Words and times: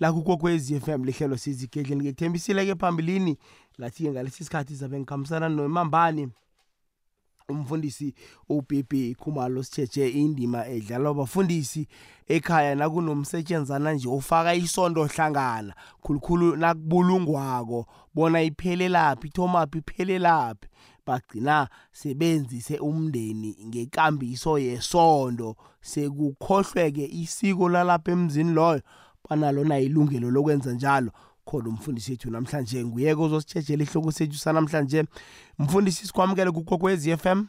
la 0.00 0.12
kukokwezi 0.12 0.80
FM 0.80 1.04
lihlelo 1.04 1.36
sizigedleni 1.36 2.02
ngikuthembisile 2.02 2.66
ke 2.66 2.74
phambilini. 2.74 3.38
Lathi 3.78 4.10
ngalesi 4.10 4.44
sikhathi 4.44 4.74
zabe 4.74 4.98
ngikhambisana 4.98 5.48
nomambani 5.48 6.28
umfundisi 7.48 8.14
uBB 8.48 9.14
Khumalo 9.18 9.62
sitsheje 9.62 10.08
indima 10.08 10.66
edlalwa 10.66 11.10
abafundisi 11.10 11.88
ekhaya 12.28 12.74
nakunomsetshenzana 12.74 13.92
nje 13.92 14.08
ofaka 14.08 14.54
isondo 14.54 15.04
hlangana 15.04 15.74
khulukhulu 16.02 16.56
nakubulungwako. 16.56 17.86
Bona 18.14 18.42
iphelelaphi 18.42 19.28
ithomaphi 19.28 19.78
iphelelaphi 19.78 20.68
bagcina 21.06 21.68
sebenzise 21.92 22.78
umndeni 22.78 23.56
ngekambiso 23.66 24.58
yesondo 24.58 25.56
sekukhohlweke 25.80 27.04
isiko 27.06 27.68
lalapha 27.68 28.12
emzini 28.12 28.52
loyo. 28.52 28.82
Banalo 29.30 29.64
na 29.64 29.78
ilungelo 29.78 30.30
lokwenza 30.30 30.72
njalo. 30.72 31.10
Khona 31.44 31.68
umfundisi 31.68 32.10
wethu 32.12 32.30
namhlanje 32.30 32.84
nguyeke 32.84 33.22
uzositshejela 33.22 33.82
ihloko 33.82 34.12
sethu 34.12 34.38
sanamhlanje. 34.38 35.04
Mfundisi 35.58 36.06
sikwamukele 36.06 36.50
kukokwezi 36.50 37.16
FM 37.16 37.44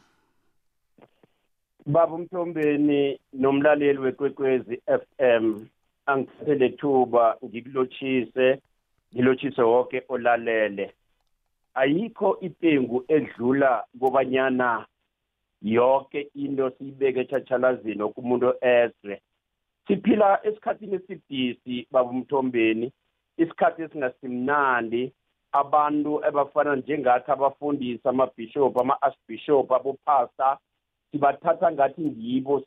baba 1.86 2.16
umthombeni 2.16 3.20
nomlaleli 3.34 3.99
wekwekwezi 3.99 4.81
FM 4.86 5.66
angithathe 6.05 6.55
lethuba 6.55 7.38
ngikulotshise 7.45 8.61
ngilotshise 9.13 9.61
wonke 9.61 10.03
olalele. 10.09 10.94
Ayikho 11.73 12.39
ipengu 12.41 13.05
edlula 13.08 13.84
kobanyana 14.00 14.86
yonke 15.61 16.30
into 16.36 16.72
siyibeke 16.77 17.20
etshatshalazini 17.20 18.02
okumuntu 18.02 18.53
ezwe 18.61 19.22
siphila 19.88 20.45
esikhathini 20.45 20.95
esibhisi 20.95 21.88
baba 21.91 22.09
umthombeni. 22.09 22.91
Isikhathi 23.38 23.81
esingasimnandi. 23.81 25.12
Abantu 25.52 26.25
ebafana 26.28 26.75
njengathi 26.75 27.31
abafundisi 27.31 28.08
amabhishophu 28.08 28.80
ama-archbishop 28.80 29.72
abopasta 29.72 30.58
sibathatha 31.11 31.72
ngathi 31.72 32.02
ngibo 32.02 32.64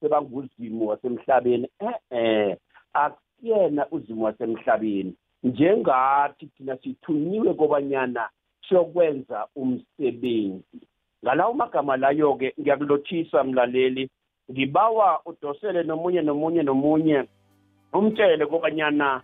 sebanguzimu 0.00 0.88
wasemhlabeni. 0.88 1.68
Eh-eh 1.80 2.56
akusiyena 2.92 3.86
uzimu 3.90 4.24
wasemhlabeni. 4.24 5.14
Njengathi 5.42 6.46
thina 6.46 6.76
sithunyiwe 6.76 7.54
kobanyana 7.54 8.28
siyokwenza 8.68 9.46
umsebenzi. 9.56 10.80
Ngalawo 11.24 11.54
magama 11.54 11.96
layo-ke 11.96 12.54
ngiyakulothisa 12.60 13.44
mlaleli. 13.44 14.10
Ngibawa 14.50 15.20
udosele 15.26 15.82
nomunye 15.82 16.22
nomunye 16.22 16.62
nomunye 16.62 17.24
umtshele 17.92 18.46
kobanyana 18.46 19.22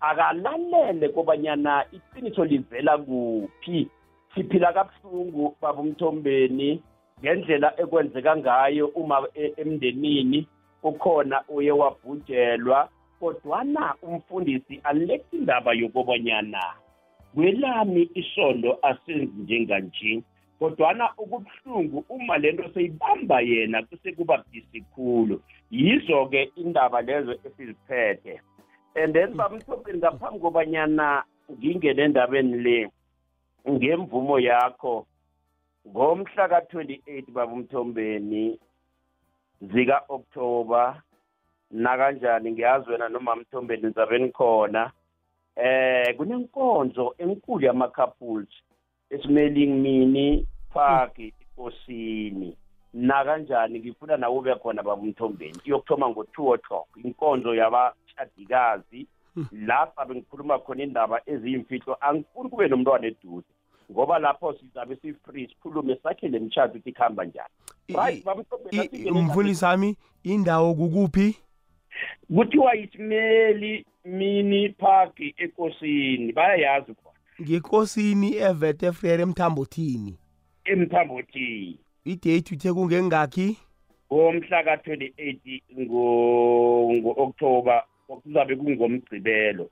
akalalele 0.00 1.08
kobanyana 1.08 1.84
iqiniso 1.92 2.44
livela 2.44 2.98
kuphi. 2.98 3.88
Siphila 4.34 4.72
kabuhlungu 4.72 5.56
baba 5.60 5.80
umthombeni 5.80 6.82
ngendlela 7.20 7.72
ekwenzeka 7.80 8.36
ngayo 8.36 8.86
uma 8.94 9.28
emndenini 9.34 10.46
ukhona 10.82 11.42
uye 11.48 11.72
wabhujelwa 11.72 12.88
kodwana 13.20 13.94
umfundisi 14.02 14.80
alethi 14.84 15.36
indaba 15.36 15.72
yokobanyana 15.72 16.62
kwelami 17.34 18.10
isondo 18.14 18.78
asenzi 18.82 19.42
njenganje? 19.42 20.22
Kodwana 20.58 21.12
ukubuhlungu 21.18 22.04
uma 22.08 22.38
lento 22.38 22.68
seyibamba 22.74 23.40
yena 23.40 23.82
kusekuba 23.82 24.44
bhisi 24.50 24.80
khulu. 24.94 25.40
Yizo-ke 25.70 26.50
indaba 26.56 27.02
lezo 27.02 27.32
esiziphethe. 27.44 28.40
And 28.96 29.14
then 29.14 29.34
bamthobeni 29.36 29.98
ngaphambi 29.98 30.40
kobanyana 30.40 31.24
ngingene 31.52 32.02
endabeni 32.02 32.56
le 32.58 32.90
ngemvumo 33.68 34.38
yakho 34.38 35.06
ngomhla 35.88 36.48
ka-28 36.48 37.30
baba 37.32 37.52
umthombeni 37.52 38.58
zika-oktoba 39.60 41.02
nakanjani 41.70 42.52
ngiyazi 42.52 42.90
wena 42.90 43.08
noma 43.08 43.36
mthombeni 43.36 43.82
nizabe 43.82 44.18
nikhona 44.18 44.92
eh 45.56 46.16
kunenkonzo 46.16 47.14
enkulu 47.18 47.66
yama-couples. 47.66 48.48
Esimeling 49.10 49.74
mini 49.82 50.46
park 50.74 51.18
ikosini 51.18 52.56
nakanjani? 52.94 53.80
Ngifuna 53.80 54.16
nawe 54.16 54.38
ube 54.38 54.54
khona 54.54 54.82
baba 54.82 55.02
umthombeni. 55.02 55.60
Iyokuthoma 55.64 56.08
ngo-two 56.08 56.54
o'clock. 56.54 56.88
Inkonzo 57.04 57.54
yabashadikazi 57.54 59.06
lapha 59.52 60.04
bengikhuluma 60.04 60.58
khona 60.58 60.82
indaba 60.82 61.20
eziyimfihlo. 61.26 61.96
Angifuni 62.00 62.50
kube 62.50 62.68
nomntwana 62.68 63.06
eduze 63.06 63.46
ngoba 63.92 64.18
lapho 64.18 64.54
sizabe 64.54 64.96
si-free 64.96 65.48
sikhulume 65.48 65.96
sakhe 66.02 66.28
le 66.28 66.38
mtshato 66.38 66.72
ukuthi 66.72 66.92
kuhamba 66.92 67.24
njani. 67.24 67.54
Right 67.88 68.26
umfundisi 69.10 69.64
wami 69.64 69.96
indawo 70.22 70.74
kukuphi? 70.74 71.36
Kuthiwa 72.36 72.74
yisimeli 72.74 73.86
mini 74.04 74.68
park 74.68 75.20
ekosini. 75.36 76.32
Bayayazi 76.32 76.94
khona 77.36 77.42
ngekosini 77.42 78.36
evete 78.36 78.92
frere 78.92 79.22
emthambothini 79.22 80.18
emthambothini. 80.64 81.78
Idate 82.04 82.54
uthe 82.54 82.72
kungengakhi? 82.72 83.56
Ngomhla 84.12 84.64
ka-28 84.64 85.62
ngo-oktoba 85.80 87.82
kuzabe 88.06 88.56
kungomgcibelo 88.56 89.70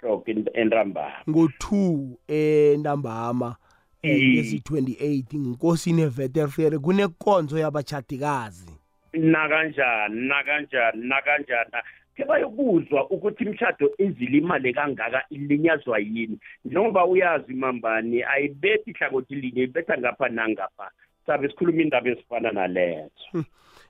hloko 0.00 0.30
entambama. 0.54 1.12
Ngo-2 1.28 2.08
entambama 2.28 3.56
ezi-28 4.02 5.38
ngikosini 5.38 6.02
eveterfere 6.02 6.78
kunekonzo 6.78 7.58
yabachadikazi 7.58 8.70
nakanjani 9.12 10.28
nakanjani 10.28 11.08
nakanjani? 11.08 11.70
Ke 12.16 12.24
bayokuzwa 12.24 13.10
ukuthi 13.10 13.44
imshado 13.44 13.90
ezilimale 13.98 14.72
kangaka 14.72 15.24
ilinyazwa 15.30 15.98
yini? 15.98 16.38
Njengoba 16.64 17.06
uyazi 17.06 17.54
mambani 17.54 18.22
ayibethi 18.22 18.90
ihlangothi 18.90 19.34
linye 19.34 19.62
ibetha 19.62 19.98
ngapha 19.98 20.28
nangapha. 20.28 20.90
Sabe 21.26 21.48
sikhuluma 21.48 21.82
indaba 21.82 22.10
ezifana 22.10 22.52
nalezo. 22.52 23.44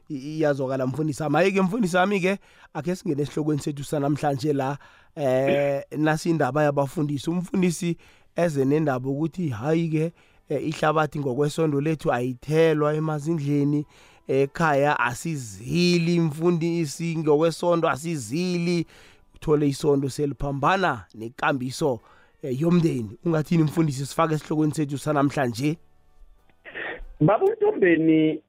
Iyazwakala 0.08 0.86
mfundisi 0.86 1.22
wami. 1.22 1.36
Hayi-ke 1.36 1.62
mfundisi 1.62 1.96
wami-ke 1.96 2.38
akhe 2.74 2.96
singene 2.96 3.22
esihlokweni 3.22 3.60
sethu 3.60 3.84
sanamhlanje 3.84 4.52
la 4.52 4.78
eh 5.16 5.82
nasi 5.96 6.30
indaba 6.30 6.62
yabafundisi. 6.62 7.30
Umfundisi 7.30 7.96
eze 8.36 8.64
nendaba 8.64 9.08
ukuthi 9.08 9.48
hayi-ke 9.48 10.12
ihlabathi 10.50 11.18
ngokwesondo 11.18 11.80
lethu 11.80 12.12
ayithelwa 12.12 12.94
emazindleni 12.94 13.86
ekhaya 14.28 15.00
asizili 15.00 16.14
imfundisi 16.14 17.18
ngokwesondo 17.18 17.88
asizili. 17.88 18.86
Uthole 19.34 19.68
isondo 19.68 20.08
seliphambana 20.08 21.04
nekambiso 21.14 22.00
yomndeni. 22.42 23.18
Ungathini 23.24 23.62
mfundisi 23.62 24.06
sifake 24.06 24.34
esihlokweni 24.34 24.74
sethu 24.74 24.98
sanamhlanje? 24.98 25.78
Baba 27.20 27.44
untombeni 27.46 28.42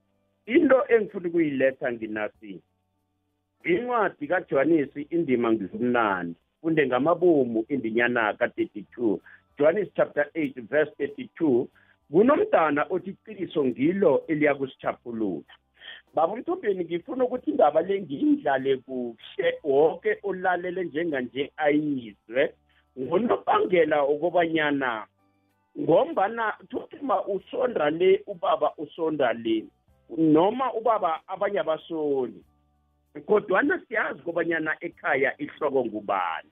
into 0.46 0.76
engifuna 0.88 1.28
ukuyiletha 1.28 1.92
nginasi 1.92 2.60
incwadi 3.64 4.26
kajohanisi 4.26 5.02
indima 5.10 5.52
ngizimnandi 5.52 6.34
funde 6.60 6.86
ngamabomu 6.86 7.64
indinyana 7.68 8.32
ka-32 8.34 9.18
johannes 9.58 9.88
chapter 9.96 10.26
8 10.34 10.62
verse 10.70 10.92
32 10.98 11.66
kunomntana 12.12 12.86
othi 12.90 13.10
iqiniso 13.10 13.64
ngilo 13.64 14.22
eliyakusichaphulula 14.26 15.42
baba 16.16 16.32
umthombeni 16.32 16.84
ngifuna 16.84 17.24
ukuthi 17.24 17.50
indaba 17.50 17.80
le 17.82 18.00
ngiyidlale 18.02 18.76
kuhle 18.76 19.48
wonke 19.64 20.18
olalele 20.22 20.84
njenganje 20.84 21.52
ayizwe. 21.56 22.42
Ngonobangela 23.00 23.98
okobanyana 24.02 25.06
ngombana 25.80 26.44
thuthuma 26.70 27.16
usonda 27.26 27.90
le 27.90 28.22
ubaba 28.26 28.72
usonda 28.78 29.32
le 29.32 29.64
noma 30.16 30.72
ubaba 30.72 31.20
abanye 31.28 31.60
abasoni 31.60 32.40
kodwana 33.26 33.80
siyazi 33.88 34.20
kobanyana 34.22 34.76
ekhaya 34.80 35.30
ihloko 35.38 35.84
ngubani. 35.84 36.50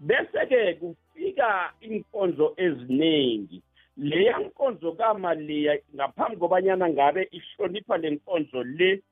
Bese-ke 0.00 0.74
kufika 0.74 1.72
inkonzo 1.80 2.52
eziningi 2.56 3.62
leya 3.96 4.38
nkonzo 4.38 4.92
kamaliya 4.92 5.78
ngaphambi 5.94 6.36
kobanyana 6.36 6.88
ngabe 6.88 7.28
ihlonipha 7.30 7.96
le 7.96 8.10
nkonzo 8.10 8.62
le 8.62 9.02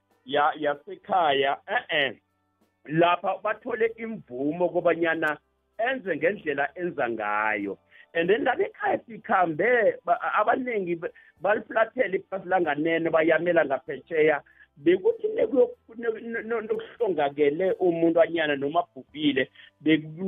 yasekhaya 0.60 1.56
eh-eh 1.66 2.16
lapha 2.84 3.38
bathole 3.42 3.86
imvumo 3.96 4.68
kobanyana 4.68 5.38
enze 5.78 6.16
ngendlela 6.16 6.68
enza 6.74 7.08
ngayo. 7.08 7.78
And 8.14 8.30
then 8.30 8.44
laba 8.44 8.64
ekhaya 8.64 9.00
sikhambe 9.06 9.98
abaningi 10.40 11.00
baliflathela 11.42 12.16
iphasi 12.16 12.48
langanene 12.48 13.10
bayamela 13.10 13.64
ngaphetsheya 13.64 14.42
bekuthi 14.76 15.28
nokuhlongakele 16.48 17.72
umuntu 17.72 18.20
anyana 18.20 18.56
noma 18.56 18.80
abhubhile 18.80 19.50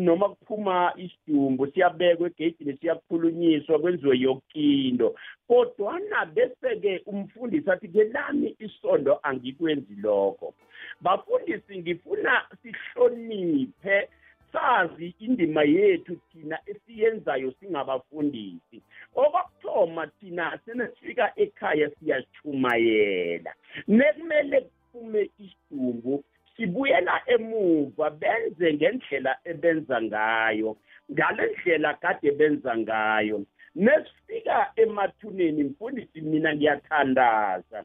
noma 0.06 0.28
kuphuma 0.28 0.92
isidumbu 0.96 1.66
siyabekwa 1.66 2.26
egeyidini 2.28 2.76
siyakhulunyiswa 2.78 3.78
kwenziwe 3.78 4.18
yokinto 4.18 5.08
kodwana 5.48 6.24
bese-ke 6.34 7.02
umfundisi 7.06 7.70
athi 7.70 7.88
ke 7.88 8.04
lami 8.04 8.56
isondo 8.58 9.18
angikwenzi 9.22 9.94
lokho. 10.02 10.54
Bafundisi 11.00 11.78
ngifuna 11.78 12.32
sihloniphe 12.62 14.08
sazi 14.56 15.14
indima 15.18 15.62
yethu 15.62 16.16
thina 16.32 16.58
esiyenzayo 16.66 17.52
singabafundisi. 17.60 18.82
Okokuthoma 19.14 20.06
thina 20.06 20.58
senesifika 20.64 21.32
ekhaya 21.36 21.90
siyachumayela 21.90 23.54
nekumele 23.88 24.60
kuphume 24.60 25.30
isidumbu 25.38 26.24
sibuyela 26.56 27.22
emuva 27.26 28.10
benze 28.10 28.74
ngendlela 28.74 29.38
ebenza 29.44 30.02
ngayo 30.02 30.76
ngale 31.12 31.46
ndlela 31.52 31.94
kade 31.94 32.30
benza 32.32 32.76
ngayo. 32.76 33.46
Nesifika 33.74 34.72
emathuneni 34.76 35.64
mfundisi 35.64 36.20
mina 36.20 36.54
ngiyathandaza. 36.54 37.84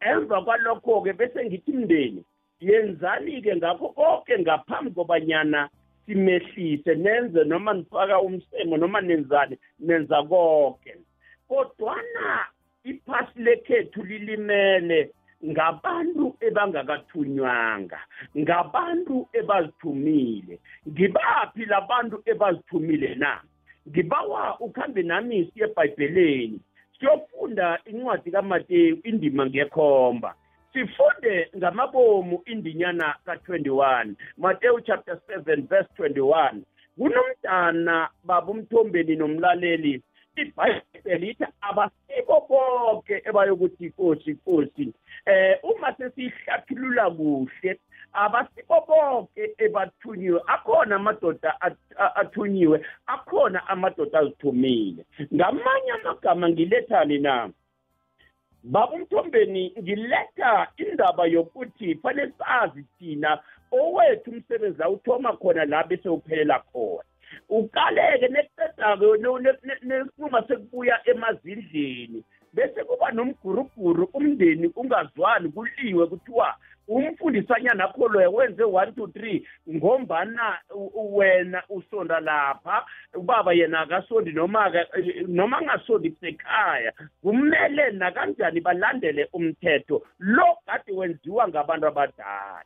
Emva 0.00 0.42
kwalokho-ke 0.42 1.12
bese 1.12 1.44
ngithi 1.44 1.72
mndeni 1.72 2.24
yenzani-ke 2.60 3.56
ngakho 3.56 3.88
konke 3.88 4.38
ngaphambi 4.38 4.90
kobanyana 4.90 5.68
simehlise 6.06 6.94
nenze 6.94 7.44
noma 7.44 7.74
nifaka 7.74 8.20
umsemo 8.20 8.76
noma 8.76 9.00
nenzani 9.00 9.58
nenza 9.80 10.22
konke 10.22 10.96
kodwana 11.48 12.46
iphasi 12.84 13.38
lekhethu 13.42 14.02
lilimele 14.02 15.10
ngabantu 15.44 16.36
ebangakathunyanga 16.40 18.00
ngabantu 18.36 19.28
ebazithumile. 19.32 20.58
Ngibaphi 20.88 21.64
labantu 21.64 22.22
ebazithumile 22.24 23.14
na? 23.14 23.40
Ngibawa 23.88 24.60
ukhambe 24.60 25.02
nami 25.02 25.50
siye 25.52 25.66
ebhayibheleni 25.66 26.60
siyofunda 26.98 27.78
incwadi 27.84 28.30
kamateyu 28.30 29.00
indima 29.04 29.46
ngekhomba. 29.46 30.34
Sifunde 30.76 31.50
ngamabomu 31.56 32.42
indinyana 32.46 33.14
ka-21 33.24 34.14
matewu 34.38 34.80
chapter 34.80 35.18
7 35.28 35.62
verse 35.68 35.88
21 35.98 36.60
kunomntana 36.98 38.08
baba 38.24 38.52
umthombeni 38.52 39.16
nomlaleli. 39.16 40.02
Ibhayibheli 40.36 41.28
ithi 41.30 41.46
abasekho 41.60 42.46
bonke 42.48 43.22
ebayokuthi 43.24 43.84
inkosi 43.84 44.30
inkosi 44.30 44.92
eh 45.26 45.58
uma 45.62 45.96
sesihlathulula 45.96 47.10
kuhle 47.10 47.80
abasikho 48.12 48.80
bonke 48.88 49.54
ebathunyiwe 49.58 50.40
akhona 50.46 50.96
amadoda 50.96 51.56
athunyiwe 52.20 52.86
akhona 53.06 53.68
amadoda 53.68 54.18
azithumile. 54.18 55.04
Ngamanye 55.34 55.92
amagama 55.92 56.48
ngilethani 56.48 57.18
na 57.18 57.50
baba 58.66 58.92
umthombeni 58.92 59.74
ngiletha 59.78 60.68
indaba 60.76 61.26
yokuthi 61.26 61.94
fanele 61.94 62.32
sazi 62.38 62.84
thina 62.98 63.38
owethu 63.72 64.30
umsebenzi 64.30 64.82
awuthoma 64.82 65.32
khona 65.32 65.64
la 65.64 65.84
bese 65.84 66.08
uphelela 66.08 66.58
khona. 66.72 67.04
Uqaleke 67.48 68.28
neqeda-ke 68.28 69.06
nesinquma 69.88 70.42
sekubuya 70.48 70.96
emazindleni 71.10 72.24
bese 72.54 72.84
kuba 72.84 73.10
nomguruguru 73.10 74.04
umndeni 74.14 74.66
ungazwani 74.76 75.48
kuliwe 75.48 76.06
kuthiwa 76.06 76.56
umfundisanyana 76.88 77.84
akho 77.84 78.08
loya 78.08 78.30
wenze 78.30 78.64
one 78.64 78.92
two 78.92 79.06
three 79.08 79.46
ngombana 79.74 80.58
wena 80.94 81.62
usonda 81.68 82.20
lapha 82.20 82.86
ubaba 83.14 83.52
yena 83.52 83.80
akasondi 83.80 84.32
noma 84.32 84.72
noma 85.26 85.58
angasondi 85.58 86.10
kusekhaya. 86.10 86.92
Kumele 87.22 87.90
nakanjani 87.90 88.60
balandele 88.60 89.28
umthetho 89.32 90.02
lo 90.18 90.58
kade 90.66 90.92
wenziwa 90.92 91.48
ngabantu 91.48 91.86
abadala. 91.86 92.64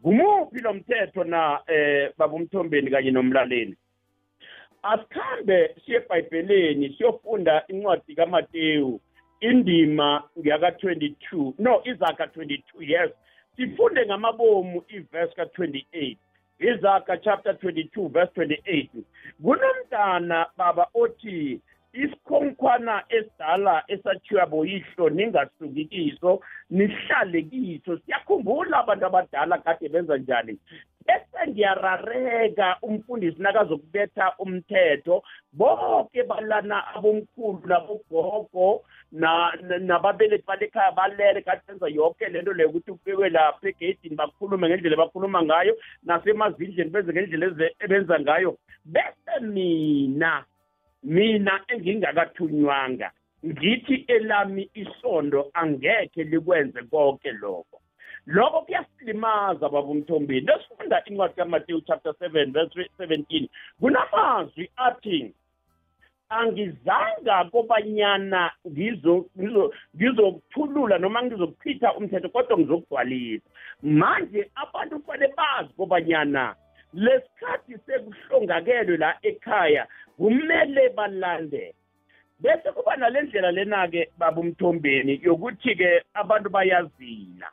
Ngumuphi 0.00 0.58
lo 0.58 0.72
mthetho 0.74 1.24
na 1.24 1.60
eh 1.66 2.12
baba 2.18 2.34
umthombeni 2.34 2.90
kanye 2.90 3.10
nomlaleli? 3.10 3.76
Asikhambe 4.82 5.74
siye 5.86 5.96
ebhayibheleni 5.96 6.94
siyofunda 6.98 7.64
incwadi 7.68 8.14
kamateyu 8.14 9.00
indima 9.40 10.22
ngiyaka-22 10.38 11.52
no 11.58 11.80
izakha 11.84 12.24
22 12.24 12.62
yes. 12.78 13.10
Sifunde 13.60 14.06
ngamabomu 14.06 14.82
iverse 14.88 15.34
ka-28 15.34 16.16
izakha 16.58 17.16
chapter 17.16 17.52
22 17.52 18.08
verse 18.08 18.32
28 18.36 18.88
kunomntana 19.42 20.46
baba 20.56 20.86
othi 20.94 21.60
isikhonkhwana 21.92 23.02
esidala 23.08 23.84
esathiwa 23.88 24.46
boyihlo 24.46 25.10
ningasuki 25.10 25.84
kiso 25.84 26.40
nihlale 26.70 27.42
kiso. 27.42 27.98
Siyakhumbula 27.98 28.78
abantu 28.78 29.06
abadala 29.06 29.58
kade 29.58 29.88
benza 29.88 30.16
njani? 30.16 30.58
Bese 31.06 31.40
ngiyarareka 31.48 32.76
umfundisi 32.82 33.42
nakazokubetha 33.42 34.34
umthetho. 34.38 35.22
Bonke 35.52 36.22
balana 36.22 36.86
abomkhulu 36.94 37.66
nabogogo 37.66 38.82
nababelethi 39.12 40.46
balekhaya 40.46 40.92
balele 40.92 41.42
kade 41.42 41.62
benza 41.66 41.88
yonke 41.88 42.28
lento 42.28 42.52
leyo 42.52 42.68
ukuthi 42.70 42.92
kubekwe 42.92 43.30
lapha 43.30 43.68
egeyidini 43.68 44.16
bakhulume 44.16 44.68
ngendlela 44.68 44.96
bakhuluma 44.96 45.42
ngayo 45.42 45.76
nasemazindleni 46.04 46.90
benze 46.90 47.12
ngendlela 47.12 47.70
ebenza 47.80 48.20
ngayo. 48.20 48.58
Bese 48.84 49.34
mina 49.40 50.44
mina 51.02 51.60
engingakathunywanga 51.68 53.10
ngithi 53.46 54.04
elami 54.08 54.70
isondo 54.74 55.50
angekhe 55.54 56.24
likwenze 56.24 56.82
konke 56.82 57.32
lokho. 57.32 57.80
Lokho 58.26 58.60
kuyasilimaza 58.60 59.68
baba 59.68 59.88
umthombeni 59.88 60.46
lesifunda 60.46 61.04
incwadi 61.04 61.34
kamateyu 61.34 61.80
chapter 61.80 62.12
7 62.12 62.52
verse 62.52 62.90
17 62.98 63.48
kunamazwi 63.80 64.70
athi 64.76 65.34
angizanga 66.30 67.44
kobanyana 67.44 68.50
ngizokuthulula 69.96 70.98
noma 70.98 71.22
ngizokuchitha 71.22 71.94
umthetho 71.94 72.28
kodwa 72.28 72.58
ngizokugcwalisa. 72.58 73.50
Manje 73.82 74.50
abantu 74.54 75.00
kufanele 75.00 75.34
bazi 75.36 75.72
kobanyana 75.76 76.54
lesikhathi 76.94 77.78
sekuhlongakelwe 77.86 78.96
la 78.96 79.18
ekhaya 79.22 79.86
kumele 80.16 80.88
balandele 80.88 81.74
bese 82.40 82.72
kuba 82.72 82.96
nalendlela 82.96 83.50
lena-ke 83.50 84.10
baba 84.18 84.40
umthombeni 84.40 85.20
yokuthi-ke 85.22 86.02
abantu 86.14 86.50
bayazila. 86.50 87.48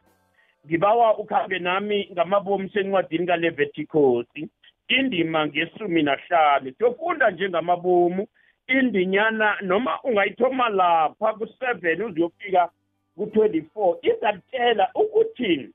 Ngibawa 0.68 1.18
ukhambe 1.18 1.60
nami 1.60 2.10
ngamabomu 2.12 2.70
sencwadini 2.70 3.28
kalevethikosi 3.28 4.50
indima 4.88 5.48
ngesumi 5.48 6.04
nahlanu. 6.04 6.74
Siyofunda 6.78 7.32
njengamabomu 7.32 8.28
indinyana 8.68 9.58
noma 9.62 10.02
ungayithoma 10.04 10.70
lapha 10.70 11.34
ku-seven 11.34 12.02
uze 12.02 12.20
uyofika 12.20 12.70
ku-twenty-four. 13.16 13.98
Izakutshela 14.02 14.90
ukuthi 14.96 15.70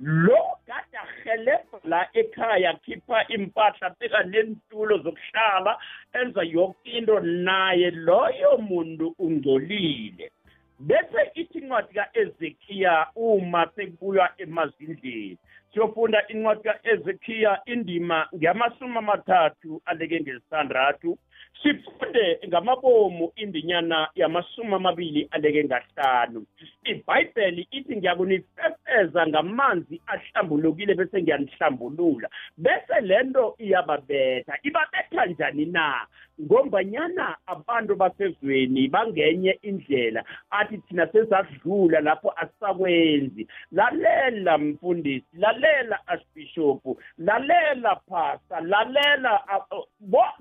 lo 0.00 0.42
kade 0.66 0.98
ahelebha 0.98 1.78
la 1.84 2.08
ekhaya 2.14 2.74
khipha 2.74 3.28
impahla 3.28 3.90
pheka 3.98 4.22
nentulo 4.22 4.98
zokuhlala 4.98 5.78
enza 6.12 6.42
yonke 6.42 6.90
into 6.98 7.20
naye 7.20 7.90
loyo 7.90 8.58
muntu 8.58 9.14
ungcolile. 9.18 10.30
Bese 10.78 11.30
ithi 11.34 11.58
incwadi 11.58 11.94
ka-ezekhiya 11.94 13.06
uma 13.16 13.70
sekubuywa 13.76 14.30
emazindleni 14.38 15.38
siyofunda 15.72 16.26
incwadi 16.28 16.62
ka-ezekhiya 16.62 17.60
indima 17.66 18.28
ngeyamasumi 18.34 18.98
amathathu 18.98 19.82
aleke 19.84 20.20
ngesithandathu. 20.20 21.18
Sifunde 21.62 22.38
ngamabomu 22.48 23.32
indinyana 23.36 24.08
yamasumi 24.14 24.74
amabili 24.74 25.28
aleke 25.30 25.64
ngahlanu 25.64 26.46
ibhayibheli 26.84 27.68
ithi 27.70 27.96
ngiyakunifefeza 27.96 29.26
ngamanzi 29.26 30.00
ahlambulukile 30.06 30.94
bese 30.94 31.22
ngiyanihlambulula 31.22 32.28
bese 32.56 33.00
lento 33.00 33.54
iyababetha. 33.58 34.58
Ibabetha 34.62 35.26
njani 35.26 35.66
na? 35.66 36.06
Ngombanyana 36.40 37.36
abantu 37.46 37.96
basezweni 37.96 38.88
bangenye 38.88 39.58
indlela 39.62 40.24
athi 40.50 40.78
thina 40.78 41.06
sesadlula 41.12 42.00
lapho 42.00 42.32
asisakwenzi 42.36 43.46
lalela 43.72 44.58
mfundisi 44.58 45.26
lalela 45.32 46.06
archbishop 46.06 46.98
lalela 47.18 47.96
pastor 47.96 48.60
lalela 48.62 49.42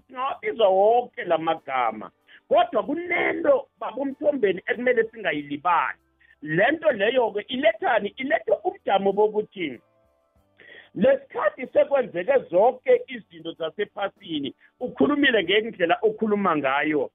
singawabiza 0.08 0.68
wonke 0.84 1.24
la 1.24 1.38
magama 1.38 2.12
kodwa 2.50 2.84
kunento 2.84 3.68
babumthombeni 3.80 4.62
ekumele 4.70 5.04
singayilibali. 5.10 6.00
Lento 6.42 6.92
leyo-ke 6.92 7.42
ilethani 7.48 8.10
iletha 8.22 8.56
ubujamo 8.64 9.12
bokuthi 9.18 9.80
lesikhathi 10.96 11.68
sekwenzeke 11.74 12.34
zonke 12.50 13.02
izinto 13.08 13.52
zasephasini 13.52 14.56
ukhulumile 14.80 15.44
ngendlela 15.44 15.98
okhuluma 16.02 16.58
ngayo. 16.58 17.12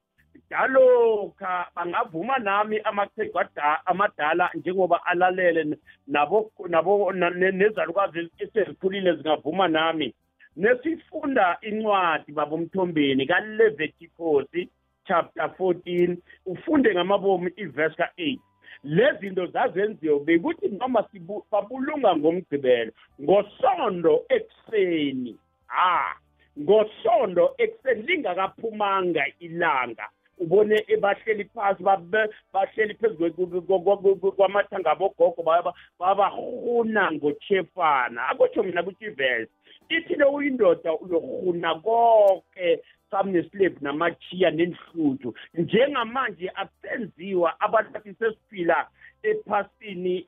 Dalokha 0.49 1.67
bangavuma 1.75 2.37
nami 2.37 2.79
amachegu 2.79 3.39
amadala 3.85 4.49
njengoba 4.53 5.05
alalele 5.05 5.77
nabo 6.07 6.51
nabo 6.67 7.11
nezalukazi 7.11 8.29
esezikhulile 8.39 9.13
zingavuma 9.15 9.67
nami. 9.67 10.13
Nesifunda 10.59 11.57
incwadi 11.61 12.31
babomthombeni 12.31 13.25
kaleveticosi 13.25 14.69
chapter 15.07 15.47
14 15.59 16.17
ufunde 16.45 16.93
ngamabomi 16.93 17.51
iverse 17.57 17.95
ka-8 17.95 18.39
lezinto 18.83 19.45
zazenziwe 19.45 20.19
bekuthi 20.25 20.67
noma 20.67 21.03
babulunga 21.51 22.15
ngomgqibelo 22.15 22.91
ngosondo 23.21 24.25
ekuseni. 24.35 25.35
Ha 25.67 26.15
ngosondo 26.59 27.55
ekuseni 27.57 28.01
lingakaphumanga 28.07 29.23
ilanga. 29.39 30.05
Ubone 30.39 30.75
bahleli 31.01 31.45
phasi 31.53 31.83
bahleli 32.53 32.93
phezu 32.99 33.31
kwamathanga 34.37 34.91
abogogo 34.91 35.43
babahuna 35.99 37.11
ngochefana 37.11 38.27
akusho 38.29 38.63
mina 38.63 38.83
kuthi 38.83 39.05
ivesi 39.05 39.51
ithi 39.89 40.15
lo 40.15 40.31
uyindoda 40.31 40.93
uyohuna 40.93 41.75
konke 41.75 42.79
samneslave 43.11 43.77
namachiya 43.81 44.51
nenhluthu 44.51 45.33
njengamanje 45.53 46.51
akusenziwa 46.55 47.59
abantu 47.59 47.91
bathi 47.93 48.13
sesiphila 48.13 48.87
ephasini 49.23 50.25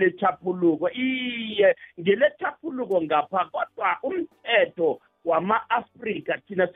lechapuluko 0.00 0.90
iye 0.90 1.76
ngelechapuluko 2.00 3.02
ngapha 3.02 3.44
kodwa 3.44 3.98
umthetho 4.02 5.00
wama-afrika 5.24 6.38
thina 6.38 6.68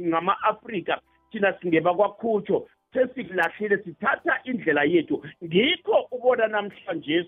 ngama-afrika 0.00 1.00
thina 1.30 1.58
singeba 1.60 1.94
kwakhutsho 1.94 2.68
sesikulahlile 2.92 3.78
sithatha 3.84 4.40
indlela 4.44 4.84
yethu. 4.84 5.24
Ngikho 5.44 6.08
ubona 6.10 6.46
namhlanje 6.46 7.24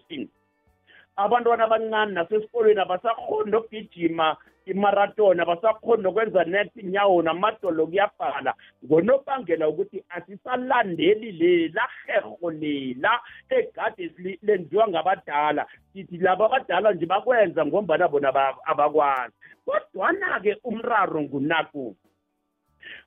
abantwana 1.17 1.65
abancane 1.65 2.13
nasesikolweni 2.13 2.81
abasakhoni 2.81 3.51
nokugijima 3.51 4.37
imarathon 4.67 5.41
abasakhoni 5.41 6.03
nokwenza 6.03 6.45
net 6.45 6.71
inyawo 6.77 7.23
namadolo 7.23 7.87
kuyabhala. 7.87 8.55
Ngonobangela 8.85 9.69
ukuthi 9.69 10.05
asisalandeli 10.09 11.33
lela 11.33 11.89
herho 12.07 12.51
lela 12.51 13.21
egade 13.51 14.13
lenziwa 14.43 14.89
ngabadala. 14.89 15.67
Sithi 15.93 16.19
laba 16.19 16.47
abadala 16.47 16.93
nje 16.93 17.07
bakwenza 17.07 17.67
ngombana 17.67 18.09
bona 18.09 18.29
abakwazi. 18.65 19.35
Kodwana-ke 19.67 20.57
umraro 20.65 21.23
ngunaku 21.23 21.97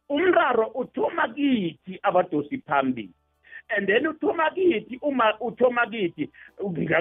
umraro 0.09 0.67
uthoma 0.67 1.27
kithi 1.27 1.99
abadosi 2.03 2.57
phambili. 2.57 3.13
And 3.69 3.87
then 3.87 4.05
uthoma 4.07 4.49
kithi 4.55 4.99
uma 5.01 5.33
uthoma 5.39 5.85
kithi 5.87 6.29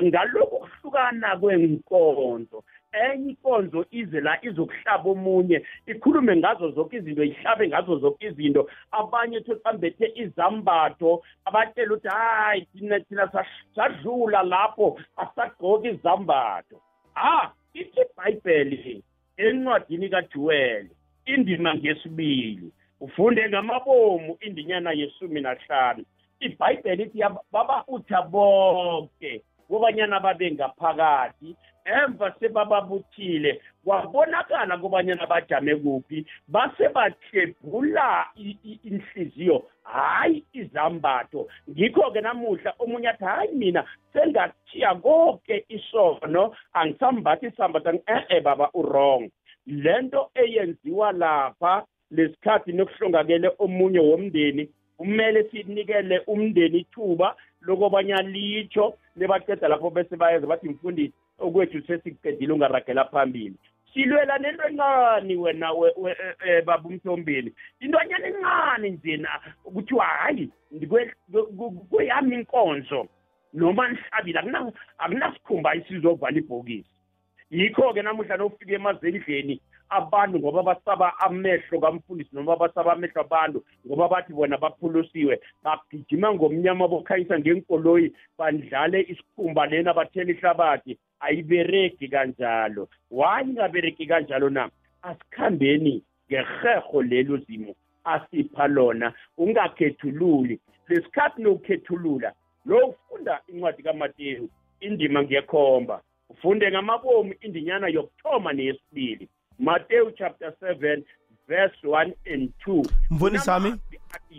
ngalokhu 0.04 0.58
kuhlukana 0.58 1.36
kwenkonzo 1.40 2.64
enye 2.92 3.30
inkonzo 3.30 3.86
ize 3.90 4.20
la 4.20 4.44
izokuhlaba 4.44 5.10
omunye 5.10 5.62
ikhulume 5.86 6.36
ngazo 6.36 6.70
zonke 6.70 6.96
izinto 6.96 7.24
ihlabe 7.24 7.68
ngazo 7.68 7.98
zonke 7.98 8.26
izinto. 8.26 8.70
Abanye 8.92 9.40
thi 9.40 9.52
bambethe 9.64 10.12
izambatho 10.14 11.22
abatshela 11.44 11.94
ukuthi 11.94 12.08
hayi 12.08 12.66
thina 12.72 13.00
thina 13.00 13.30
sadlula 13.74 14.42
lapho 14.42 14.98
asagqoki 15.16 15.88
izambatho. 15.88 16.76
Ha 17.14 17.52
ithi 17.74 18.00
ibhayibheli 18.00 19.02
encwadini 19.36 20.08
kajuwele 20.08 20.90
indima 21.26 21.74
ngesibili 21.74 22.72
ufunde 23.00 23.48
ngamabomu 23.48 24.36
indinyana 24.40 24.92
yesumi 24.92 25.40
nahlanu. 25.40 26.04
Ibhayibheli 26.40 27.02
ithi 27.02 27.20
babahutha 27.52 28.22
bonke 28.22 29.42
kobanyana 29.68 30.20
babe 30.20 30.50
ngaphakathi. 30.52 31.56
Emva 31.86 32.34
sebababuthile 32.40 33.60
kwabonakala 33.84 34.78
kobanyana 34.78 35.26
bajame 35.26 35.76
kuphi 35.76 36.26
base 36.48 36.88
bathebhula 36.88 38.26
inhliziyo 38.84 39.62
hayi 39.82 40.44
izambatho. 40.52 41.46
Ngikho-ke 41.70 42.20
namuhla 42.20 42.74
omunye 42.78 43.08
athi 43.08 43.24
hayi 43.24 43.54
mina 43.54 43.84
sengathiya 44.12 44.94
konke 44.94 45.64
isono 45.68 46.54
angisambathi 46.72 47.46
isambatho. 47.46 47.90
E-e 48.06 48.40
baba 48.40 48.70
urong 48.74 49.30
lento 49.66 50.30
eyenziwa 50.34 51.12
lapha 51.12 51.86
lesikhathi 52.10 52.72
nokuhlongakele 52.72 53.50
omunye 53.58 53.98
womndeni 53.98 54.68
kumele 54.96 55.44
sinikele 55.50 56.22
umndeni 56.26 56.78
ithuba 56.78 57.36
lokobanya 57.60 58.22
litsho 58.22 58.94
lebaqeda 59.16 59.68
lapho 59.68 59.90
bese 59.90 60.16
bayeza 60.16 60.46
bathi 60.46 60.68
mfundisi 60.68 61.12
okwethu 61.38 61.82
sesiqedile 61.86 62.52
ungaragela 62.52 63.04
phambili. 63.04 63.54
Silwela 63.92 64.38
nento 64.38 64.68
encane 64.68 65.36
wena 65.36 65.70
e, 66.46 66.62
baba 66.62 66.88
umthombeni. 66.88 67.52
Intonyana 67.80 68.26
encane 68.26 68.90
njena 68.90 69.28
kuthiwa 69.64 70.04
hayi 70.04 70.50
kweyami 71.90 72.34
inkonzo 72.34 73.08
noma 73.54 73.88
nihlabile 73.88 74.40
akunasikhumba 74.98 75.74
isizovala 75.74 76.38
ibhokisi. 76.38 76.90
Yikho-ke 77.50 78.02
namuhla 78.02 78.36
nofika 78.36 78.74
emazendleni 78.74 79.60
abantu 79.90 80.38
ngoba 80.38 80.62
basaba 80.62 81.18
amehlo 81.18 81.80
kamfundisi 81.80 82.30
noma 82.32 82.56
basaba 82.56 82.92
amehlo 82.92 83.20
abantu 83.20 83.64
ngoba 83.86 84.08
bathi 84.08 84.32
bona 84.32 84.58
baphulusiwe. 84.58 85.40
Bagijima 85.64 86.34
ngomnyama 86.34 86.88
bokhanyisa 86.88 87.38
ngenkoloyi 87.38 88.12
bandlale 88.38 89.00
isikhumba 89.00 89.66
lena 89.66 89.94
bathela 89.94 90.30
ihlabathi. 90.30 90.98
Ayibereki 91.20 92.08
kanjalo. 92.08 92.88
Why 93.10 93.42
ingabereki 93.42 94.06
kanjalo 94.06 94.50
na? 94.50 94.70
Asikhambeni 95.02 96.02
ngeherho 96.30 97.02
lelo 97.02 97.36
zimo 97.36 97.74
asipha 98.04 98.66
lona. 98.68 99.12
Ungakhethululi. 99.38 100.60
Lesikhathi 100.88 101.42
nokukhethulula 101.42 102.32
lo 102.66 102.86
ufunda 102.86 103.40
incwadi 103.48 103.82
kamateyu 103.82 104.48
indima 104.80 105.22
ngiyekhomba 105.22 106.02
ufunde 106.30 106.70
ngamabomu 106.70 107.34
indinyana 107.40 107.88
yokuthoma 107.88 108.52
neyesibili. 108.52 109.28
Matthew 109.58 110.10
chapter 110.18 110.52
7 110.60 111.04
verse 111.48 111.76
1 111.82 112.12
and 112.34 112.52
2 112.66 112.84
mfundisi 113.10 113.50
wami 113.50 113.74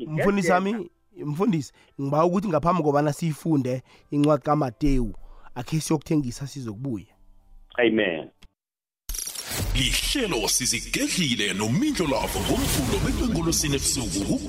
mfundisi 0.08 0.52
wami 0.52 0.90
mfundisi 1.26 1.74
ngiba 2.02 2.26
ukuthi 2.26 2.48
ngaphambi 2.48 2.84
kobana 2.84 3.14
siyifunde 3.14 3.82
incwadi 4.12 4.44
kaMateyu 4.44 5.14
akhe 5.56 5.80
siyokuthengisa 5.80 6.48
sizokubuya. 6.48 7.06
Amen. 7.78 8.30
Lihlelo 9.76 10.48
sizigedlile 10.48 11.54
nomindlo 11.54 12.08
lavo 12.08 12.40
ngomvulo 12.40 13.00
bekwengolosini 13.06 13.76
ebusuku 13.76 14.40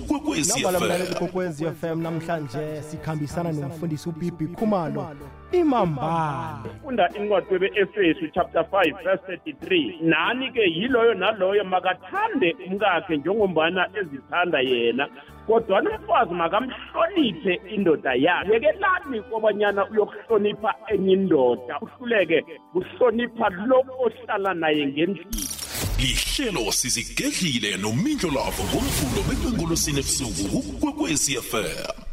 kukwekwezi 1.18 1.64
fm 1.80 2.02
namhlanje 2.02 2.82
sikhambisana 2.82 3.52
nomfundisi 3.52 4.08
ubibi 4.08 4.46
khumalo. 4.46 5.16
Imambala. 5.52 6.64
Funda 6.82 7.08
incwadi 7.16 7.46
webe-efesu 7.50 8.28
chapter 8.34 8.62
5 8.62 9.02
verse 9.04 9.22
33 9.26 10.02
nani-ke 10.02 10.60
yiloyo 10.60 11.14
naloyo 11.14 11.64
makathande 11.64 12.56
umkakhe 12.66 13.16
njengombana 13.16 13.88
ezithanda 14.00 14.60
yena. 14.60 15.08
Kodwana 15.46 15.90
umfazi 15.90 16.34
makamhloniphe 16.34 17.60
indoda 17.74 18.14
yakhe. 18.14 18.52
Yekelani 18.52 19.22
kobanyana 19.30 19.90
uyokuhlonipha 19.90 20.74
enye 20.88 21.12
indoda? 21.12 21.80
Uhluleke 21.80 22.44
kuhlonipha 22.72 23.48
lo 23.48 23.84
ohlala 23.98 24.54
naye 24.54 24.86
ngendlini. 24.86 25.48
Lihlelo 25.98 26.72
sizigedlile 26.72 27.76
nomindlo 27.76 28.30
lavo 28.30 28.62
ngomvulo 28.62 29.22
bekwengolosini 29.28 29.98
ebusuku 29.98 30.62
kukwekwezi 30.62 31.36
fm 31.36 32.08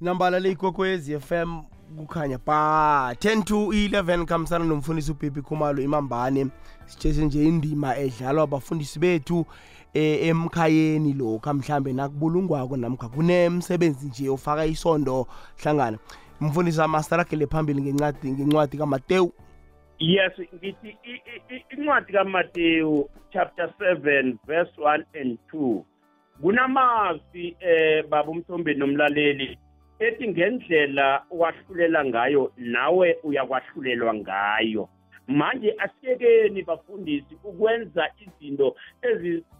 nambala 0.00 0.40
le 0.40 0.50
ikwekwezi 0.50 1.20
fm 1.20 1.62
kukhanya 1.96 2.38
ba 2.46 3.12
10 3.18 3.44
to 3.44 3.56
11 3.72 4.26
khambisana 4.26 4.64
nomfundisi 4.64 5.12
ubhebhi 5.12 5.42
khumalo 5.42 5.82
imambane. 5.82 6.46
Sitshese 6.86 7.24
nje 7.24 7.44
indima 7.44 7.96
edlalwa 7.96 8.42
abafundisi 8.42 8.98
bethu 8.98 9.46
e, 9.94 10.28
emkhayeni 10.28 11.12
lokha 11.12 11.54
mhlambe 11.54 11.92
nakubulungwako 11.92 12.76
namkha 12.76 13.08
kunemsebenzi 13.08 14.06
nje 14.06 14.28
ofaka 14.28 14.66
isondo 14.66 15.26
hlangana. 15.62 15.98
Mfundisi 16.40 16.80
amastaragele 16.80 17.46
phambili 17.46 17.82
ngencwadi 17.82 18.32
ngencwadi 18.32 18.78
kamatewu. 18.78 19.32
Yes 19.98 20.32
ngithi 20.54 20.96
incwadi 21.70 22.12
kamateyu 22.12 23.08
chapter 23.32 23.72
7 23.80 24.36
verse 24.46 24.72
1 24.80 25.04
and 25.20 25.38
2 25.52 25.82
kunamazwi 26.42 27.56
eh 27.60 28.04
baba 28.08 28.30
umthombeni 28.30 28.78
nomlaleli. 28.78 29.58
Ethi 29.98 30.28
ngendlela 30.28 31.24
wahlulela 31.30 32.04
ngayo 32.04 32.52
nawe 32.56 33.16
uyakwahlulelwa 33.22 34.14
ngayo. 34.14 34.88
Manje 35.28 35.74
asiyekeni 35.78 36.62
bafundisi 36.62 37.34
ukwenza 37.44 38.10
izinto 38.24 38.76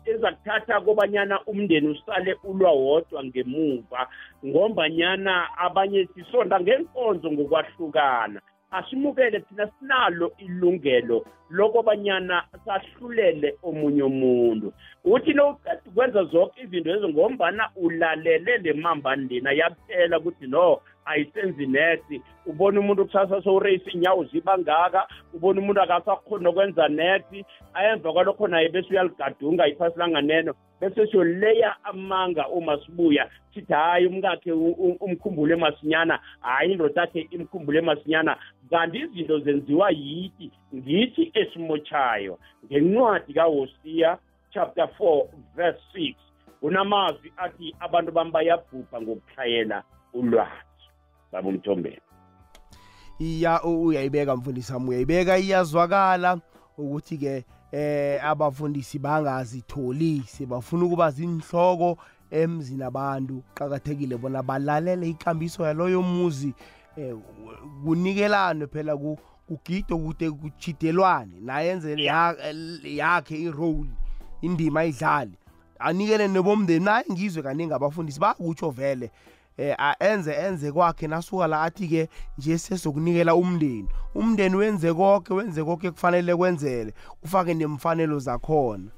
ezakuthatha 0.04 0.80
kobanyana 0.80 1.45
umndeni 1.45 1.88
usale 1.88 2.37
ulwa 2.45 2.73
wodwa 2.73 3.25
ngemuva 3.25 4.09
ngombanyana 4.47 5.59
abanye 5.59 6.09
sisonda 6.14 6.61
ngenkonzo 6.61 7.33
ngokwahlukana. 7.33 8.40
Asimukele 8.70 9.40
thina 9.40 9.70
sinalo 9.78 10.32
ilungelo 10.38 11.25
lokobanyana 11.50 12.44
sahlulele 12.64 13.54
omunye 13.62 14.02
umuntu. 14.02 14.72
Uthi 15.04 15.32
noqeda 15.34 15.80
ukwenza 15.87 16.25
zonke 16.25 16.62
izinto 16.62 16.90
ezo 16.90 17.08
ngombana 17.08 17.70
ulalele 17.76 18.58
le 18.58 18.72
mambani 18.72 19.28
lena 19.28 19.52
yakuphela 19.52 20.18
ukuthi 20.18 20.46
no 20.46 20.80
ayisenzi 21.08 21.66
next 21.66 22.10
ubona 22.46 22.80
umuntu 22.80 23.04
kusasa 23.06 23.42
sowureyisa 23.42 23.90
inyawo 23.90 24.24
ziba 24.24 24.58
ngaka 24.58 25.08
ubona 25.34 25.60
umuntu 25.60 25.80
akasakhoni 25.80 26.44
nokwenza 26.44 26.88
next 26.88 27.32
ayemva 27.74 28.12
kwalokho 28.12 28.48
naye 28.48 28.68
bese 28.68 28.88
uyaligadunga 28.90 29.68
iphasi 29.68 29.98
langaneno 29.98 30.54
bese 30.80 31.06
siyoleya 31.06 31.76
amanga 31.84 32.48
uma 32.48 32.78
sibuya. 32.84 33.30
Sithi 33.54 33.72
hhayi 33.72 34.06
umkakhe 34.06 34.52
umkhumbule 34.52 35.56
masinyana. 35.56 36.20
Hhayi 36.40 36.72
indoda 36.72 37.00
yakhe 37.00 37.28
imkhumbule 37.30 37.80
masinyana. 37.80 38.36
Kanti 38.70 38.98
izinto 38.98 39.38
zenziwa 39.38 39.90
yithi 39.90 40.50
ngithi 40.74 41.30
esimotshayo 41.34 42.38
ngencwadi 42.66 43.34
kaHosiya 43.34 44.18
chapter 44.50 44.88
4 45.00 45.26
verse 45.56 45.80
6 45.94 46.14
kunamazwi 46.60 47.32
athi 47.36 47.74
abantu 47.80 48.12
bami 48.12 48.30
bayabhubha 48.30 49.00
ngokuhlayela 49.02 49.82
ulwazi. 50.14 50.67
Baba 51.32 51.49
umthombeni 51.49 52.00
iya 53.18 53.62
uyayibeka 53.62 54.37
mfundisi 54.37 54.73
wami 54.73 54.88
uyayibeka. 54.88 55.38
Iyazwakala 55.38 56.40
ukuthi 56.78 57.18
ke 57.18 57.44
eh 57.73 58.25
abafundisi 58.25 58.99
bangazitholi 58.99 60.23
sebafuna 60.26 60.85
ukuba 60.85 61.11
zinhloko 61.11 61.99
emzini 62.30 62.82
abantu 62.82 63.42
qakathekile 63.54 64.16
bona 64.16 64.42
balalele 64.42 65.08
ikambiso 65.08 65.64
yaloyo 65.64 66.02
muzi 66.02 66.54
eh 66.97 67.14
kunikelane 67.85 68.66
phela 68.66 68.97
ku 68.97 69.18
kugido 69.49 69.99
kude 69.99 70.30
kuchidelwane 70.30 71.40
nayenze 71.40 71.97
yakhe 72.85 73.37
irole 73.37 73.90
indima 74.42 74.80
ayidlali 74.80 75.37
anikele 75.78 76.28
nebomndeni 76.28 76.85
naye 76.85 77.04
ngizwe 77.12 77.42
kaningi 77.42 77.73
abafundisi 77.75 78.20
bakutsho 78.20 78.70
vele 78.70 79.11
eh 79.58 79.76
enze 80.00 80.32
enze 80.32 80.72
kwakhe 80.72 81.06
nasuka 81.06 81.46
la 81.46 81.62
athi 81.62 81.88
ke 81.88 82.08
nje 82.38 82.58
sesokunikela 82.58 83.34
umndeni. 83.34 83.88
Umndeni 84.14 84.56
wenze 84.56 84.94
konke 84.94 85.34
wenze 85.34 85.64
konke 85.64 85.90
kufanele 85.90 86.36
kwenzele 86.36 86.92
ufake 87.24 87.54
nemfanelo 87.54 88.18
zakhona. 88.18 88.90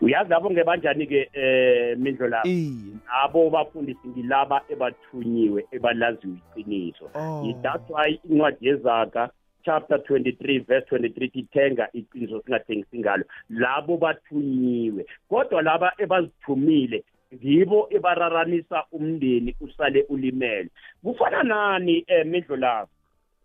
Uyazi 0.00 0.30
lapho 0.30 0.50
ngebanjani-ke 0.50 1.30
eh 1.32 1.98
mindlo 1.98 2.28
la? 2.28 2.42
Iye 2.44 2.94
abo 3.24 3.50
bafundisi 3.50 4.08
ngilaba 4.08 4.62
ebathunyiwe 4.68 5.66
ebalaziwe 5.72 6.38
iqiniso. 6.56 7.10
Oh. 7.14 7.54
that's 7.62 7.90
why 7.90 8.18
incwadi 8.30 8.68
yezaga 8.68 9.30
chapter 9.64 9.96
23 9.96 10.66
verse 10.66 10.86
23 10.90 11.30
tithenga 11.30 11.88
iqiniso 11.92 12.42
singathengisi 12.42 12.98
ngalo. 12.98 13.24
Labo 13.50 13.96
bathunyiwe 13.96 15.06
kodwa 15.28 15.62
laba 15.62 15.92
ebazithumile 15.98 17.04
ngibo 17.34 17.88
ebararanisa 17.90 18.84
umndeni 18.92 19.56
usale 19.60 20.02
ulimele. 20.08 20.70
Kufana 21.02 21.42
nani 21.42 22.04
eh 22.06 22.26
mindlo 22.26 22.56
lapho 22.56 22.90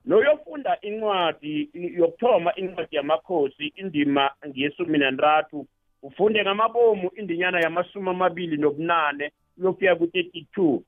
noyofunda 0.05 0.77
incwadi 0.81 1.69
yokuthoma 1.73 2.55
incwadi 2.55 2.95
yamakhosi 2.95 3.67
indima 3.67 4.31
ngiyesumi 4.47 4.97
nantathu 4.97 5.67
ufunde 6.03 6.43
ngamabomu 6.43 7.11
indinyana 7.15 7.59
yamasumi 7.59 8.09
amabili 8.09 8.57
nobunane 8.57 9.31
uyofika 9.57 9.95
ku-thirty-two. 9.95 10.83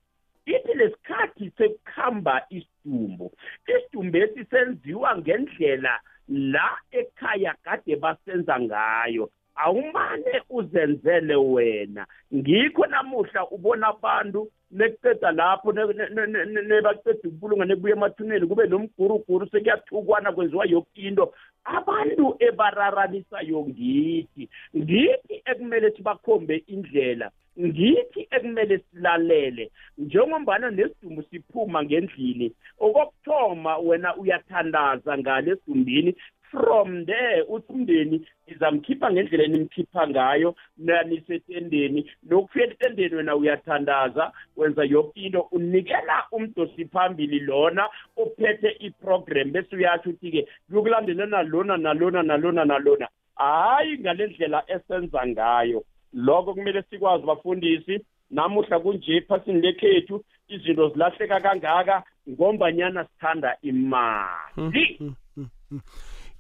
Ithi 0.46 0.74
lesikhathi 0.74 1.52
sekuhamba 1.58 2.46
isidumbu 2.50 3.32
isidumbu 3.68 4.18
esi 4.18 4.46
senziwa 4.46 5.18
ngendlela 5.18 6.00
la 6.28 6.70
ekhaya 6.92 7.56
kade 7.64 7.96
basenza 7.96 8.60
ngayo. 8.60 9.30
Awumane 9.58 10.42
uzenzele 10.50 11.36
wena. 11.36 12.08
Ngikho 12.34 12.86
namuhla 12.86 13.48
ubona 13.50 13.88
abantu 13.88 14.48
nekuceda 14.72 15.32
lapho 15.32 15.72
nebaceda 15.74 17.20
ukubulunga 17.24 17.66
nekubuya 17.66 17.96
emathuneni 17.96 18.48
kube 18.48 18.68
nomguruguru 18.68 19.48
sekuyathukwana 19.48 20.32
kwenziwa 20.32 20.66
yoke 20.66 21.02
into. 21.02 21.34
Abantu 21.64 22.36
ebararanisayo 22.40 23.66
ngithi 23.70 24.50
ngithi 24.76 25.36
ekumele 25.46 25.92
sibakhombe 25.92 26.64
indlela 26.68 27.32
ngithi 27.60 28.28
ekumele 28.32 28.80
silalele. 28.92 29.72
Njengombana 29.98 30.70
nesidumbu 30.70 31.24
siphuma 31.24 31.84
ngendlini 31.84 32.52
okokuthoma 32.80 33.78
wena 33.78 34.16
uyathandaza 34.16 35.18
ngale 35.18 35.56
sidumbini 35.56 36.16
from 36.52 37.06
there 37.06 37.44
uthi 37.50 37.74
umndeni 37.74 38.28
nizamkhipha 38.48 39.12
ngendlela 39.12 39.44
enimkhipha 39.44 40.08
ngayo 40.08 40.56
nisetendeni. 40.78 42.12
Nokufika 42.24 42.66
etendeni 42.66 43.16
wena 43.16 43.36
uyathandaza 43.36 44.32
wenza 44.58 44.84
yonke 44.84 45.20
into 45.22 45.42
unikela 45.52 46.24
umdosi 46.32 46.86
phambili 46.86 47.40
lona 47.40 47.90
ophethe 48.18 48.70
iprogram 48.80 49.52
bese 49.52 49.76
uyasho 49.76 50.10
ukuthi-ke 50.10 50.48
kuyokulandelana 50.70 51.44
lona 51.44 51.78
nalona 51.78 52.24
nalona 52.24 52.66
nalona. 52.66 53.08
Hhayi 53.36 53.98
ngale 54.00 54.28
ndlela 54.28 54.64
esenza 54.68 55.28
ngayo. 55.28 55.84
Lokho 56.14 56.54
kumele 56.54 56.84
sikwazi 56.90 57.26
bafundisi. 57.26 58.00
Namuhla 58.32 58.80
kunje 58.80 59.16
ephasini 59.18 59.62
lekhethu 59.62 60.24
izinto 60.48 60.90
zilahleka 60.90 61.40
kangaka 61.40 62.04
ngombanyana 62.30 63.06
sithanda 63.06 63.58
imali. 63.62 64.74
I- 64.74 65.12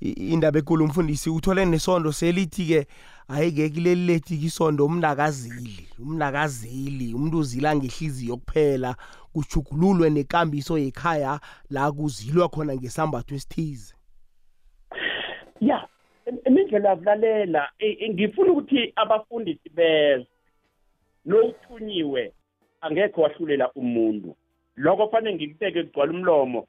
indaba 0.02 0.60
enkulu 0.60 0.86
umfundisi 0.86 1.30
uthole 1.30 1.66
nesondo 1.66 2.12
selithi-ke 2.12 2.88
ayike 3.28 3.70
kuleli 3.70 4.06
lethi 4.06 4.38
kisondo 4.38 4.86
umnakazili 4.86 5.88
umnakazili 6.00 7.14
umuntu 7.14 7.38
uzila 7.38 7.76
ngehliziyo 7.76 8.38
kuphela 8.38 8.96
kujugululwe 9.34 10.10
nekambiso 10.10 10.78
yekhaya 10.78 11.40
la 11.70 11.92
kuzilwa 11.92 12.50
khona 12.50 12.76
ngesambatho 12.76 13.36
esithize. 13.36 13.96
Ya 15.62 15.88
imindlela 16.46 16.90
yakulalela 16.90 17.70
eh, 17.80 18.12
ngifuna 18.12 18.52
ukuthi 18.52 18.94
abafundisi 18.96 19.70
bezwe 19.70 20.28
lokuthunyiwe 21.26 22.34
angekho 22.82 23.22
wahlulela 23.22 23.72
umuntu. 23.74 24.36
Lokho 24.76 25.10
fanele 25.10 25.36
ngikubeke 25.36 25.84
kugcwala 25.84 26.12
umlomo. 26.12 26.68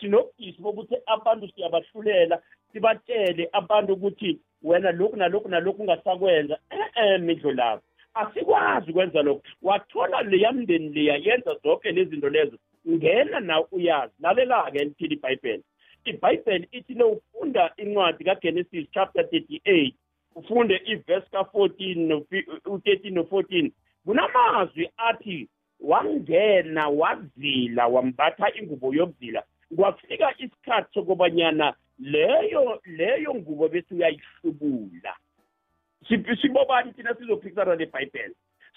Sinobudisi 0.00 0.62
bokuthi 0.62 0.96
abantu 1.06 1.48
siyabahlulela 1.48 2.42
sibatshele 2.72 3.48
abantu 3.52 3.92
ukuthi 3.92 4.38
wena 4.62 4.92
lokhu 4.92 5.16
nalokhu 5.16 5.48
nalokhu 5.48 5.82
ungasakwenza 5.82 6.58
eh 6.70 7.20
mindlo 7.20 7.52
lapho 7.52 7.82
asikwazi 8.14 8.90
ukwenza 8.90 9.22
lokho 9.22 9.42
wathola 9.62 10.22
leya 10.22 10.52
mndeni 10.52 10.88
leya 10.88 11.16
yenza 11.16 11.54
zonke 11.62 11.92
lezi 11.92 12.10
zinto 12.10 12.28
lezo. 12.28 12.58
Ngena 12.88 13.40
nawe 13.40 13.66
uyazi. 13.72 14.12
Lalela-ke 14.20 14.84
lithile 14.84 15.14
ibhayibheli? 15.14 15.64
Ibhayibheli 16.04 16.68
ithi 16.72 16.94
nowufunda 16.94 17.72
incwadi 17.76 18.24
kagenesis 18.24 18.90
chapter 18.90 19.22
38 19.22 19.92
ufunde 20.34 20.82
iverse 20.84 21.28
ka-14 21.30 22.14
u-13 22.66 23.12
no-14 23.12 23.70
kunamazwi 24.04 24.90
athi 24.96 25.48
wangena 25.80 26.88
wazila 26.88 27.86
wambatha 27.86 28.54
ingubo 28.54 28.94
yokuzila 28.94 29.42
kwafika 29.76 30.34
isikhathi 30.38 30.94
sokubanyana 30.94 31.74
leyo 31.98 32.80
leyo 32.86 33.34
ngubo 33.34 33.68
bese 33.68 33.94
uyayihlubula. 33.94 35.16
Sib- 36.08 36.40
sibobani 36.40 36.92
thina 36.92 37.14
sizophikisana 37.14 37.76
nebhayibheli 37.76 38.34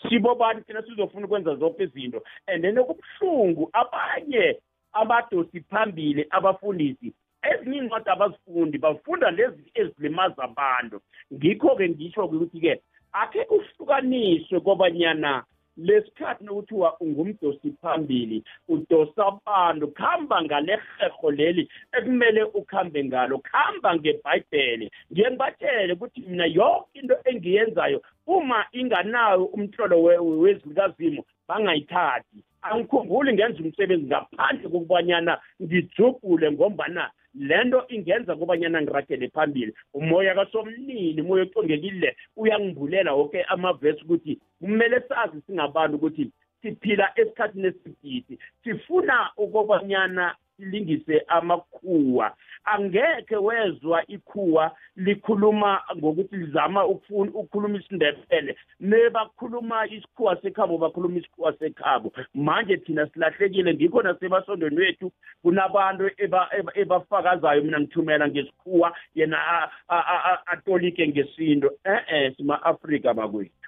sibobani 0.10 0.62
thina 0.62 0.82
sizofuna 0.84 1.26
ukwenza 1.26 1.56
zonke 1.56 1.84
izinto? 1.84 2.24
And 2.48 2.64
then 2.64 2.78
okubuhlungu 2.78 3.70
abanye 3.74 4.60
abadosi 4.94 5.62
phambili 5.62 6.26
abafundisi 6.30 7.14
ezinye 7.42 7.78
iincwadi 7.78 8.10
abazifundi 8.10 8.78
bafunda 8.78 9.32
lezi 9.32 9.72
ezilimaza 9.74 10.44
abantu. 10.44 11.02
Ngikho-ke 11.34 11.90
ngisho-ke 11.90 12.36
ukuthi-ke 12.36 12.82
akhe 13.12 13.46
kuhlukaniswe 13.46 14.60
kobanyana 14.60 15.44
lesikhathi 15.86 16.44
nokuthiwa 16.46 17.00
ungumdosi 17.00 17.72
phambili 17.82 18.44
udosa 18.70 19.26
abantu 19.28 19.88
khamba 19.88 20.41
ngale 20.41 20.80
herho 20.98 21.32
leli 21.32 21.70
ekumele 21.98 22.44
ukhambe 22.44 23.04
ngalo 23.06 23.38
khamba 23.39 23.96
ngebhayibheli. 23.96 24.91
Ngiye 25.12 25.30
ngibatshele 25.32 25.94
ukuthi 25.94 26.22
mina 26.28 26.46
yonke 26.46 27.00
into 27.00 27.15
engiyenzayo 27.26 28.02
uma 28.28 28.65
inganawo 28.72 29.46
umhlolo 29.46 30.04
we- 30.04 30.17
wezwi 30.17 30.70
likazimu 30.70 31.24
bangayithathi. 31.48 32.44
Angikhumbuli 32.62 33.34
ngenza 33.34 33.60
umsebenzi 33.63 34.06
ngaphandle 34.06 34.70
kokubanyana 34.70 35.38
ngijubhule 35.62 36.52
ngombana 36.52 37.12
lento 37.36 37.86
ingenza 37.88 38.36
kobanyana 38.36 38.82
ngiragele 38.82 39.30
phambili. 39.30 39.74
Umoya 39.94 40.36
kasomnini 40.36 41.22
umoya 41.22 41.44
ocongekile 41.44 42.15
uyangivulela 42.38 43.13
woke 43.13 43.44
amavesi 43.44 44.04
ukuthi 44.04 44.39
kumele 44.60 45.02
sazi 45.10 45.41
singabantu 45.48 45.96
ukuthi 45.98 46.32
siphila 46.62 47.12
esikhathini 47.15 47.67
esigidi 47.67 48.39
sifuna 48.63 49.30
ukobanyana 49.38 50.36
silingise 50.62 51.24
amakhuwa. 51.28 52.36
Angekhe 52.65 53.36
wezwa 53.36 54.08
ikhuwa 54.08 54.71
likhuluma 54.95 55.82
ngokuthi 55.97 56.36
lizama 56.36 56.86
ukukhuluma 56.86 57.78
isindebele. 57.80 58.56
Nebakhuluma 58.80 59.88
isikhuwa 59.88 60.41
sekhabo 60.41 60.78
bakhuluma 60.78 61.17
isikhuwa 61.17 61.54
sekhabo. 61.54 62.13
Manje 62.34 62.78
thina 62.78 63.08
silahlekile 63.08 63.74
ngikho 63.74 64.02
nasebasondweni 64.02 64.78
wethu 64.78 65.12
kunabantu 65.41 66.10
ebafakazayo 66.74 67.63
mina 67.63 67.80
ngithumela 67.80 68.28
ngesikhuwa 68.28 68.97
yena 69.15 69.69
atolike 70.45 71.08
ngesindo 71.08 71.71
eh-eh 71.86 72.36
sima-afrika 72.38 73.13
bakwethu. 73.13 73.61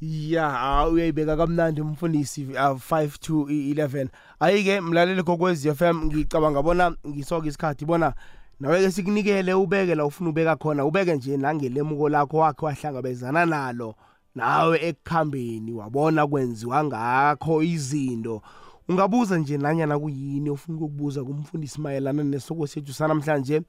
Ya 0.00 0.88
uyayibeka 0.92 1.36
kamnandi 1.36 1.80
umfundisi 1.80 2.44
uh, 2.44 2.56
5 2.56 3.08
to 3.20 3.34
11 3.34 4.08
ayike 4.40 4.80
mlaleli 4.80 5.22
kokwezi 5.22 5.74
FM 5.74 6.04
ngicabanga 6.04 6.62
bona 6.62 6.96
ngisoke 7.08 7.48
isikhathi 7.48 7.84
bona 7.84 8.14
nawe 8.60 8.80
ke 8.80 8.90
sikunikele 8.90 9.54
ubeke 9.54 9.94
la 9.94 10.04
ufuna 10.06 10.30
ubeka 10.30 10.56
khona 10.56 10.84
ubeke 10.84 11.16
nje 11.16 11.36
nangelemuko 11.36 12.08
lakho 12.08 12.36
wakhe 12.36 12.64
wahlangabezana 12.66 13.46
nalo. 13.46 13.94
Nawe 14.34 14.78
ekukhambeni 14.88 15.72
wabona 15.72 16.26
kwenziwa 16.26 16.84
ngakho 16.84 17.62
izinto. 17.62 18.42
Ungabuza 18.88 19.38
nje 19.38 19.58
nanyana 19.58 19.98
kuyini 19.98 20.50
ofuna 20.50 20.78
ukukubuza 20.78 21.24
kumfundisi 21.24 21.80
mayelana 21.80 22.24
nesoko 22.24 22.66
sethu 22.66 22.92
sanamhlanje? 22.92 23.62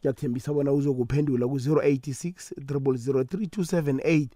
Ngiyakuthembisa 0.00 0.52
bona 0.52 0.72
uzokuphendula 0.72 1.46
ku-086 1.46 2.32
003 2.60 4.26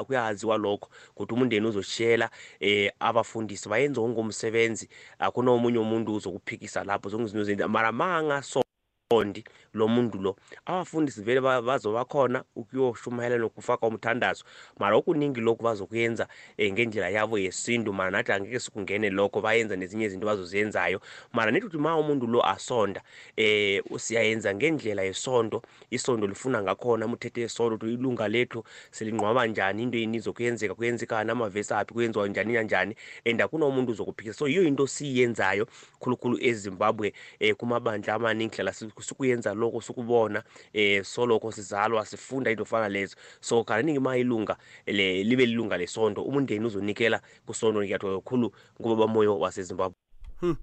uyaziwa 0.08 0.56
lokho 0.56 0.88
ukuthi 1.16 1.34
umndeni 1.34 1.66
uzoshiyela 1.66 2.30
eh 2.60 2.92
abafundisi. 3.00 3.68
Bayenza 3.68 4.00
wonke 4.00 4.20
umsebenzi 4.20 4.88
akuna 5.18 5.50
omunye 5.50 5.78
umuntu 5.78 6.14
uzokuphikisa 6.14 6.84
lapho 6.84 7.08
zonke 7.08 7.24
izinto 7.24 7.44
zenza. 7.44 7.68
Mara 7.68 7.92
mangaso 7.92 8.60
qondi 8.60 8.67
lo 9.10 9.88
muntu 9.88 10.18
lo. 10.18 10.36
Abafundisi 10.66 11.22
vele 11.22 11.40
bazobakhona 11.40 12.44
ukuyoshumayela 12.56 13.38
nokufaka 13.38 13.86
umthandazo 13.86 14.44
mara 14.78 14.96
okuningi 14.96 15.40
lokhu 15.40 15.62
bazokuyenza 15.62 16.28
um 16.58 16.72
ngendlela 16.72 17.08
yabo 17.08 17.38
yesintu 17.38 17.92
mara 17.92 18.10
nathi 18.10 18.32
angeke 18.32 18.60
sikungene 18.60 19.10
lokho 19.10 19.40
bayenza 19.40 19.76
nezinye 19.76 20.04
izinto 20.04 20.26
bazoziyenzayo 20.26 21.00
mara 21.32 21.50
nethi 21.50 21.66
ukuthi 21.66 21.78
ma 21.78 21.96
umuntu 21.96 22.26
lo 22.26 22.46
asonda 22.46 23.00
um 23.38 23.98
siyayenza 23.98 24.54
ngendlela 24.54 25.02
yesonto 25.02 25.62
isondo 25.90 26.26
lifuna 26.26 26.62
ngakhona 26.62 27.06
umthetho 27.06 27.40
yesonto 27.40 27.74
ukuthi 27.76 27.94
ilunga 27.94 28.28
lethu 28.28 28.64
selinqwaba 28.90 29.46
njani 29.46 29.82
into 29.82 29.98
yini 29.98 30.16
izokuyenzeka 30.16 30.74
kuyenzekana 30.74 31.32
amavesi 31.32 31.74
aphi 31.74 31.94
kuyenziwa 31.94 32.28
njani 32.28 32.54
kanjani 32.54 32.96
and 33.24 33.40
akunomuntu 33.40 33.92
uzokuphikisa 33.92 34.38
so 34.38 34.48
yiyo 34.48 34.62
into 34.64 34.86
siyenzayo 34.86 35.66
khulukhulu 36.00 36.38
ezimbabwe 36.40 37.12
um 37.40 37.54
kumabandla 37.54 38.14
amaningi 38.14 38.56
hlala 38.56 38.72
sikuyenza 39.02 39.54
lokho 39.54 39.80
sikubona 39.80 40.42
eh 40.72 41.04
soloko 41.04 41.52
sizalwa 41.52 42.06
sifunda 42.06 42.50
into 42.50 42.64
fana 42.64 42.88
lezo. 42.88 43.16
So 43.40 43.64
kaningi 43.64 44.00
ma 44.00 44.16
ilunga 44.16 44.56
le 44.86 45.24
libe 45.24 45.46
lilunga 45.46 45.76
lesonto 45.76 46.22
umndeni 46.22 46.66
uzonikela 46.66 47.20
kusonto 47.46 47.82
ngiyathola 47.82 48.20
kakhulu 48.20 48.52
ngoba 48.80 49.06
bamoyo 49.06 49.38
wasezimbabwe. 49.38 49.96
Hmm. 50.40 50.56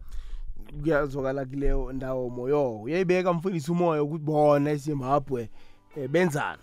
kuyazwakala 0.82 1.46
kuleyo 1.46 1.94
ndawo 1.94 2.30
moyo. 2.30 2.82
Uyayibeka 2.82 3.34
mfundisi 3.34 3.72
umoya 3.72 4.04
ukuthi 4.04 4.24
bona 4.24 4.72
ezimbabwe 4.72 5.50
eh, 5.98 6.10
benzani? 6.10 6.62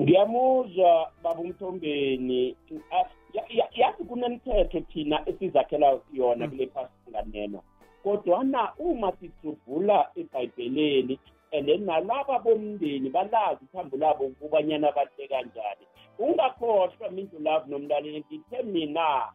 Ngiyamuzwa 0.00 1.12
baba 1.22 1.40
umthombeni 1.40 2.56
yazi 3.74 4.04
kunemithetho 4.04 4.80
thina 4.80 5.28
esizakhela 5.28 6.00
yona 6.12 6.48
kule 6.48 6.66
phasi 6.66 6.92
kodwana 8.02 8.72
uma 8.78 9.12
sijubhula 9.12 10.10
ebhayibheleni 10.16 11.18
and 11.52 11.68
then 11.68 11.84
nalaba 11.86 12.38
bomndeni 12.38 13.10
balazi 13.10 13.64
ithambo 13.64 13.96
labo 13.96 14.24
ukubanyana 14.24 14.92
bahle 14.92 15.28
kanjani. 15.28 15.86
Ungakhohlwa 16.18 17.10
mindlu 17.10 17.38
lavo 17.38 17.66
nomlaleli 17.68 18.24
ngithe 18.30 18.62
mina 18.62 19.32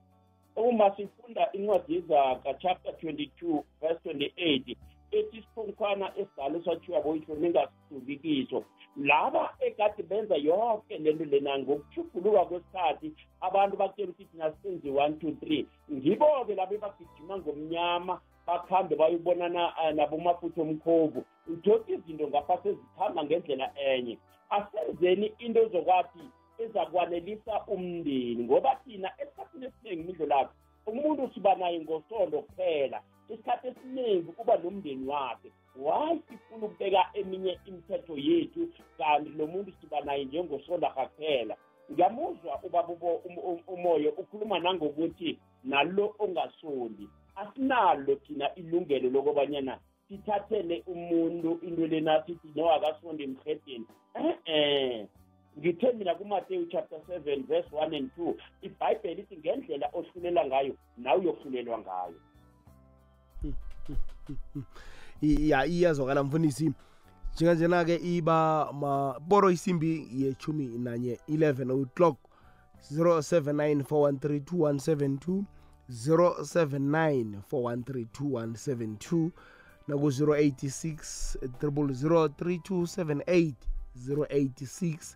uma 0.56 0.96
sifunda 0.96 1.52
incwadi 1.52 1.94
yezaka 1.96 2.54
chapter 2.54 2.92
22 2.92 3.64
verse 3.82 4.10
28 4.10 4.76
ethi 5.12 5.38
isiphunkhwana 5.38 6.12
esidala 6.18 6.58
esathiwa 6.58 7.02
boyitho 7.02 7.36
ningasiduki 7.36 8.18
kiso. 8.18 8.64
Laba 8.98 9.54
ekade 9.60 10.04
benza 10.04 10.36
yonke 10.36 10.98
lento 10.98 11.26
lena 11.26 11.60
ngokuthubhuluka 11.60 12.46
kwesikhathi 12.46 13.14
abantu 13.42 13.78
bakutshela 13.78 14.12
ukuthi 14.12 14.26
thina 14.26 14.54
senze 14.64 14.90
one 14.90 15.16
two 15.20 15.32
three. 15.40 15.68
Ngibo-ke 15.92 16.56
labo 16.56 16.76
ebagijima 16.76 17.38
ngomnyama 17.38 18.22
bakhambe 18.48 18.96
bayobonana 18.96 19.74
eh, 19.84 19.96
nabomafutha 19.96 20.62
omkhovu. 20.62 21.26
Uthothi 21.48 21.94
izinto 21.94 22.28
ngapha 22.28 22.58
sezikhamba 22.64 23.24
ngendlela 23.24 23.72
enye. 23.76 24.18
Asenzeni 24.50 25.34
into 25.40 25.60
ezokwathi 25.66 26.24
ezakwanelisa 26.64 27.54
umndeni 27.68 28.44
ngoba 28.44 28.76
thina 28.76 29.10
esikhathini 29.22 29.66
esiningi 29.66 30.02
imidlo 30.02 30.26
lakho 30.26 30.54
umuntu 30.88 31.30
siba 31.34 31.56
naye 31.56 31.80
ngosondo 31.80 32.42
kuphela. 32.42 33.02
Isikhathi 33.30 33.68
esiningi 33.68 34.30
uba 34.42 34.58
nomndeni 34.58 35.08
wakhe 35.08 35.52
why 35.76 36.20
sifuna 36.28 36.66
ukubeka 36.66 37.10
eminye 37.14 37.60
imithetho 37.66 38.18
yethu 38.18 38.70
kanti 38.98 39.30
lo 39.30 39.48
muntu 39.48 39.72
siba 39.82 40.02
naye 40.02 40.26
njengosonda 40.26 40.90
kakuphela 40.90 41.56
ngiyamuzwa 41.92 42.60
ubaba 42.64 42.94
umoya 43.68 44.12
ukhuluma 44.18 44.60
nangokuthi 44.60 45.40
nalo 45.64 46.16
ongasondi. 46.20 47.08
Asinalo 47.42 48.16
thina 48.16 48.56
ilungelo 48.56 49.10
lokubanyana 49.10 49.80
sithathele 50.08 50.84
umuntu 50.88 51.60
into 51.62 51.88
lena 51.88 52.24
sithi 52.26 52.50
no 52.56 52.72
akasonde 52.76 53.24
emhedeni 53.24 53.88
eh 54.46 55.08
ngithe 55.60 55.92
mina 55.94 56.16
kumateyu 56.16 56.66
chapter 56.66 57.00
7 57.00 57.44
verse 57.48 57.70
1 57.72 57.98
and 57.98 58.10
2 58.18 58.34
ibhayibheli 58.62 59.22
ithi 59.22 59.38
ngendlela 59.38 59.90
ohlulela 59.94 60.46
ngayo 60.46 60.74
nawe 60.98 61.20
uyohlulelwa 61.20 61.80
ngayo. 61.80 62.20
Ya 65.22 65.66
iyazwakala 65.66 66.24
mfundisi. 66.24 66.72
Njenganjena-ke 67.34 67.96
iba 67.96 68.74
maporo 68.74 69.52
isimbi 69.52 70.08
yechumi 70.16 70.68
nanye 70.78 71.20
11 71.30 71.82
o'clock 71.82 72.18
079 72.92 73.82
413 73.82 74.40
2172 74.40 75.44
079 75.90 77.42
413 77.52 78.06
2172 78.20 79.32
naku-086 79.88 81.38
3278 81.62 83.54
086 84.08 85.16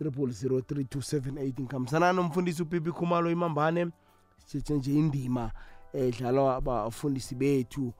3278 0.00 1.60
ngikhambisana 1.60 2.12
nomfundisi 2.12 2.62
upipi 2.62 2.92
khumalo 2.92 3.30
imambane 3.30 3.88
sithethe 4.44 4.74
nje 4.74 4.94
indima 4.94 5.50
edlalwa 5.92 6.56
abafundisi 6.56 7.34
bethu. 7.34 7.92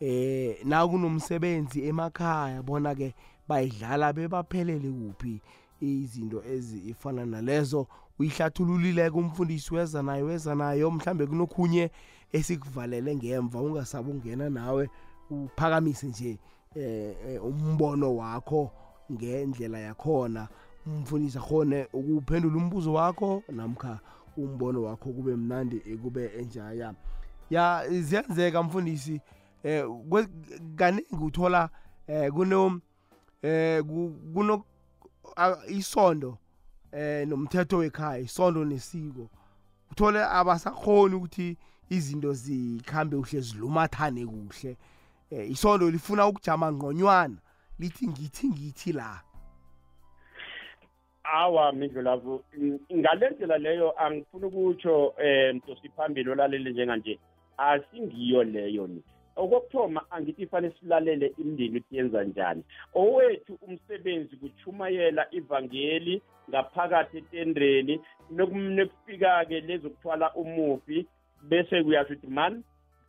Eh 0.00 0.56
nakunomsebenzi 0.64 1.84
emakhaya 1.88 2.62
bona 2.62 2.94
ke 2.94 3.14
bayidlala 3.48 4.12
bebaphelele 4.12 4.90
kuphi 4.92 5.40
izinto 5.80 6.42
ezifana 6.44 7.26
nalezo. 7.26 7.86
Uyihlathululile 8.18 9.10
kumfundisi 9.10 9.74
weza 9.74 10.02
nayo 10.02 10.26
weza 10.26 10.54
nayo 10.54 10.90
mhlambe 10.90 11.26
kunokhunye 11.26 11.90
esikuvalele 12.32 13.16
ngemva 13.16 13.60
ungasabe 13.60 14.10
ungena 14.10 14.50
nawe 14.50 14.90
uphakamise 15.30 16.06
nje 16.06 16.38
eh 16.74 17.44
umbono 17.44 18.16
wakho 18.16 18.70
ngendlela 19.12 19.78
yakhona. 19.78 20.48
Umfundisi 20.86 21.38
akhone 21.38 21.88
ukuphendula 21.92 22.56
umbuzo 22.56 22.92
wakho 22.92 23.42
namkha 23.48 24.00
umbono 24.36 24.82
wakho 24.82 25.12
kube 25.12 25.36
mnandi 25.36 25.80
kube 26.02 26.30
enjaya. 26.38 26.94
Ya 27.50 27.84
ziyenzeka 27.90 28.62
mfundisi 28.62 29.20
eh 29.62 29.84
kaningi 30.76 31.24
uthola 31.24 31.70
eh 32.06 32.32
kuno 32.32 32.80
eh 33.42 33.84
kuno 34.34 34.64
isondo 35.68 36.38
eh 36.96 37.28
nomthetho 37.28 37.76
wekhaya 37.78 38.18
isondo 38.18 38.64
nesiko. 38.64 39.28
Uthole 39.90 40.24
abasakhoni 40.24 41.14
ukuthi 41.14 41.56
izinto 41.90 42.32
zikhambe 42.32 43.16
kuhle 43.16 43.40
zilumathane 43.40 44.26
kuhle. 44.26 44.76
Eh 45.30 45.50
isondo 45.50 45.90
lifuna 45.90 46.26
ukujama 46.26 46.72
ngqonywana 46.72 47.36
lithi 47.78 48.08
ngithi 48.08 48.48
ngithi 48.48 48.92
la. 48.92 49.20
Awa 51.24 51.72
mindlulavu 51.72 52.44
ngalendlela 52.92 53.58
leyo 53.58 53.92
angifuni 54.00 54.44
ukutsho 54.44 55.06
um 55.06 55.56
mtosiphambili 55.56 56.30
olalele 56.30 56.70
njenganje 56.70 57.18
asingiyo 57.58 58.44
leyo 58.44 58.86
ni. 58.86 59.02
Okokuthoma 59.36 60.00
angithi 60.10 60.46
fanele 60.46 60.74
silalele 60.80 61.26
imindeni 61.38 61.68
ukuthi 61.78 61.96
yenza 61.96 62.24
njani. 62.24 62.62
Owethu 62.94 63.58
umsebenzi 63.66 64.36
kuchumayela 64.36 65.26
ivangeli 65.30 66.22
ngaphakathi 66.50 67.18
etendreni 67.18 68.00
nekufika-ke 68.30 69.60
lezokuthwala 69.60 70.34
umufi 70.34 71.06
bese 71.48 71.82
kuyasho 71.84 72.14
ukuthi 72.14 72.26
man 72.26 72.62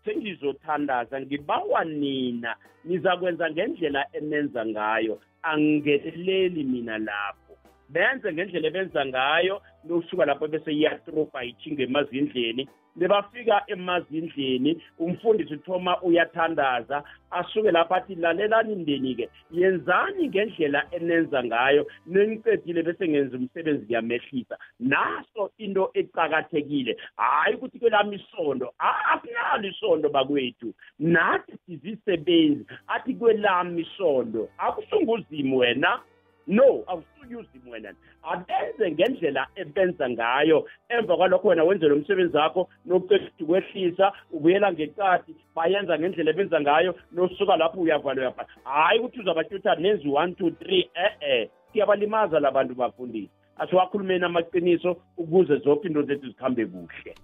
sengizothandaza 0.05 1.21
ngibawa 1.21 1.85
nina. 1.85 2.55
Nizakwenza 2.85 3.51
ngendlela 3.51 4.05
enenza 4.13 4.65
ngayo. 4.65 5.19
Angingeneleli 5.41 6.63
mina 6.63 6.97
lapho. 6.97 7.46
Benze 7.89 8.33
ngendlela 8.33 8.67
ebenza 8.67 9.05
ngayo 9.05 9.61
nokusuka 9.85 10.25
lapho 10.25 10.47
bese 10.47 10.71
iyatropa 10.71 11.43
ichinga 11.43 11.83
emazindleni. 11.83 12.67
Nebafika 12.97 13.63
emazindleni 13.67 14.81
umfundisi 14.99 15.53
uthoma 15.53 16.01
uyathandaza 16.01 17.03
asuke 17.31 17.71
lapho 17.71 17.95
athi 17.95 18.15
lalelani 18.15 18.75
mndeni-ke 18.75 19.29
yenzani 19.51 20.27
ngendlela 20.27 20.87
enenza 20.91 21.43
ngayo 21.43 21.87
nenicedile 22.05 22.83
bese 22.83 23.07
ngenza 23.07 23.37
umsebenzi 23.37 23.85
kuyamehlisa 23.85 24.57
naso 24.79 25.51
into 25.57 25.91
ecakathekile 25.93 26.97
hhayi 27.17 27.55
ukuthi 27.55 27.79
kwelami 27.79 28.15
isondo 28.15 28.73
akunalo 28.79 29.67
isondo 29.67 30.09
bakwethu. 30.09 30.73
Nathi 30.99 31.53
sizisebenzi 31.65 32.65
athi 32.87 33.13
kwelami 33.13 33.81
isondo 33.81 34.49
akusunguzimi 34.57 35.55
wena. 35.55 35.99
No 36.47 36.83
awusuyuzi 36.87 37.61
wena. 37.71 37.93
Abenze 38.23 38.91
ngendlela 38.91 39.47
ebenza 39.55 40.09
ngayo. 40.09 40.67
Emva 40.89 41.17
kwalokho 41.17 41.47
wena 41.47 41.63
wenze 41.63 41.87
lo 41.87 41.95
msebenzi 41.95 42.37
wakho 42.37 42.69
nokuceda 42.85 43.31
ukwehlisa 43.39 44.13
ubuyela 44.31 44.73
ngeqadi 44.73 45.35
bayenza 45.55 45.99
ngendlela 45.99 46.31
ebenza 46.31 46.61
ngayo 46.61 46.95
nosuka 47.11 47.57
lapho 47.57 47.81
uyavala 47.81 48.21
uyavala 48.21 48.49
hhayi 48.63 48.99
ukuthi 48.99 49.19
uzabatyutha 49.19 49.75
nenzi 49.75 50.09
one 50.09 50.33
two 50.33 50.51
three 50.51 50.89
e-e. 50.95 51.49
Siyabalimaza 51.73 52.39
labantu 52.39 52.75
bafundisi. 52.75 53.29
Asiwakhulumeni 53.57 54.25
amaqiniso 54.25 54.97
ukuze 55.17 55.57
zonke 55.57 55.87
into 55.87 56.03
zethu 56.03 56.27
zikhambe 56.27 56.65
kuhle. 56.65 57.15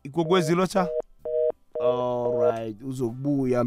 ikwekwezi 0.04 0.56
locha 0.56 0.88
alright 1.82 2.84
uzokubuya. 2.84 3.66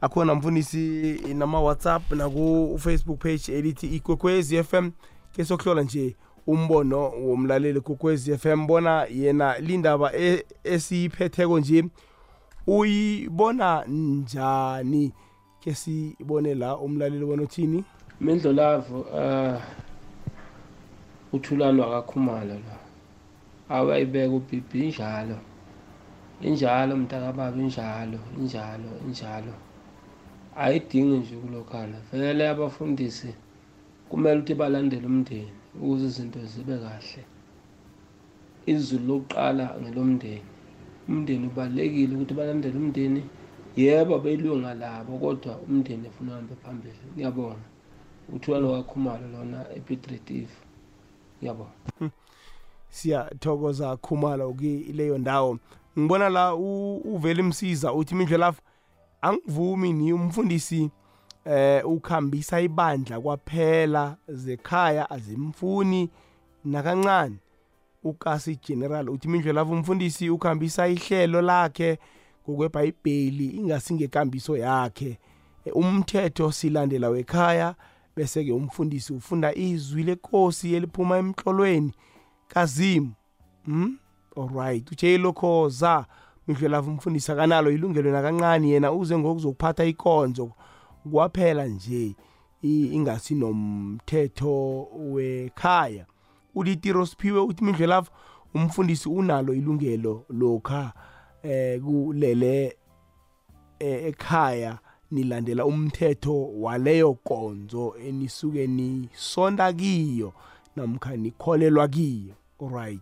Akhona 0.00 0.34
mfundisi 0.34 1.12
nama 1.34 1.60
WhatsApp 1.60 2.12
naku 2.12 2.76
Facebook 2.78 3.18
page 3.18 3.52
elithi 3.58 3.86
ikwekwezi 3.86 4.62
FM 4.64 4.90
ke 5.32 5.44
sokuhlola 5.44 5.82
nje 5.82 6.16
umbono 6.46 7.08
womlaleli 7.10 7.80
kokwezi 7.80 8.38
FM 8.38 8.66
bona 8.66 9.04
yena 9.10 9.58
lindaba 9.58 10.12
esiyiphetheko 10.64 11.58
nje 11.60 11.84
uyibona 12.66 13.84
njani 13.86 15.12
ke 15.60 15.74
sibone 15.74 16.54
la 16.54 16.76
umlaleli 16.78 17.26
bona 17.26 17.42
uthini 17.42 17.84
mindlolavu 18.20 19.00
uh 19.00 19.60
uthulano 21.34 21.84
akakhumalo 21.84 22.54
la 22.66 22.76
awayibeka 23.68 24.34
ubhibhi 24.34 24.78
injalo. 24.84 25.38
Injalo 26.42 26.96
mntakababa 26.96 27.58
injalo 27.58 28.18
injalo 28.38 28.90
injalo. 29.06 29.54
Ayidingi 30.56 31.16
nje 31.18 31.36
kulokhana 31.36 31.96
vele 32.12 32.48
abafundisi 32.48 33.34
kumele 34.08 34.38
ukuthi 34.38 34.54
balandele 34.54 35.06
umndeni 35.06 35.52
ukuze 35.74 36.04
izinto 36.06 36.40
zibe 36.50 36.76
kahle. 36.84 37.22
Izulu 38.66 39.06
lokuqala 39.08 39.64
ngelomndeni. 39.80 40.53
Umndeni 41.08 41.46
ubalulekile 41.46 42.14
ukuthi 42.14 42.34
balandele 42.34 42.78
umndeni. 42.78 43.22
Yebo 43.76 44.18
belunga 44.18 44.74
labo 44.74 45.18
kodwa 45.18 45.58
umndeni 45.58 46.06
efuna 46.06 46.32
uhambe 46.32 46.54
phambili. 46.62 46.98
Ngiyabonga. 47.14 47.66
Uthulano 48.32 48.72
kakhumalo 48.72 49.28
lona 49.28 49.64
epitritif 49.76 50.50
ngiyabonga. 51.38 52.10
Siyathokoza 52.88 53.96
khumala 53.96 54.46
ukileyo 54.46 55.18
ndawo. 55.18 55.58
Ngibona 55.98 56.28
la 56.28 56.54
uvele 56.54 57.40
imsiza 57.40 57.92
uthi 57.92 58.14
mindlelafu 58.14 58.62
angivumi 59.22 59.92
ni 59.92 60.12
umfundisi 60.12 60.90
eh 61.44 61.88
ukhambisa 61.88 62.60
ibandla 62.60 63.20
kwaphela 63.20 64.16
zekhaya 64.28 65.10
azimfuni 65.10 66.10
nakancane. 66.64 67.36
Ukasi 68.04 68.56
general 68.66 69.10
uthi 69.10 69.28
mindlelafu 69.28 69.72
umfundisi 69.72 70.30
ukhambisa 70.30 70.88
ihlelo 70.88 71.42
lakhe 71.42 71.98
ngokwebhayibheli 72.48 73.46
ingasingekambiso 73.46 74.56
yakhe. 74.56 75.18
Umthetho 75.74 76.52
silandela 76.52 77.08
wekhaya 77.08 77.74
bese 78.16 78.44
ke 78.44 78.52
umfundisi 78.52 79.12
ufunda 79.12 79.54
izwi 79.54 80.02
lenkosi 80.02 80.74
eliphuma 80.74 81.18
emhlolweni 81.18 81.92
kazimu 82.48 83.12
hm 83.64 83.96
alright 84.36 84.92
utshe 84.92 85.18
lokhoza 85.18 86.06
mindlelafu 86.48 86.90
umfundisi 86.90 87.32
akanalo 87.32 87.70
ilungelo 87.70 88.12
nakancane 88.12 88.68
yena 88.68 88.92
uze 88.92 89.18
ngokuzokuphatha 89.18 89.84
ikonzo. 89.84 90.52
Kwaphela 91.12 91.66
nje 91.66 92.16
ingasi 92.62 93.34
nomthetho 93.34 94.82
wekhaya. 94.96 96.06
Ulitiro 96.54 97.06
siphiwe 97.06 97.40
uthi 97.40 97.64
mindlelafu 97.64 98.10
umfundisi 98.54 99.08
unalo 99.08 99.54
ilungelo 99.54 100.24
lokha 100.30 100.92
eh 101.42 101.80
kulele 101.80 102.76
ekhaya 103.78 104.78
nilandela 105.10 105.66
umthetho 105.66 106.50
waleyo 106.60 107.14
konzo 107.14 107.94
enisuke 108.06 108.66
nisonda 108.66 109.72
kiyo 109.72 110.32
namkha 110.76 111.16
nikholelwa 111.16 111.88
kiyo. 111.88 112.34
Alright. 112.60 113.00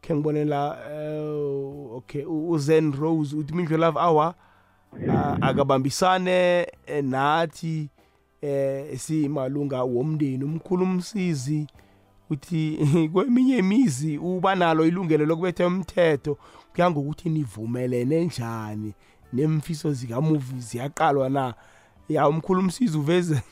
Khe 0.00 0.14
ngibonela 0.14 0.70
uh, 0.70 1.96
okay 1.96 2.24
uzen 2.24 2.92
rose 2.92 3.36
uthi 3.36 3.54
mindlo 3.54 3.76
love 3.76 3.98
hour 3.98 4.34
uh, 5.08 5.36
akabambisane 5.40 6.66
eh, 6.86 7.04
nathi 7.04 7.88
eh 8.42 8.98
simalunga 8.98 9.82
womndeni 9.82 10.44
umkhulu 10.44 10.84
umsizi 10.84 11.66
uthi 12.32 12.78
kweminye 13.12 13.58
imizi 13.58 14.18
uba 14.18 14.54
nalo 14.54 14.86
ilungelo 14.86 15.26
lokubetha 15.26 15.66
umthetho 15.66 16.38
kuya 16.74 16.90
ngokuthi 16.90 17.28
nivumelene 17.28 18.24
njani 18.24 18.94
nemfiso 19.32 19.92
zikamuvi 19.92 20.60
ziyaqalwa 20.60 21.28
na? 21.28 21.54
Ya 22.08 22.28
umkhulu 22.28 22.60
umsizi 22.60 22.98
uveze 22.98 23.42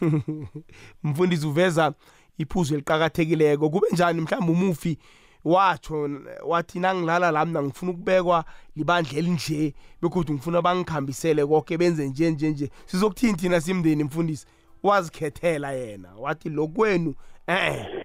mfundisi 1.05 1.47
uveza 1.47 1.93
iphuzu 2.39 2.75
eliqakathekileko. 2.75 3.71
Kube 3.71 3.87
njani 3.93 4.21
mhlawumbe 4.21 4.53
umufi 4.53 4.99
watsho 5.45 6.11
wathi 6.47 6.79
nangilala 6.81 7.31
la 7.31 7.45
mina 7.45 7.63
ngifuna 7.63 7.93
ukubekwa 7.93 8.45
libandla 8.77 9.19
elinje 9.19 9.75
bekodwa 10.03 10.35
ngifuna 10.35 10.63
bangikhambisele 10.63 11.47
konke 11.47 11.79
benze 11.79 12.09
nje 12.09 12.31
nje 12.31 12.51
nje. 12.51 12.71
Sizokuthini 12.87 13.35
thina 13.35 13.61
simndeni 13.61 14.05
mfundisi? 14.05 14.47
Wazikhethela 14.83 15.73
yena 15.73 16.09
wathi 16.19 16.49
lokwenu 16.49 17.15
eh 17.47 18.00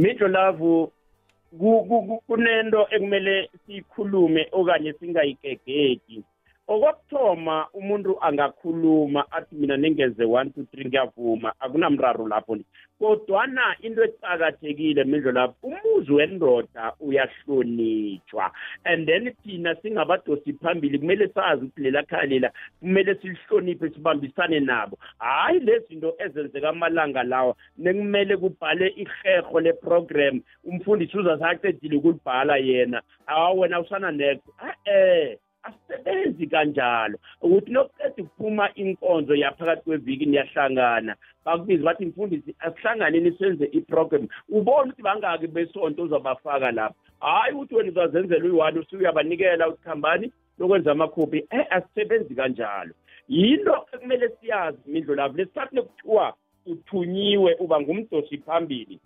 Midlo 0.00 0.28
Love 0.28 0.72
kunento 2.26 2.80
ekumele 2.94 3.34
siyikhulume 3.62 4.42
okanye 4.58 4.90
singayigegeki 4.98 6.16
okokuthoma 6.68 7.66
umuntu 7.74 8.18
angakhuluma 8.20 9.32
athi 9.32 9.54
mina 9.54 9.76
nengeze 9.76 10.24
1 10.24 10.44
2 10.44 10.64
3 10.74 10.86
ngiyavuma 10.86 11.52
akunamraro 11.60 12.28
lapho 12.28 12.58
kodwana 12.98 13.76
into 13.82 14.04
ecakathekile 14.04 15.04
mindlo 15.04 15.32
lapho 15.32 15.54
umuzi 15.62 16.12
wendoda 16.12 16.92
uyahlonitshwa 17.00 18.50
and 18.84 19.06
then 19.06 19.34
thina 19.44 19.76
singabadosi 19.82 20.52
phambili 20.52 20.98
kumele 20.98 21.28
sazi 21.28 21.64
ukuthi 21.64 21.80
lela 21.80 22.02
khaya 22.02 22.26
lela 22.26 22.52
kumele 22.80 23.14
silihloniphe 23.14 23.90
sibambisane 23.90 24.60
nabo. 24.60 24.98
Hhayi 25.18 25.60
le 25.60 25.78
zinto 25.78 26.14
ezenzeka 26.18 26.68
amalanga 26.68 27.22
lawa 27.22 27.54
nekumele 27.78 28.36
kubhale 28.36 28.88
iherho 28.88 29.60
leprogram 29.60 30.40
umfundisi 30.64 31.18
uzasacedile 31.18 31.96
ukulibhala 31.96 32.56
yena. 32.56 33.02
Awa 33.26 33.50
wena 33.50 33.80
usana 33.80 34.10
next 34.12 34.42
e-e 34.60 35.38
asisebenzi 35.66 36.46
kanjalo. 36.46 37.18
Ukuthi 37.42 37.70
nokuqeda 37.72 38.22
ukuphuma 38.22 38.74
inkonzo 38.74 39.34
yaphakathi 39.34 39.82
kweviki 39.84 40.26
niyahlangana 40.26 41.16
bakubiza 41.44 41.84
bathi 41.84 42.06
mfundisi 42.06 42.54
asihlanganeni 42.58 43.32
senze 43.38 43.64
iprogram. 43.64 44.28
Ubona 44.48 44.82
ukuthi 44.82 45.02
bangaki 45.02 45.46
besonto 45.46 46.02
uzabafaka 46.02 46.70
lapha. 46.72 46.94
Hhayi 47.20 47.54
ukuthi 47.54 47.74
wena 47.74 47.90
uzazenzela 47.90 48.44
uyi-one 48.44 48.78
usuyabanikela 48.78 49.68
ukuthi 49.68 49.84
khambani 49.84 50.32
lokwenza 50.58 50.92
amakhophi. 50.92 51.46
Eh 51.50 51.66
asisebenzi 51.70 52.34
kanjalo. 52.34 52.94
Yinto 53.28 53.86
ekumele 53.92 54.28
siyazi 54.40 54.78
mindlo 54.86 55.14
lapho 55.14 55.36
lesikhathi 55.36 55.74
nekuthiwa 55.74 56.34
uthunyiwe 56.66 57.54
uba 57.54 57.80
ngumdosi 57.80 58.38
phambili. 58.38 59.00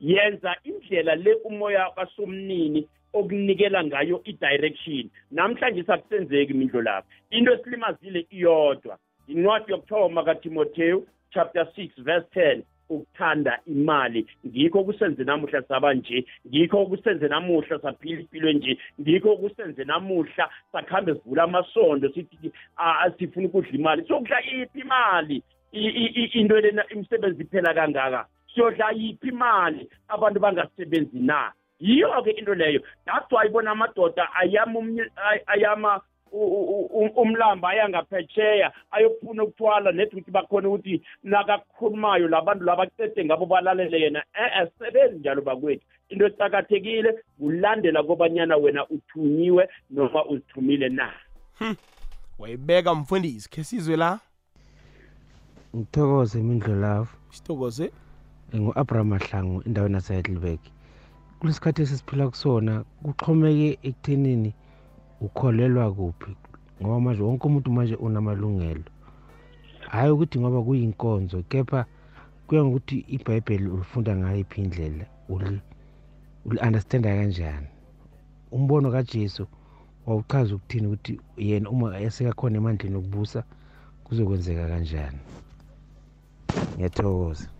Yenza 0.00 0.56
indlela 0.64 1.14
le 1.14 1.34
umoya 1.44 1.90
kasomnini 1.96 2.88
okunikela 3.12 3.84
ngayo 3.84 4.22
i-direction. 4.24 5.10
Namhlanje 5.30 5.82
sakusenzeki 5.82 6.54
mindlo 6.54 6.82
lapho 6.82 7.08
into 7.30 7.52
esilimazile 7.52 8.26
iyodwa. 8.30 8.98
Incwadi 9.28 9.72
yokuthoma 9.72 10.24
katimotheyu 10.24 11.06
chapter 11.30 11.62
6 11.62 11.90
verse 11.98 12.26
10 12.34 12.62
ukuthanda 12.88 13.60
imali. 13.66 14.26
Ngikho 14.46 14.84
kusenze 14.84 15.24
namuhla 15.24 15.62
saba 15.62 15.94
nje. 15.94 16.26
Ngikho 16.48 16.86
kusenze 16.86 17.28
namuhla 17.28 17.78
saphila 17.78 18.20
impilo 18.20 18.52
nje. 18.52 18.78
Ngikho 19.00 19.36
kusenze 19.36 19.84
namuhla 19.84 20.50
sakhambe 20.72 21.14
sivula 21.14 21.42
amasondo 21.42 22.08
sithi 22.08 22.52
sifuna 23.18 23.46
ukudla 23.46 23.72
imali. 23.72 24.04
Sokudla 24.08 24.40
iphi 24.40 24.80
imali? 24.80 25.42
Into 26.32 26.60
lena 26.60 26.84
imisebenzi 26.88 27.42
iphela 27.42 27.74
kangaka? 27.74 28.26
Siyodla 28.56 28.90
yiphi 28.90 29.28
imali 29.28 29.88
abantu 30.08 30.40
bangasebenzi 30.40 31.18
na? 31.20 31.52
Yiyo-ke 31.80 32.30
into 32.30 32.54
leyo. 32.54 32.80
That's 33.04 33.30
why 33.30 33.48
bona 33.48 33.70
amadoda 33.70 34.28
ayama 34.34 34.80
ayama 35.46 36.00
umlamba 37.16 37.68
ayangaphetsheya 37.68 38.72
ayokufuna 38.90 39.42
ukuthwala 39.42 39.92
nethi 39.92 40.16
ukuthi 40.16 40.30
bakhona 40.30 40.68
ukuthi 40.68 41.02
nakakhulumayo 41.22 42.28
labantu 42.28 42.64
labacede 42.64 43.24
ngabo 43.24 43.46
balalele 43.46 44.00
yena. 44.00 44.24
E-e 44.34 44.68
sebenzi 44.78 45.18
njalo 45.18 45.42
bakwethu. 45.42 45.84
Into 46.08 46.26
ecakathekile 46.26 47.14
kulandela 47.38 48.02
kobanyana 48.02 48.56
wena 48.56 48.88
uthunyiwe 48.88 49.68
noma 49.90 50.24
uzithumile 50.24 50.88
na. 50.88 51.12
Wayibeka 52.38 52.94
mfundisi 52.94 53.50
khe 53.50 53.64
sizwe 53.64 53.96
la. 53.96 54.20
Ngithokoze 55.76 56.40
imindlo 56.40 56.74
lavo 56.74 57.08
sithokoze. 57.30 57.92
Ngu-abraham 58.54 59.08
mahlangu 59.08 59.62
endaweni 59.66 59.94
yaseheidelberg. 59.94 60.60
Kulesikhathi 61.38 61.82
esisiphila 61.82 62.28
kusona 62.28 62.84
kuxhomeke 63.02 63.78
ekuthenini 63.88 64.50
ukholelwa 65.20 65.92
kuphi 65.92 66.30
ngoba 66.80 67.00
manje 67.00 67.22
wonke 67.22 67.46
umuntu 67.46 67.70
manje 67.70 67.94
unamalungelo. 67.94 68.90
Hhayi 69.90 70.10
ukuthi 70.10 70.38
ngoba 70.40 70.62
kuyinkonzo 70.62 71.42
kepha 71.50 71.86
kuya 72.46 72.64
ngokuthi 72.64 72.96
ibhayibheli 73.14 73.66
ulifunda 73.68 74.16
ngayiphi 74.16 74.60
indlela 74.60 75.06
uli-understanda 75.28 77.16
kanjani. 77.16 77.68
Umbono 78.50 78.90
kajesu 78.90 79.46
wawuchaza 80.06 80.54
ukuthini 80.54 80.86
ukuthi 80.86 81.20
yena 81.36 81.70
uma 81.70 82.00
esekakhona 82.00 82.56
emandleni 82.56 82.96
okubusa 82.96 83.40
kuzokwenzeka 84.04 84.68
kanjani. 84.68 85.20
Ngiyathokoza. 86.76 87.55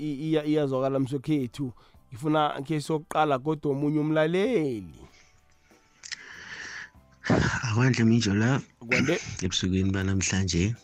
Iyazwakala 0.00 0.98
msokhethu 1.00 1.72
ngifuna 2.08 2.62
ke 2.66 2.80
sokuqala 2.80 3.38
kodwa 3.38 3.72
omunye 3.72 3.98
umlaleli. 4.00 5.00
Akwandle 7.66 8.04
minjo 8.04 8.34
la. 8.34 8.60
Kwande? 8.88 9.14
Ebusukwini 9.44 9.90
banamhlanje 9.94 10.74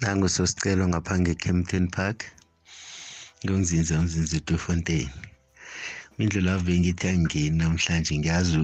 nangusosicelo 0.00 0.88
ngapha 0.88 1.14
nge-campton 1.20 1.86
park 1.96 2.18
ngiyongizinza 3.40 3.98
umzinzi 4.00 4.36
udofontein 4.36 5.08
mindlu 6.16 6.40
lavo 6.46 6.62
bengithi 6.66 7.08
angingeni 7.08 7.56
namhlanje 7.58 8.12
ngiyazi 8.18 8.58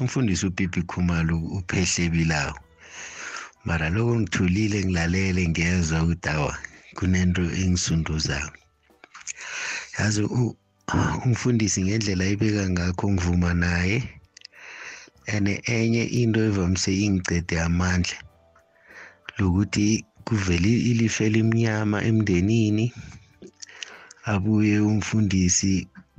umfundisi 0.00 0.46
upipi 0.46 0.80
khumalo 0.90 1.36
uphehlebilawo 1.58 2.54
mara 3.66 3.86
loko 3.94 4.12
ngithulile 4.20 4.78
ngilalele 4.84 5.42
ngezwa 5.48 6.02
ukuthi 6.02 6.28
awa. 6.34 6.54
Kunento 6.96 7.44
engisunduzayo 7.62 8.50
yazi 9.96 10.20
umfundisi 11.26 11.78
ngendlela 11.84 12.24
ibeka 12.34 12.64
ngakho 12.72 13.04
ngivuma 13.12 13.50
naye 13.64 13.96
and 15.34 15.46
enye 15.76 16.04
into 16.20 16.40
evamise 16.48 16.92
ingicede 17.04 17.56
amandla 17.66 18.18
lokuthi 19.38 19.86
kuvele 20.26 20.70
ilifa 20.90 21.22
elimnyama 21.28 21.98
emndenini 22.08 22.86
abuye 24.32 24.76
umfundisi 24.90 25.72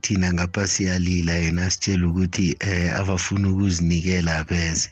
thina 0.04 0.28
ngapha 0.36 0.64
siyalila 0.74 1.34
yena 1.44 1.66
sitshela 1.72 2.04
ukuthi 2.10 2.48
eh 2.70 2.90
abafuna 3.00 3.46
ukuzinikela 3.54 4.34
beze 4.50 4.90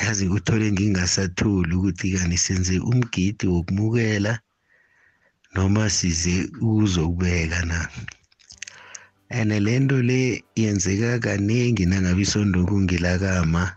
yazi 0.00 0.24
uthole 0.36 0.66
ngingasatholi 0.72 1.72
ukuthi 1.78 2.06
kani 2.14 2.36
senze 2.44 2.74
umgidi 2.90 3.44
wokumukela 3.52 4.32
noma 5.58 5.90
size 5.90 6.46
ukuzokubeka 6.62 7.64
na? 7.66 7.88
And 9.30 9.50
lento 9.50 9.98
le 10.02 10.44
yenzeka 10.56 11.18
kaningi 11.18 11.84
nangabe 11.86 12.22
isondo 12.22 12.64
kungilakama 12.64 13.74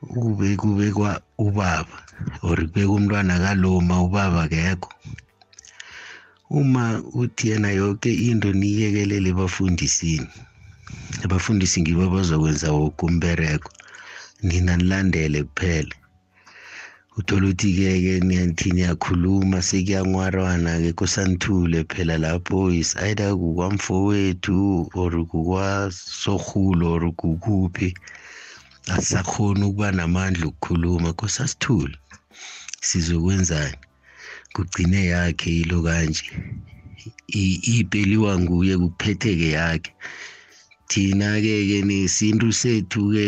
kube 0.00 0.56
kubekwa 0.56 1.20
ubaba 1.38 1.98
or 2.42 2.56
kubeka 2.56 2.92
umntwana 2.96 3.38
kaloma 3.44 4.02
ubaba 4.02 4.48
kekho 4.48 4.90
uma 6.50 7.02
uthi 7.14 7.48
yena 7.50 7.70
yonke 7.70 8.10
into 8.28 8.52
niyekelele 8.52 9.28
ebafundisini 9.30 10.28
abafundisi 11.24 11.76
ngibo 11.80 12.08
bazokwenza 12.14 12.72
woke 12.72 13.02
umbereko 13.06 13.70
nina 14.42 14.76
nilandele 14.76 15.44
kuphela. 15.44 15.94
Uthola 17.18 17.46
ukuthi-ke 17.52 17.92
ke 18.04 18.14
niyathi 18.26 18.68
niyakhuluma 18.72 19.58
sekuyangwarwana-ke 19.68 20.90
kusanithule 20.98 21.84
phela 21.90 22.16
lapho 22.24 22.72
is 22.72 22.96
either 22.96 23.36
kukwamfowethu 23.40 24.88
or 24.94 25.12
kukwasorhulo 25.30 26.86
or 26.96 27.04
kukuphi 27.20 27.88
asisakhoni 28.94 29.64
ukuba 29.68 29.92
namandla 29.92 30.46
ukukhuluma 30.46 31.12
kosasithule 31.12 31.96
sizokwenzani? 32.80 33.76
Kugcine 34.54 35.06
yakhe 35.06 35.50
yilo 35.50 35.82
kanje. 35.82 36.24
Ipeliwa 37.28 38.40
nguye 38.40 38.78
kuphetheke 38.78 39.48
yakhe. 39.50 39.92
Thina-ke 40.88 41.56
ke 41.68 41.78
nesintu 41.88 42.52
sethu-ke 42.52 43.24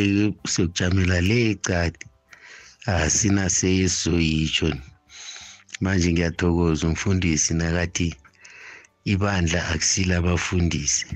siyokujamela 0.49 1.20
le 1.20 1.55
cadi. 1.55 2.07
Asinasesoyitsho 2.87 4.68
manje 5.82 6.09
ngiyathokoza 6.12 6.82
umfundisi 6.91 7.51
nakathi 7.55 8.09
ibandla 9.12 9.61
akusila 9.72 10.14
abafundisi. 10.20 11.07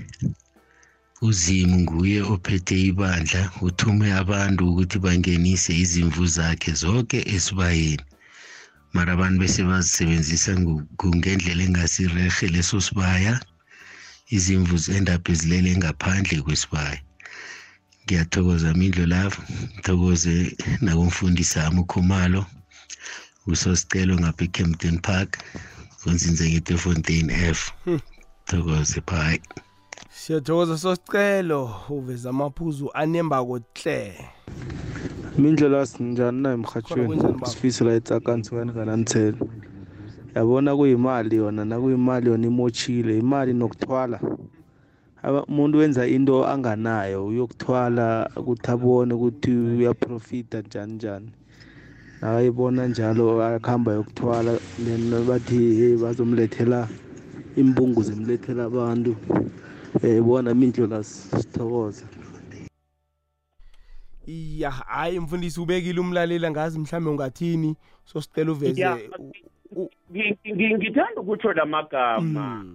Uzimu 1.27 1.77
nguye 1.81 2.19
ophethe 2.33 2.75
ibandla 2.89 3.41
uthume 3.67 4.07
abantu 4.21 4.61
ukuthi 4.69 4.97
bangenise 5.05 5.71
izimvu 5.83 6.23
zakhe 6.35 6.71
zonke 6.81 7.19
esibayeni. 7.35 8.05
Mara 8.93 9.09
abantu 9.13 9.37
bese 9.41 9.61
bazisebenzisa 9.69 10.51
ngendlela 11.17 11.63
engasirehe 11.67 12.45
leso 12.53 12.75
sibaya 12.85 13.33
izimvu 14.35 14.75
zendaphe 14.85 15.31
zilele 15.39 15.71
ngaphandle 15.79 16.37
kwesibaya. 16.45 17.01
Ngiyathokoza 18.09 18.73
mindlo 18.73 19.05
lavo 19.05 19.41
ngithokoze 19.73 20.57
nakumfundisi 20.81 21.59
ami 21.59 21.79
ukhumalo 21.79 22.45
usosicelo 23.47 24.13
ngapha 24.19 24.43
ecampton 24.45 24.97
park 24.97 25.37
konzinze 26.03 26.49
ngetefontein 26.49 27.29
f. 27.29 27.71
Thokoze 28.45 29.01
bye. 29.07 29.41
Siyathokoza 30.09 30.77
sosicelo 30.77 31.61
uveza 31.89 32.29
amaphuzu 32.29 32.89
anembako 32.93 33.59
hle 33.75 34.17
mindlela 35.37 35.85
sinjani 35.85 36.41
na 36.41 36.53
emhathweni 36.53 37.21
sifiso 37.45 37.85
la 37.85 37.93
etsakansi 37.93 38.55
ngani 38.55 38.73
kananithela 38.73 39.37
yabona 40.35 40.75
kuyimali 40.75 41.35
yona 41.35 41.65
nakuyimali 41.65 42.29
yona 42.29 42.47
imochile 42.47 43.17
imali 43.17 43.53
nokuthwala. 43.53 44.19
Umuntu 45.23 45.77
wenza 45.77 46.07
into 46.07 46.47
anganayo 46.47 47.25
uyokuthwala 47.25 48.29
ukuthi 48.35 48.71
abone 48.71 49.13
ukuthi 49.13 49.51
uyaprofita 49.51 50.61
njani 50.61 50.93
njani. 50.93 51.31
Nakayibona 52.21 52.87
njalo 52.87 53.43
akuhamba 53.43 53.93
yokuthwala 53.93 54.59
then 54.85 55.25
bathi 55.27 55.75
hey 55.75 55.97
bazomlethela 55.97 56.87
imbungu 57.55 58.03
zimlethela 58.03 58.63
abantu. 58.63 59.15
Um 60.03 60.23
bona 60.23 60.53
mindlela 60.53 61.03
sithokoza 61.03 62.05
iya 64.27 64.71
hayi 64.71 65.19
mfundisi 65.19 65.59
ubekile 65.59 65.99
umlaleli 65.99 66.45
angazi 66.45 66.79
mhlawumbe 66.79 67.11
ungathini 67.11 67.75
sosicela 68.05 68.51
uveze 68.51 69.09
ngithanda 70.77 71.21
ukutsho 71.21 71.53
la 71.53 71.65
magama 71.65 72.65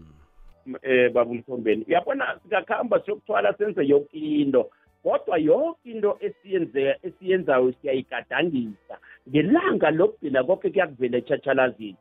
eh 0.83 1.13
baba 1.13 1.35
mthombeni 1.35 1.85
yabona 1.89 2.39
sikakhamba 2.43 3.01
siyokuthwala 3.01 3.55
senze 3.59 3.87
yonke 3.87 4.19
into. 4.19 4.71
Kodwa 5.03 5.39
yonke 5.39 5.91
into 5.91 6.19
esiyenze 6.21 6.97
esiyenzayo 7.03 7.73
siyayigadangisa 7.73 8.99
ngelanga 9.29 9.91
lokugcina 9.91 10.45
konke 10.45 10.71
kuyakuvela 10.71 11.19
etshatshalazini. 11.19 11.97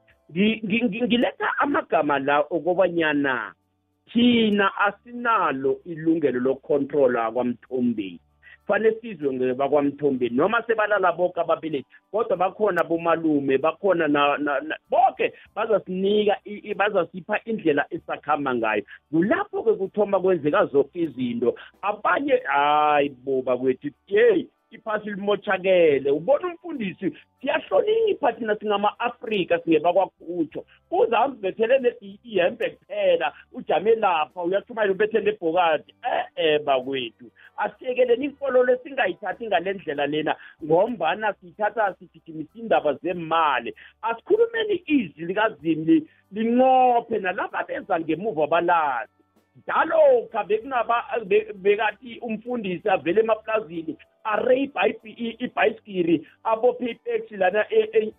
Ngiletha 1.03 1.57
amagama 1.59 2.19
la 2.19 2.39
okobanyana 2.39 3.53
thina 4.13 4.71
asinalo 4.77 5.79
ilungelo 5.85 6.39
lokucontrola 6.39 7.31
kwamthombeni 7.31 8.19
fanele 8.67 8.97
sizwe 9.01 9.33
ngebakwamthombeni 9.33 10.35
noma 10.35 10.63
sebalala 10.67 11.11
bonke 11.11 11.39
ababelethi 11.41 11.85
kodwa 12.11 12.37
bakhona 12.37 12.83
bomalume 12.83 13.57
bakhona 13.57 14.07
bonke 14.89 15.33
bazasinika 15.55 16.37
bazasipha 16.75 17.39
indlela 17.45 17.85
esakhamba 17.89 18.55
ngayo. 18.55 18.83
Kulapho-ke 19.11 19.73
kuthoma 19.73 20.19
kwenzeka 20.19 20.65
zonke 20.65 20.99
izinto. 21.01 21.55
Abanye 21.81 22.41
hayi 22.45 23.09
boba 23.09 23.57
kwethu 23.57 23.89
yeyi 24.07 24.49
iphasi 24.75 25.09
limoshakele 25.09 26.11
ubona 26.11 26.47
umfundisi 26.47 27.13
siyahlonipha 27.41 28.33
thina 28.33 28.55
singama-afrika 28.55 29.59
singebakwakhutho 29.59 30.65
uzahambe 30.91 31.37
ubethelele 31.37 31.95
ihembe 32.01 32.69
kuphela 32.69 33.33
ujame 33.53 33.95
lapha 33.95 34.43
uyashumayela 34.43 34.93
ubethele 34.93 35.29
ebhokadi. 35.29 35.93
E-e 36.13 36.59
bakwethu 36.59 37.25
asiyekeleni 37.57 38.25
inkololo 38.25 38.73
esingayithathi 38.73 39.47
ngale 39.47 39.73
ndlela 39.73 40.07
lena 40.07 40.35
ngombana 40.63 41.33
siyithatha 41.33 41.95
sigijimisa 41.99 42.59
indaba 42.59 42.93
zemali 42.93 43.75
asikhulumeni 44.01 44.83
izwi 44.85 45.25
likazimi 45.25 46.07
linqophe 46.31 47.19
nalaba 47.19 47.63
benza 47.67 47.99
ngemuva 47.99 48.47
balazi 48.47 49.23
njalo-kha 49.57 50.43
bekunaba 50.43 50.97
bekathi 51.63 52.19
umfundisi 52.21 52.89
avele 52.89 53.21
emaplazini 53.21 53.97
array 54.23 54.71
ibhayisikiri 55.39 56.27
abophe 56.43 56.91
iteksi 56.91 57.37
lana 57.37 57.65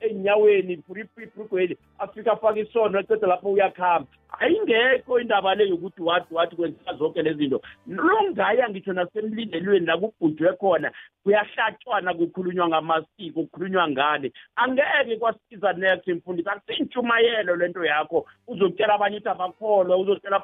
enyaweni 0.00 0.72
ibhrugweli 0.72 1.78
afika 1.98 2.32
afake 2.32 2.60
isono 2.60 3.00
eceda 3.00 3.26
lapho 3.26 3.48
uyakhamba. 3.52 4.08
Ayingekho 4.38 5.20
indaba 5.20 5.54
le 5.54 5.68
yokuthi 5.68 6.02
wathi 6.02 6.34
wathi 6.34 6.56
kwenzeka 6.56 6.94
zonke 6.94 7.22
lezi 7.22 7.38
zinto. 7.38 7.60
Longaya 7.86 8.68
ngitsho 8.68 8.92
nasemlindelweni 8.92 9.86
la 9.86 9.98
kubhujwe 9.98 10.52
khona 10.52 10.92
kuyahlatshwana 11.22 12.14
kukhulunywa 12.14 12.68
ngamasiko 12.68 13.42
kukhulunywa 13.42 13.88
ngane 13.88 14.32
angeke 14.56 15.16
kwasiza 15.16 15.72
next 15.72 16.08
mfundisi 16.08 16.48
akusintshumayelo 16.48 17.56
lento 17.56 17.84
yakho. 17.84 18.26
Uzotshela 18.48 18.94
abanye 18.94 19.16
ukuthi 19.16 19.28
abakholwa 19.28 19.96
uzotshela 19.96 20.42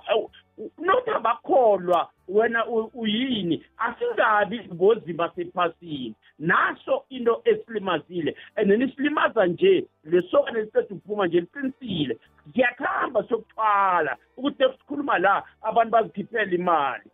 nothi 0.79 1.11
abakholwa. 1.11 2.09
Wena 2.31 2.67
uyini? 2.95 3.65
Asingabi 3.79 4.61
ngozima 4.75 5.33
sephasini 5.37 6.15
naso 6.39 7.05
into 7.11 7.43
esilimazile 7.45 8.37
and 8.57 8.71
nisilimaza 8.71 9.47
nje 9.47 9.87
lesokane 10.05 10.61
liseda 10.61 10.87
ukuphuma 10.91 11.27
nje 11.27 11.41
liqinisile. 11.41 12.19
Siyakuhamba 12.55 13.29
sokuthwala 13.29 14.17
ukuthi 14.37 14.65
sikhuluma 14.79 15.19
la 15.19 15.45
abantu 15.63 15.91
bazikhiphela 15.91 16.55
imali. 16.55 17.11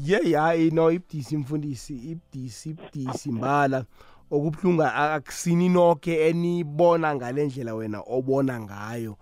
Ye 0.00 0.36
hayi 0.36 0.70
no 0.70 0.90
ibudisi 0.90 1.36
mfundisi 1.36 1.94
ibudisi 1.94 2.70
ibudisi 2.70 3.32
mbala. 3.32 3.84
Okubuhlungu 4.30 4.82
akusini 4.82 5.68
nonke 5.68 6.28
enibona 6.28 7.14
ngale 7.14 7.46
ndlela 7.46 7.74
wena 7.74 8.00
obona 8.00 8.60
ngayo 8.60 9.16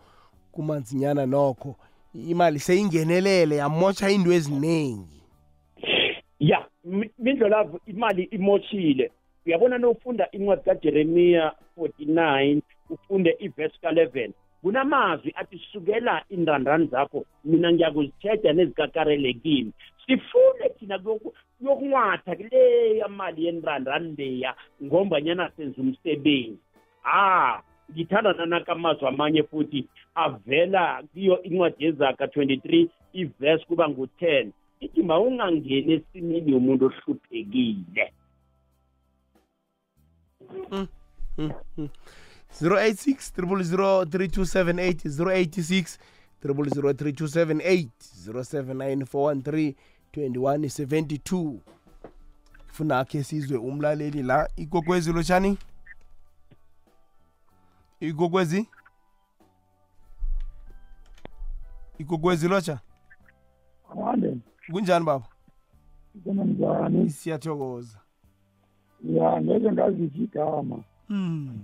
kumanzinyana 0.52 1.26
nokho? 1.26 1.76
Imali 2.14 2.58
seyingenelele 2.58 3.56
yamotsha 3.56 4.10
into 4.10 4.32
eziningi 4.32 5.22
ya 6.40 6.66
mindlolavu 7.18 7.80
imali 7.86 8.22
imoshile 8.22 9.10
uyabona 9.46 9.78
nofunda 9.78 10.28
incwadi 10.32 10.62
kajeremiya 10.62 11.52
49 11.78 12.60
ufunde 12.90 13.36
ivesi 13.38 13.80
ka-11 13.80 14.30
kunamazwi 14.62 15.32
athi 15.36 15.60
sukela 15.72 16.24
indandani 16.28 16.86
zakho 16.86 17.24
mina 17.44 17.72
ngiyakuzitsheda 17.72 18.52
nezikakarele 18.52 19.32
kimi 19.32 19.72
sifune 20.06 20.68
thina 20.78 20.98
kuyokunwatha 20.98 22.36
kuleya 22.36 23.08
mali 23.08 23.44
yenrandani 23.46 24.14
leya 24.18 24.54
ngombanyana 24.84 25.50
senza 25.56 25.82
umsebenzi. 25.82 26.58
Ah! 27.04 27.62
Ngithanda 27.92 28.32
nanakamazwi 28.32 29.08
amanye 29.08 29.42
futhi 29.42 29.88
avela 30.14 31.02
kiyo 31.14 31.42
incwadi 31.42 31.84
yezaka 31.84 32.24
23 32.26 32.88
ivesi 33.12 33.66
kuba 33.66 33.88
ngu-10 33.88 34.50
ithi 34.80 35.02
mawungangeni 35.02 35.92
esimini 35.92 36.52
yomuntu 36.52 36.86
ohluphekile. 36.86 38.12
Mm, 40.72 40.86
mm, 41.38 41.52
mm. 41.78 41.88
086 42.60 43.32
000 43.36 44.04
3278 44.04 45.08
086 45.08 45.98
000 46.42 46.92
3278 46.92 47.88
079 48.26 49.74
2172 50.12 51.58
funa 52.66 53.04
khe 53.04 53.22
sizwe 53.22 53.58
umlaleli 53.58 54.22
la 54.22 54.50
ikokwezi 54.56 55.12
lotshani 55.12 55.58
ikokwezi 58.00 58.68
ikokwezi 61.98 62.48
lotsha? 62.48 62.80
Kunjani 64.72 65.04
baba? 65.04 65.26
Khona 66.24 66.44
njani 66.44 67.10
siyathokoza. 67.10 67.98
Ya 69.04 69.40
ngeke 69.40 69.72
ngaziphi 69.72 70.22
igama. 70.24 70.78
Mm. 71.08 71.58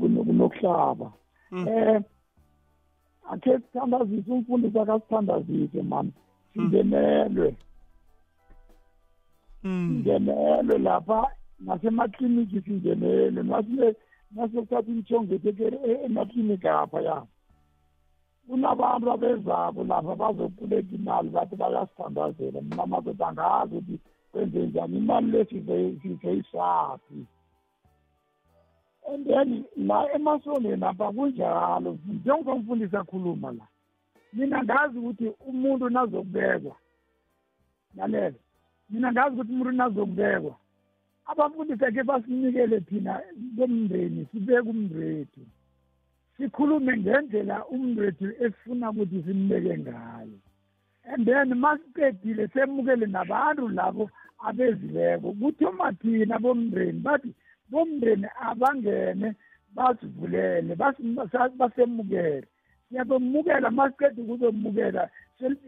kunokuhlaba. 0.00 1.12
Eh 1.52 2.02
akhe 3.30 3.58
sithandazise 3.58 4.32
umfundisi 4.32 4.78
akasithandazise 4.78 5.82
mani? 5.82 6.12
Singenelwe. 6.52 7.56
Mm. 9.64 9.88
singenelwe 10.04 10.78
lapha 10.78 11.30
nasemakliniki 11.60 12.60
singenelwe. 12.60 13.42
Nasile 13.42 13.96
nasokuthatha 14.34 14.90
imithongo 14.90 15.34
e-, 15.34 16.00
emakliniki 16.06 16.68
apha 16.68 17.00
ya 17.00 17.26
kunabantu 18.48 19.12
abezako 19.12 19.84
lapha 19.84 20.14
bazokuleka 20.16 20.94
imali 20.94 21.28
bathi 21.28 21.56
bayasithandazela. 21.56 22.60
Mina 22.60 22.86
madoda 22.86 23.26
angazi 23.28 23.74
ukuthi 23.76 23.98
kwenze 24.32 24.66
njani 24.66 24.96
imali 24.96 25.30
le 25.30 25.44
sizoyisaphi. 25.44 27.26
And 29.08 29.26
then 29.26 29.64
la 29.76 30.12
emasondweni 30.14 30.84
apha 30.84 31.12
kunjalo 31.12 31.98
njengoba 32.06 32.56
mfundisi 32.56 32.96
akhuluma 32.96 33.52
la 33.52 33.66
mina 34.32 34.64
ngazi 34.64 34.98
ukuthi 34.98 35.32
umuntu 35.48 35.88
nazokubekwa 35.88 36.76
lalela 37.96 38.36
mina 38.90 39.12
ngazi 39.12 39.34
ukuthi 39.34 39.52
umuntu 39.52 39.72
nazokubekwa 39.72 40.54
abafundisi 41.26 41.84
akhe 41.84 42.02
basinikele 42.02 42.80
thina 42.80 43.20
bomndeni 43.56 44.26
sibeke 44.32 44.68
umndwethu. 44.70 45.40
Sikhulume 46.36 46.96
ngendlela 46.96 47.66
umndwethu 47.66 48.26
esifuna 48.44 48.90
ukuthi 48.90 49.22
simbeke 49.26 49.78
ngayo. 49.78 50.38
And 51.04 51.26
then 51.26 51.54
masiqedile 51.54 52.48
semukele 52.48 53.06
nabantu 53.06 53.68
labo 53.68 54.10
abezileko. 54.46 55.32
Kuthoma 55.32 55.92
thina 55.92 56.38
bomndeni 56.38 57.00
bathi 57.00 57.34
bomndeni 57.70 58.26
abangene 58.40 59.34
basivulele 59.74 60.74
basemukele. 61.58 62.46
Siyabemukela 62.88 63.70
masiqeda 63.70 64.22
ukuzomukela 64.22 65.10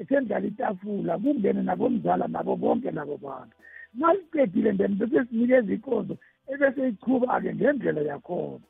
sendlala 0.09 0.46
itafula 0.46 1.18
kungene 1.18 1.62
nabomzala 1.62 2.28
nabo 2.28 2.56
bonke 2.56 2.90
labo 2.90 3.16
bantu. 3.16 3.56
Nasiqedile 3.99 4.72
then 4.78 4.94
bese 4.99 5.24
sinikeza 5.28 5.72
ikonzo 5.72 6.16
ebese 6.53 6.88
ichuba-ke 6.88 7.55
ngendlela 7.55 8.01
yakhona. 8.01 8.66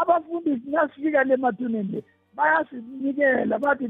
Abafundisi 0.00 0.70
nasifika 0.70 1.24
le 1.24 1.36
mathuneni 1.36 1.92
le 1.92 2.00
bayasinikela 2.36 3.58
bathi 3.58 3.88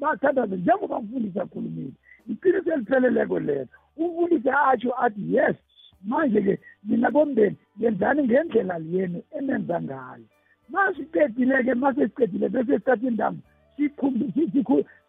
bathandaze 0.00 0.56
njengoba 0.56 1.00
mfundisi 1.00 1.40
akhulumile. 1.40 1.92
Iqiniso 2.30 2.72
elipheleleko 2.72 3.38
lelo 3.40 3.68
umfundisi 3.96 4.50
atsho 4.50 4.92
athi 5.04 5.34
yes 5.34 5.56
manje-ke 6.04 6.58
mina 6.84 7.10
bomndeni 7.10 7.56
yenzani 7.80 8.22
ngendlela 8.22 8.76
yenu 8.92 9.22
enenza 9.38 9.82
ngayo. 9.82 10.26
Masiqedile-ke 10.72 11.74
masesiqedile 11.74 12.48
bese 12.48 12.78
sithatha 12.78 13.06
indawo 13.08 13.36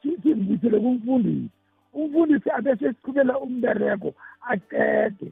sidlulisele 0.02 0.80
kumfundisi. 0.80 1.59
Umfundisi 1.94 2.50
abese 2.52 2.94
sichubela 2.94 3.40
umbereko 3.40 4.14
aqede 4.52 5.28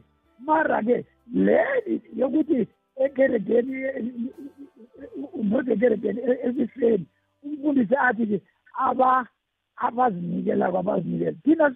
mara-ke 0.46 1.04
le 1.34 1.60
yokuthi 2.16 2.68
ekeregeni 3.04 3.74
nozekeregeni 5.50 6.20
esihleni 6.46 7.06
umfundisi 7.44 7.94
athi-ke 8.06 8.38
aba 8.86 9.26
abazinikelako 9.76 10.78
abazinikela. 10.78 11.36
Thina 11.44 11.66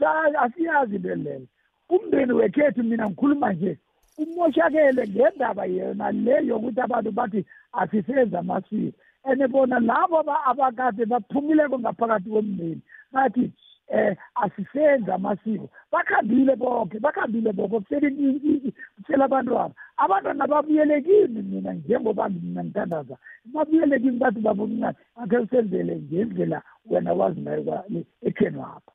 asiyazi 0.44 0.96
into 0.96 1.14
leyo. 1.14 1.46
Umndeni 1.88 2.32
wekhethu 2.32 2.82
mina 2.82 3.06
ngikhuluma 3.06 3.52
nje 3.52 3.78
umoshakele 4.18 5.08
ngendaba 5.08 5.64
yona 5.64 6.12
le 6.12 6.46
yokuthi 6.46 6.80
abantu 6.80 7.10
bathi 7.12 7.44
asisenze 7.72 8.36
amasiko. 8.38 8.98
And 9.24 9.52
bona 9.52 9.78
labo 9.78 10.18
abakade 10.46 11.06
baphumileko 11.06 11.78
ngaphakathi 11.78 12.30
komndeni 12.30 12.82
bathi 13.12 13.52
eh 13.88 14.16
asisenze 14.34 15.12
amasiko. 15.12 15.70
Bakhambile 15.92 16.56
bonke 16.56 17.00
bakhambile 17.00 17.52
bonke 17.52 17.80
kusela 17.80 19.24
abantwana. 19.24 19.74
Abantwana 19.96 20.46
babuyelekini 20.46 21.42
mina 21.42 21.72
njengoba 21.72 22.28
mina 22.28 22.64
ngithandaza. 22.64 23.16
Babuyelekini 23.44 24.18
bathi 24.18 24.40
babomncane 24.40 24.96
akhe 25.16 25.36
usenzele 25.38 25.96
ngendlela 25.96 26.62
wena 26.86 27.12
wazi 27.12 27.40
ngayo 27.40 28.04
ekheni 28.22 28.56
wapha 28.56 28.92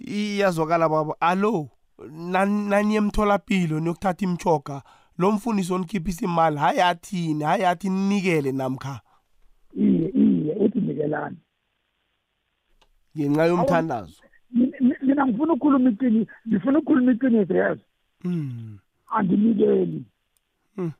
iyazwakala 0.00 0.88
baba. 0.88 1.14
Alo 1.20 1.68
nani 2.10 2.94
emtholapilo 2.94 3.80
niyokuthatha 3.80 4.24
imchoga 4.24 4.82
lo 5.18 5.32
mfundisi 5.32 5.72
onikhiphisa 5.72 6.24
imali 6.24 6.56
hayi 6.56 6.80
athini 6.80 7.44
hayi 7.44 7.64
athi 7.64 7.88
ninikele 7.90 8.52
namkha? 8.52 9.00
Iye 9.76 10.08
iye 10.08 10.54
uthi 10.54 10.80
nikelani. 10.80 11.36
Ngenxa 13.18 13.44
yomthandazo. 13.46 14.22
mina 15.02 15.26
ngifuna 15.26 15.52
ukukhuluma 15.52 15.90
iqiniso 15.90 16.30
ngifuna 16.48 16.78
ukukhuluma 16.78 17.12
iqiniso 17.12 17.54
yezo 17.54 17.80
Mm. 18.24 18.78
anginikeli. 19.10 20.02
Mm. 20.76 20.92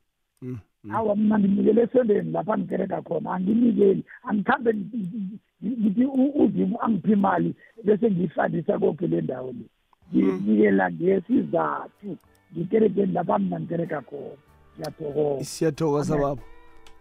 Mm. 0.43 0.59
awa 0.93 1.17
mina 1.17 1.39
nginikele 1.39 1.83
esondeni 1.83 2.31
lapha 2.33 2.59
ngikereka 2.59 3.03
khona 3.03 3.31
anginikeli. 3.35 4.05
Angikhambe 4.23 4.75
ngithi 4.75 6.05
uzimu 6.35 6.79
angiphi 6.83 7.13
imali 7.13 7.55
bese 7.85 8.11
ngiyifandisa 8.11 8.79
konke 8.79 9.07
le 9.07 9.21
ndawo 9.21 9.53
le. 9.53 9.65
Nginikela 10.15 10.91
ngesizathu. 10.91 12.17
Ngikerekeni 12.57 13.13
lapha 13.13 13.39
mina 13.39 13.61
ngikereka 13.61 14.01
khona. 14.01 14.37
Ngiyathokoza. 14.79 15.45
Siyathokoza 15.45 16.17
baba. 16.19 16.43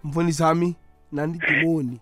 Mfundisi 0.04 0.44
wami 0.44 0.76
nandidimoni. 1.12 2.00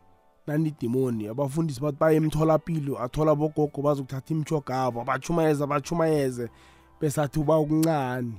Nandidimoni 0.47 1.27
abafundisi 1.27 1.81
bathi 1.81 1.97
baye 1.99 2.17
emtholapilo 2.17 2.93
athola 3.03 3.35
bogogo 3.35 3.81
bazokuthatha 3.81 4.33
imitshoga 4.33 4.73
abo 4.83 5.03
bachumayeze 5.03 5.65
bachumayeze 5.65 6.49
besathi 7.01 7.39
uba 7.39 7.55
okuncane 7.55 8.33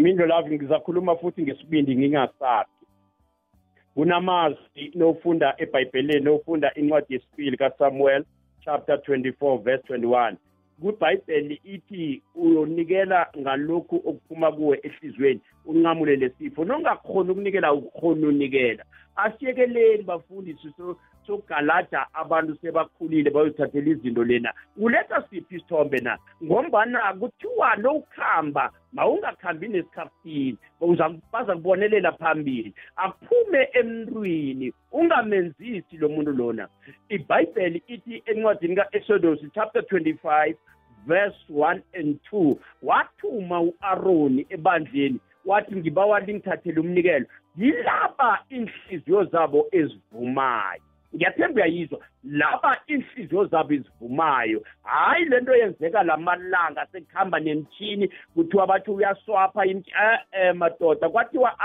mindo 0.00 0.26
lavi 0.26 0.56
ngizakhuluma 0.56 1.16
futhi 1.16 1.42
ngesibindi 1.42 1.96
ngingasabi. 1.96 2.70
Kunamazwi 3.94 4.92
nofunda 4.94 5.54
ebhayibheleni 5.58 6.24
nofunda 6.24 6.74
incwadi 6.74 7.14
yesibili 7.14 7.56
kasamuel 7.56 8.24
chapter 8.64 8.96
24 8.96 9.58
verse 9.58 9.84
21 9.92 10.36
kwibhayibheli 10.80 11.60
ithi 11.64 12.22
uyonikela 12.34 13.26
ngalokhu 13.38 13.96
okuphuma 13.96 14.52
kuwe 14.52 14.80
ehliziyweni 14.82 15.40
unqamule 15.66 16.16
lesifo. 16.16 16.64
Nongakhona 16.64 17.32
ukunikela 17.32 17.72
ukukhona 17.72 18.26
unikela 18.28 18.84
asiyekeleni 19.16 20.02
bafundisi 20.02 20.68
sogalada 21.26 22.06
abantu 22.14 22.56
sebakhulile 22.60 23.30
bayozithathela 23.30 23.90
izinto 23.90 24.24
lena. 24.24 24.52
Uletha 24.76 25.22
siphi 25.30 25.56
isithombe 25.56 25.98
na? 25.98 26.18
Ngombana 26.44 27.14
kuthiwa 27.14 27.76
nokuhamba 27.76 28.72
mawungakhambi 28.92 29.68
nesikhaftini 29.68 30.56
baza 31.32 31.54
kubonelela 31.54 32.12
phambili. 32.12 32.74
Aphume 32.96 33.68
emntwini 33.72 34.72
ungamenzisi 34.92 35.96
lo 35.96 36.08
muntu 36.08 36.32
lona. 36.32 36.68
Ibhayibheli 37.08 37.82
ithi 37.86 38.22
encwadini 38.26 38.76
ka-exodus 38.76 39.40
chapter 39.54 39.82
25 39.82 40.54
verse 41.06 41.36
1 41.48 41.82
and 41.94 42.18
2 42.32 42.56
wathuma 42.82 43.60
u-aroni 43.60 44.46
ebandleni 44.48 45.20
wathi 45.44 45.76
ngibawa 45.76 46.20
lingithathele 46.20 46.80
umnikelo. 46.80 47.26
Yilaba 47.56 48.44
inhliziyo 48.48 49.24
zabo 49.24 49.66
ezivumayo. 49.72 50.82
Ngiyathemba 51.14 51.54
uyayizwa 51.54 51.98
laba 52.24 52.80
inhliziyo 52.86 53.44
zabo 53.44 53.74
ezivumayo. 53.74 54.62
Hhayi 54.82 55.24
le 55.24 55.40
nto 55.40 55.56
yenzeka 55.56 56.02
la 56.02 56.16
malanga 56.16 56.86
sekuhamba 56.92 57.40
nemthini 57.40 58.10
kuthiwa 58.34 58.66
bathi 58.66 58.90
uyaswapha 58.90 59.66
eh 59.66 60.54
madoda 60.54 61.08
kwathiwa 61.08 61.58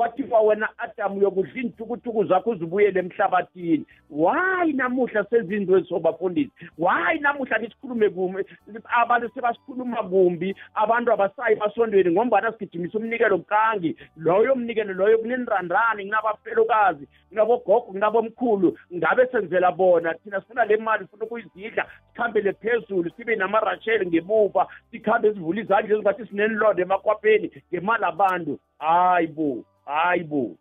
kwathiwa 0.00 0.40
wena 0.40 0.68
adamu 0.78 1.18
uyokudla 1.18 1.52
iintukutuku 1.56 2.24
zakho 2.24 2.50
uzibuyele 2.50 3.00
emhlabathini. 3.00 3.84
Wayi 4.10 4.72
namuhla 4.72 5.24
sezinto 5.24 5.78
ezisobafundisi 5.78 6.50
wayi 6.78 7.20
namuhla 7.20 7.58
nisikhulume 7.58 8.10
kumbi 8.10 8.44
abantu 8.84 9.30
sebasikhuluma 9.34 10.02
kumbi 10.02 10.56
abantu 10.74 11.12
abasayi 11.12 11.56
basondweni 11.56 12.10
ngombana 12.10 12.52
sigijimisa 12.52 12.98
umnikelo 12.98 13.38
kangi 13.38 13.96
loyo 14.16 14.54
mnikelo 14.54 14.92
loyo 14.94 15.18
kunenirandani 15.18 16.04
kunabafelokazi 16.04 17.08
kunabogogo 17.28 17.80
kunabomkhulu. 17.80 18.78
Ngabe 18.94 19.26
senzela 19.26 19.72
bona? 19.72 20.14
Thina 20.14 20.40
sifuna 20.40 20.64
le 20.64 20.76
mali 20.76 21.04
sifuna 21.04 21.24
ukuyizidla 21.24 21.86
sikhambele 22.08 22.52
phezulu 22.52 23.10
sibe 23.16 23.36
namarasheli 23.36 24.06
ngemuva 24.06 24.66
sikhambe 24.90 25.32
sivule 25.34 25.60
izandla 25.60 25.94
ezingathi 25.94 26.26
sinenilonda 26.26 26.82
emakwapeni 26.82 27.50
ngemali 27.72 28.04
abantu. 28.04 28.58
Hayi 28.80 29.26
bo 29.26 29.64
hayi 29.84 30.24
bo. 30.24 30.56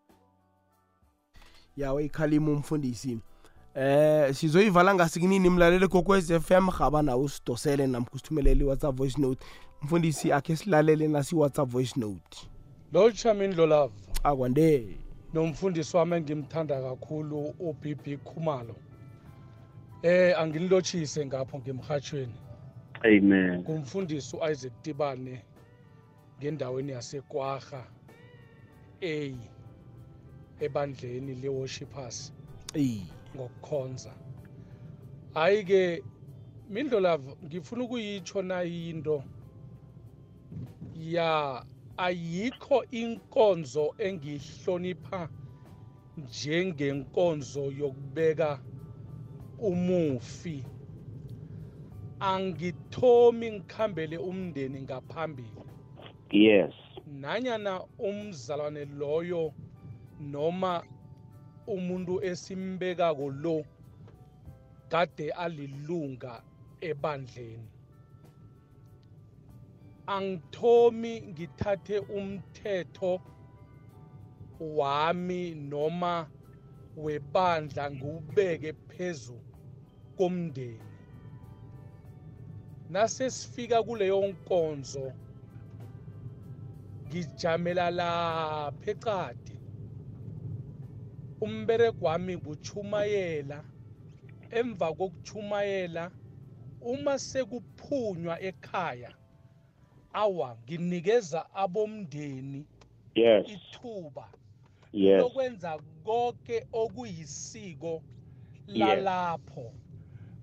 Yawe 1.77 2.05
ikhalima 2.05 2.51
umfundisi. 2.51 3.19
Eh 3.75 4.33
sizoyivala 4.33 4.95
ngasikinini 4.95 5.49
mlaleli 5.49 5.87
kokwez 5.87 6.31
FM 6.39 6.69
gaba 6.79 7.01
nawo 7.01 7.23
usidosele 7.23 7.87
namkho 7.87 8.15
usithumelele 8.15 8.63
i-whatsapp 8.63 8.95
voice 8.95 9.21
note. 9.21 9.45
Mfundisi 9.81 10.31
akhe 10.33 10.55
silalele 10.55 11.07
nasi 11.07 11.35
i-whatsapp 11.35 11.69
voice 11.69 11.99
note. 11.99 12.49
Lotsha 12.93 13.33
mindlolava 13.33 13.93
akwande. 14.23 14.97
Nomfundisi 15.33 15.97
wami 15.97 16.15
engimthanda 16.15 16.81
kakhulu 16.81 17.53
ubb 17.59 18.07
khumalo. 18.23 18.75
Eh 20.03 20.39
angilotshise 20.39 21.25
ngapho 21.25 21.59
ngemhathweni. 21.59 22.35
amen. 23.03 23.63
Kumfundisi 23.63 24.35
uIsaac 24.35 24.81
Tibane 24.81 25.41
ngendaweni 26.39 26.91
yaseKwaga 26.91 27.83
A 29.01 29.33
ebandleni 30.59 31.35
leworshipers 31.41 32.33
eyi 32.73 33.03
ngokukhonza. 33.35 34.11
Hayi 35.33 35.63
ke 35.63 36.03
Mindlolavu 36.69 37.37
ngifuna 37.45 37.83
ukuyitsho 37.83 38.41
na 38.41 38.63
into? 38.63 39.23
Ya 40.95 41.63
ayikho 41.97 42.85
inkonzo 42.91 43.95
engihlonipha 43.97 45.29
njengenkonzo 46.17 47.71
yokubeka 47.71 48.59
umufi. 49.59 50.63
Angithomi 52.19 53.51
ngikhambele 53.51 54.17
umndeni 54.17 54.81
ngaphambili. 54.81 55.63
Yes. 56.31 56.73
Nanyana 57.09 57.83
umzalwane 57.97 58.85
loyo 58.85 59.53
noma 60.19 60.83
umuntu 61.67 62.13
esimbekako 62.29 63.29
lo 63.43 63.57
kade 64.91 65.27
alilunga 65.31 66.33
ebandleni. 66.81 67.69
Angithomi 70.07 71.13
ngithathe 71.21 71.97
umthetho 71.99 73.21
wami 74.59 75.55
noma 75.55 76.27
webandla 76.97 77.91
ngiwubeke 77.91 78.73
phezu 78.73 79.37
komndeni. 80.17 80.89
Nasesifika 82.89 83.83
kuleyo 83.83 84.27
nkonzo 84.27 85.13
ngijamela 87.09 87.91
lapha 87.91 88.91
ecade 88.91 89.53
umbereko 91.41 92.05
wami 92.05 92.37
kuchumayela 92.37 93.63
emva 94.51 94.93
kokuchumayela 94.93 96.11
uma 96.81 97.19
sekuphunywa 97.19 98.41
ekhaya 98.41 99.11
awa 100.13 100.57
nginikeza 100.63 101.41
abomndeni 101.53 102.65
yes. 103.15 103.47
ithuba 103.49 104.29
yes. 104.93 105.21
lokwenza 105.21 105.79
konke 106.03 106.67
okuyisiko 106.73 108.03
lalapho. 108.67 109.73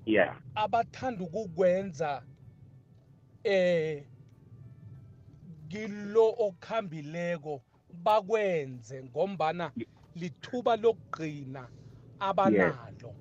Yeah. 0.07 0.37
Abathanda 0.55 1.25
ukukwenza 1.25 2.23
eh 3.45 4.05
kilo 5.69 6.35
okhambileko 6.39 7.62
bakwenze 8.05 9.05
ngombana 9.05 9.73
lithuba 10.14 10.77
lokugcina 10.77 11.69
abanalo. 12.19 13.14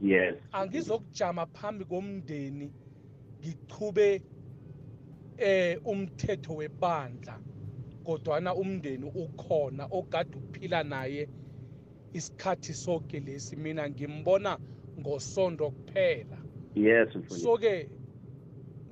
Yes. 0.00 0.34
Angizokujama 0.52 1.46
phambi 1.46 1.84
komndeni 1.84 2.72
ngichube 3.40 4.22
eh 5.38 5.78
umthetho 5.84 6.54
webandla 6.54 7.40
kodwana 8.04 8.54
umndeni 8.54 9.04
ukhona 9.04 9.86
ogade 9.90 10.36
uphila 10.36 10.82
naye 10.82 11.28
isikhathi 12.12 12.74
sonke 12.74 13.20
lesi. 13.20 13.56
Mina 13.56 13.90
ngimbona 13.90 14.58
ngosondo 14.98 15.70
kuphela. 15.70 16.38
Yes 16.74 17.08
so 17.28 17.58
ke 17.58 17.88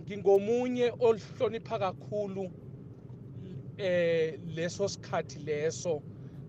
ngingomunye 0.03 0.93
olihlonipha 1.01 1.79
kakhulu 1.79 2.51
eh 3.79 4.39
leso 4.57 4.89
sikhathi 4.89 5.39
leso 5.39 6.03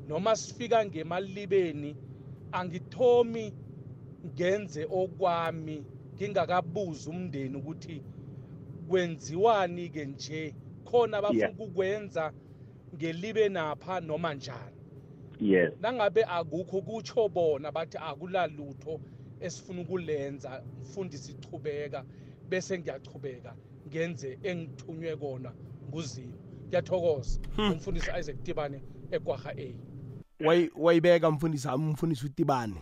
noma 0.07 0.35
sifika 0.35 0.85
ngemalibeni 0.85 1.95
angithomi 2.51 3.53
ngenze 4.25 4.85
okwami 4.89 5.85
ngingakabuza 6.15 7.09
umndeni 7.09 7.55
ukuthi 7.57 8.03
kwenziwani 8.87 9.89
ke 9.89 10.05
nje? 10.05 10.53
Khona 10.85 11.17
abafuna 11.17 11.49
ukukwenza 11.51 12.33
ngelibe 12.95 13.49
napha 13.49 13.99
noma 14.01 14.33
njani? 14.33 14.79
Yes. 15.39 15.73
Nangabe 15.81 16.23
akukho 16.23 16.81
kutsho 16.81 17.29
bona 17.29 17.71
bathi 17.71 17.97
akulalutho 17.97 18.99
esifuna 19.39 19.81
ukulenza 19.81 20.63
mfundisi 20.81 21.33
chubeka 21.33 22.03
bese 22.49 22.79
ngiyachubeka 22.79 23.55
ngenze 23.87 24.39
engithunywe 24.43 25.15
kona 25.15 25.51
nguzimu. 25.87 26.48
Ngiyathokoza. 26.69 27.39
Umfundisi 27.57 28.11
Isaac 28.19 28.43
Tibane 28.43 28.81
eKwaga 29.11 29.49
A. 29.57 29.75
Wayi- 30.39 30.71
wayibeka 30.77 31.31
mfundisi 31.31 31.67
umfundisi 31.67 32.25
utibane. 32.25 32.75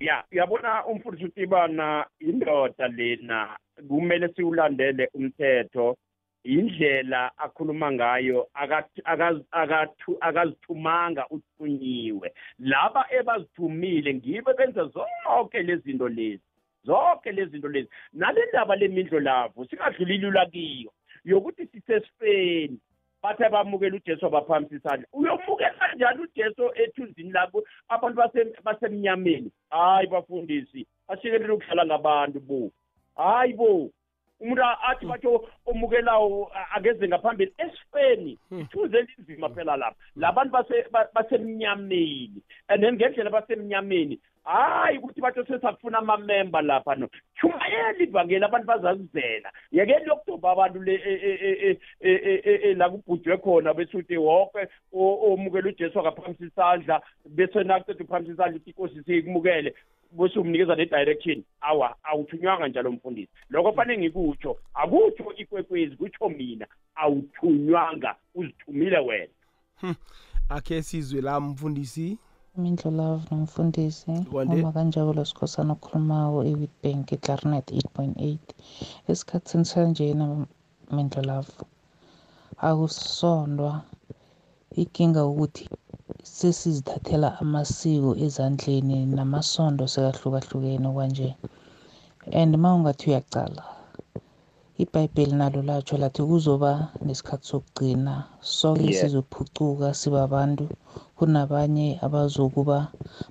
Ya 0.00 0.24
uyabona 0.32 0.86
umfundisi 0.86 1.24
utibana 1.24 2.06
indoda 2.20 2.88
lena 2.88 3.56
kumele 3.88 4.28
siwulandele 4.28 5.08
umthetho. 5.14 5.96
Indlela 6.44 7.30
akhuluma 7.38 7.92
ngayo 7.92 8.48
akazithumanga 10.20 11.26
uthunyiwe. 11.30 12.32
Laba 12.58 13.06
ebazithumile 13.10 14.14
ngibo 14.14 14.54
benza 14.54 14.84
zonke 14.90 15.62
lezi 15.62 15.82
zinto 15.82 16.08
lezi 16.08 16.42
zonke 16.84 17.32
lezi 17.32 17.50
zinto 17.50 17.68
lezi. 17.68 17.88
Nale 18.12 18.40
ndaba 18.48 18.76
lemindlo 18.76 19.20
lavo 19.20 19.64
singadluli 19.66 20.18
lula 20.18 20.46
kiyo. 20.46 20.92
Yokuthi 21.24 21.66
sisesifeni. 21.66 22.78
Bathe 23.22 23.48
bamukela 23.48 23.96
ujesu 23.96 24.24
wabaphambisa 24.24 24.76
isandla. 24.76 25.06
Uyomukela 25.12 25.70
kanjani 25.78 26.22
ujesu 26.22 26.70
ethunzini 26.74 27.32
lakho? 27.32 27.62
Abantu 27.88 28.16
base- 28.18 28.54
basemnyameni. 28.64 29.50
Hayi 29.70 30.06
bafundisi 30.06 30.86
asikelele 31.08 31.52
ukudlala 31.52 31.86
ngabantu 31.86 32.40
bo. 32.40 32.70
Hayi 33.16 33.52
bo. 33.54 33.90
Umuntu 34.40 34.62
athi 34.62 35.06
batho 35.06 35.48
omukelawo 35.66 36.50
akeze 36.74 37.08
ngaphambili 37.08 37.52
esifeni 37.58 38.38
ithuze 38.60 38.98
elinzima 38.98 39.48
phela 39.48 39.76
lapha. 39.76 39.96
Labantu 40.16 40.52
base- 40.52 40.90
ba- 40.90 41.08
basemnyameni 41.14 42.42
and 42.68 42.82
then 42.82 42.94
ngendlela 42.96 43.30
basemnyameni 43.30 44.18
hayi 44.44 44.98
ukuthi 44.98 45.20
batho 45.20 45.44
sesakufuna 45.44 45.98
amamemba 45.98 46.62
lapha 46.62 46.94
no. 46.94 47.08
Chumayela 47.40 47.98
ivangeli 47.98 48.44
abantu 48.44 48.66
bazazizela 48.66 49.52
yekeni 49.72 50.06
yokudoba 50.06 50.50
abantu 50.52 50.82
le 50.82 50.94
e- 50.94 51.20
e- 51.22 51.38
e- 51.42 51.78
e- 52.00 52.20
e- 52.24 52.42
e- 52.44 52.60
e- 52.70 52.74
la 52.74 52.90
kubhujwe 52.90 53.36
khona 53.38 53.74
besuthi 53.74 54.16
woke 54.16 54.68
o- 54.92 55.32
omukela 55.32 55.68
ujesu 55.68 56.00
akaphambisa 56.00 56.44
isandla 56.46 57.02
bese 57.28 57.62
nakuceda 57.64 58.04
uphamisa 58.04 58.32
isandla 58.32 58.56
uthi 58.56 58.70
inkosi 58.70 59.02
siyikumukele 59.04 59.74
bese 60.12 60.38
umnikeza 60.38 60.74
ne-direction. 60.76 61.42
Awa 61.60 61.96
awuthunywanga 62.02 62.68
njalo 62.68 62.92
mfundisi. 62.92 63.32
Lokho 63.50 63.72
fanele 63.72 63.98
ngikutsho. 63.98 64.58
Akutsho 64.74 65.32
ikwekwezi 65.36 65.96
kutsho 65.96 66.28
mina 66.28 66.66
awuthunywanga 66.94 68.14
uzithumile 68.34 68.98
wena. 68.98 69.32
Akhe 70.48 70.82
sizwe 70.82 71.20
la 71.20 71.40
mfundisi. 71.40 72.18
Mindlolavu 72.56 73.24
nomfundisi 73.30 74.12
Kwande. 74.30 74.54
uma 74.60 74.72
kanjabula 74.76 75.22
sikhosana 75.24 75.72
okhulumako 75.76 76.38
e-Witbank 76.50 77.06
eClarinet 77.16 77.66
8.8 77.72 78.38
esikhathini 79.10 79.64
sanjena 79.72 80.24
Mindlolavu 80.94 81.62
akusondwa 82.68 83.72
inkinga 84.80 85.22
ukuthi 85.30 85.64
sesizithathela 86.36 87.28
amasiko 87.42 88.10
ezandleni 88.24 88.96
namasondo 89.16 89.84
sekahlukahlukene 89.92 90.88
kwanje 90.96 91.28
and 92.40 92.54
uma 92.56 92.74
ungathi 92.76 93.04
uyacala 93.10 93.62
ibhayibheli 94.82 95.34
nalo 95.40 95.60
latsho 95.68 95.94
lathi 96.02 96.22
kuzoba 96.30 96.70
nesikhathi 97.06 97.46
sokugcina 97.50 98.14
sonke 98.40 98.84
Yeah. 98.90 99.00
sizophucuka 99.00 99.88
sibabantu 100.00 100.64
kunabanye 101.16 101.88
abazokuba 102.06 102.78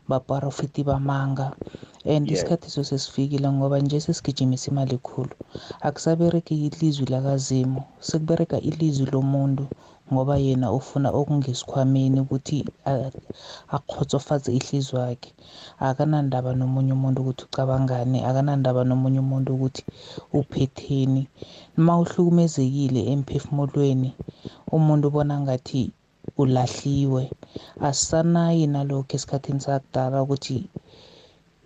baprofiti 0.09 0.81
bamanga 0.89 1.47
and 2.13 2.23
Yeah. 2.27 2.33
isikhathi 2.35 2.69
so 2.69 2.81
sesifikile 2.83 3.47
ngoba 3.51 3.79
nje 3.79 3.99
sesigijimisa 4.05 4.71
imali 4.71 4.97
khulu 4.97 5.35
akusabereki 5.87 6.55
ilizwi 6.67 7.05
lakazimu 7.13 7.81
sekubereka 8.07 8.57
ilizwi 8.69 9.05
lomuntu 9.13 9.65
ngoba 10.11 10.35
yena 10.45 10.67
ufuna 10.77 11.09
okungesikhwameni 11.19 12.19
ukuthi 12.23 12.57
a- 12.91 13.11
aqhotsofaze 13.75 14.49
ihliziyo 14.57 14.99
yakhe. 15.07 15.31
Akanandaba 15.87 16.51
nomunye 16.59 16.91
umuntu 16.97 17.17
ukuthi 17.21 17.43
ucabangani 17.47 18.17
akanandaba 18.29 18.81
nomunye 18.89 19.19
umuntu 19.25 19.49
ukuthi 19.55 19.83
uphetheni. 20.39 21.23
Uma 21.77 21.93
uhlukumezekile 22.01 23.01
emphefumulweni 23.13 24.09
umuntu 24.75 25.05
ubona 25.07 25.35
ngathi 25.43 25.81
ulahliwe. 26.41 27.23
Asisanayi 27.87 28.63
nalokho 28.73 29.13
esikhathini 29.17 29.61
sakudala 29.65 30.17
ukuthi 30.23 30.57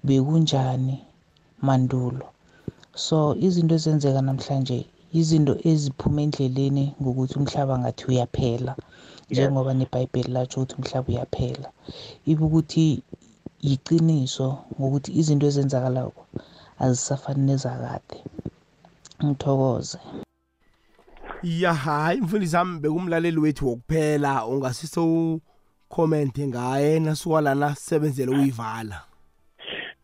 bekunjani 0.05 0.95
mandulo. 1.65 2.25
So 2.95 3.35
izinto 3.45 3.75
ezenzeka 3.75 4.21
namhlanje 4.21 4.79
izinto 5.19 5.53
eziphuma 5.69 6.19
endleleni 6.25 6.85
ngokuthi 7.01 7.35
umhlaba 7.39 7.73
ngathi 7.81 8.03
uyaphela 8.09 8.73
njengoba 9.29 9.73
nebhayibheli 9.73 10.31
latsho 10.35 10.57
ukuthi 10.61 10.75
umhlaba 10.77 11.07
uyaphela. 11.09 11.69
Ibe 12.29 12.43
ukuthi 12.47 12.85
yiqiniso 13.67 14.47
ngokuthi 14.77 15.09
izinto 15.19 15.45
ezenzakalako 15.49 16.21
azisafani 16.83 17.41
nezakade. 17.47 18.17
Ngithokoze. 19.23 19.99
Ya 21.43 21.73
hayi 21.73 22.21
mfundisi 22.21 22.55
wami 22.55 22.79
bekumlaleli 22.79 23.39
wethu 23.39 23.67
wokuphela 23.67 24.45
ungasise 24.45 24.99
ukhomente 24.99 26.47
ngaye 26.47 26.99
nasuka 26.99 27.41
lana 27.41 27.75
sisebenzele 27.75 28.31
uyivala. 28.31 28.97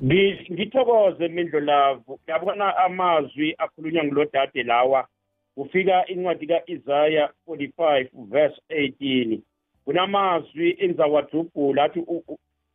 Ngithokoze 0.03 1.27
mindlolavu 1.27 2.19
yabona 2.27 2.77
amazwi 2.77 3.55
akhulunywa 3.57 4.03
ngulodade 4.03 4.63
lawa. 4.63 5.07
Kufika 5.55 6.07
incwadi 6.07 6.47
ka-isaya 6.47 7.29
45 7.47 8.07
verse 8.13 8.61
18 8.69 9.39
kunamazwi 9.85 10.75
engizawadubhula 10.79 11.83
athi 11.83 12.05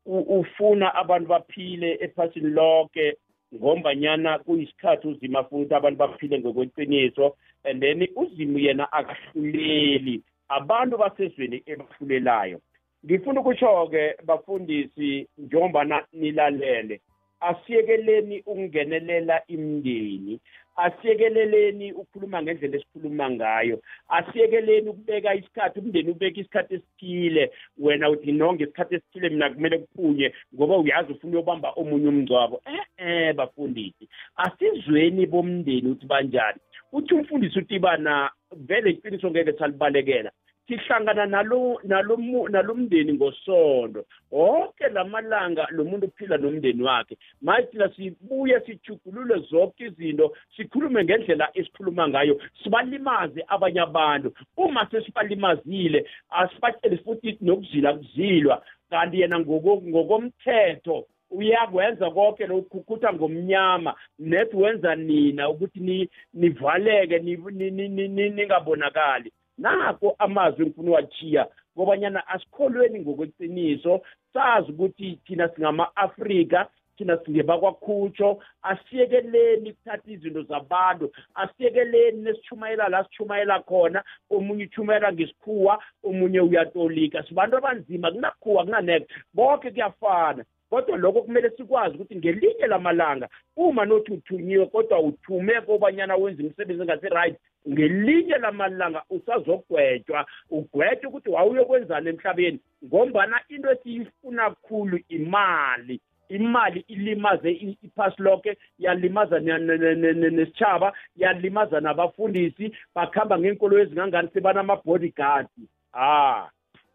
ufuna 0.07 0.95
abantu 0.95 1.29
baphile 1.29 1.99
ephasini 2.01 2.51
lonke 2.51 3.17
ngombanyana 3.55 4.39
kuyisikhathi 4.39 5.09
uzima 5.09 5.39
afuna 5.39 5.61
ukuthi 5.61 5.75
abantu 5.75 5.99
baphile 5.99 6.39
ngokweqiniso 6.39 7.37
and 7.65 7.81
then 7.83 8.09
uzimu 8.17 8.59
yena 8.59 8.93
akahluleli. 8.93 10.23
Abantu 10.49 10.99
basezweni 10.99 11.63
ebahlulelayo. 11.67 12.61
Ngifuna 13.05 13.41
ukutsho-ke 13.41 14.15
bafundisi 14.25 15.29
njengobana 15.39 16.05
nilalele. 16.13 17.01
Asiyekeleni 17.41 18.43
ukungenelela 18.47 19.43
imndeni 19.47 20.41
asiyekeleleni 20.77 21.93
ukukhuluma 21.93 22.43
ngendlela 22.43 22.77
esikhuluma 22.77 23.31
ngayo 23.31 23.77
asiyekeleni 24.09 24.89
ukubeka 24.89 25.35
isikhathi 25.35 25.79
umndeni 25.81 26.11
ubeka 26.11 26.41
isikhathi 26.41 26.75
esithile. 26.75 27.51
Wena 27.79 28.11
uthi 28.11 28.33
no 28.33 28.53
ngesikhathi 28.53 28.95
esithile 28.95 29.29
mina 29.29 29.51
kumele 29.51 29.79
kuphunywe 29.79 30.35
ngoba 30.55 30.79
uyazi 30.79 31.13
ufuna 31.13 31.33
uyobamba 31.33 31.69
omunye 31.81 32.09
umngcwabo. 32.09 32.61
Eh-eh 32.67 33.35
bafundisi. 33.35 34.09
Asizweni 34.37 35.27
bomndeni 35.27 35.89
ukuthi 35.91 36.07
banjani? 36.07 36.59
Uthi 36.93 37.15
umfundisi 37.15 37.59
utibana 37.59 38.31
vele 38.57 38.91
iqiniso 38.91 39.31
ngeke 39.31 39.53
salibalekela. 39.53 40.31
Sihlangana 40.69 41.27
nalo 41.27 41.81
nalo 41.85 42.17
nalo 42.49 42.75
mndeni 42.75 43.13
ngosonto 43.13 44.05
wonke 44.31 44.89
lamalanga 44.89 45.67
lo 45.71 45.85
muntu 45.85 46.07
uphila 46.07 46.37
nomndeni 46.37 46.83
wakhe. 46.83 47.19
Manje 47.43 47.67
thina 47.67 47.89
sibuye 47.89 48.61
sijugulule 48.61 49.39
zonke 49.51 49.85
izinto 49.85 50.37
sikhulume 50.57 51.05
ngendlela 51.05 51.49
esikhuluma 51.55 52.09
ngayo 52.09 52.41
sibalimaze 52.63 53.45
abanye 53.49 53.81
abantu. 53.81 54.33
Uma 54.57 54.87
sesibalimazile 54.91 56.07
asibatshele 56.31 56.97
futhi 56.97 57.39
nokuzila 57.41 57.95
kuzilwa. 57.95 58.63
Kanti 58.91 59.21
yena 59.21 59.41
ngokomthetho 59.41 61.07
uyakwenza 61.31 62.11
konke 62.11 62.47
lokhu 62.47 62.71
kukhutha 62.71 63.13
ngomnyama. 63.13 63.95
Nethi 64.19 64.57
wenza 64.57 64.95
nina 64.95 65.51
ukuthi 65.51 66.09
nivaleke 66.35 67.19
ningabonakali. 67.19 69.33
Nako 69.59 70.17
amazwi 70.19 70.63
engifuna 70.63 70.91
uwachiya 70.91 71.49
ngobanyana 71.77 72.27
asikholweni 72.29 73.01
ngokweqiniso. 73.01 74.01
Sazi 74.33 74.73
ukuthi 74.73 75.19
thina 75.27 75.49
singama-afrika 75.49 76.69
thina 76.97 77.19
singebakwakhutho 77.25 78.43
asiyekeleni 78.63 79.73
kuthatha 79.73 80.11
izinto 80.11 80.43
zabantu 80.43 81.13
asiyekeleni 81.35 82.23
nesitshumayela 82.23 82.89
la 82.89 83.05
sitshumayela 83.05 83.61
khona 83.61 84.05
omunye 84.31 84.65
utshumayela 84.65 85.13
ngesikhuwa 85.13 85.83
omunye 86.05 86.41
uyatolika. 86.41 87.23
Sibantu 87.23 87.57
abanzima 87.57 88.11
kunakhuwa 88.11 88.65
kunaneke 88.65 89.07
konke 89.37 89.71
kuyafana. 89.71 90.45
Kodwa 90.71 90.97
lokho 90.97 91.23
kumele 91.23 91.51
sikwazi 91.51 91.95
ukuthi 91.95 92.17
ngelinye 92.17 92.67
lamalanga 92.67 93.29
uma 93.57 93.85
nothi 93.85 94.13
uthunyiwe 94.13 94.67
kodwa 94.67 95.01
uthume 95.01 95.61
kobanyana 95.61 96.17
wenza 96.17 96.43
imisebenzi 96.43 96.83
engasi-right 96.83 97.37
ngelinye 97.69 98.39
lamalanga 98.39 99.03
usazogwetshwa 99.11 100.27
ugwetshwe 100.51 101.09
ukuthi 101.09 101.31
wawuyokwenzani 101.31 102.09
emhlabeni. 102.09 102.61
Ngombana 102.85 103.41
into 103.49 103.71
esiyifuna 103.71 104.51
kakhulu 104.51 105.01
imali 105.09 106.01
imali 106.29 106.85
ilimaze 106.89 107.51
iphasi 107.83 108.23
lonke 108.23 108.57
yalimaza 108.79 109.41
nesitshaba 109.41 110.93
yalimaza 111.17 111.81
nabafundisi 111.81 112.73
bakuhamba 112.95 113.39
ngeenkolo 113.39 113.79
ezingangani 113.79 114.29
sebanama-bodyguard 114.35 115.47
ah 115.95 116.49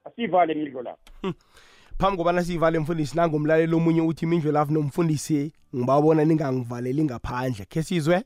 asiyivale 0.05 0.53
imidlo 0.53 0.81
lapho. 0.81 1.33
Phambi 1.99 2.17
kobana 2.17 2.43
siyivale 2.43 2.79
mfundisi 2.79 3.15
nangomlaleli 3.15 3.75
omunye 3.75 4.01
uthi 4.01 4.25
imindlu 4.25 4.51
lafu 4.51 4.73
nomfundisi 4.73 5.51
ngibabona 5.75 6.25
ningangivaleli 6.25 7.03
ngaphandle. 7.03 7.65
Khe 7.65 7.83
sizwe? 7.83 8.23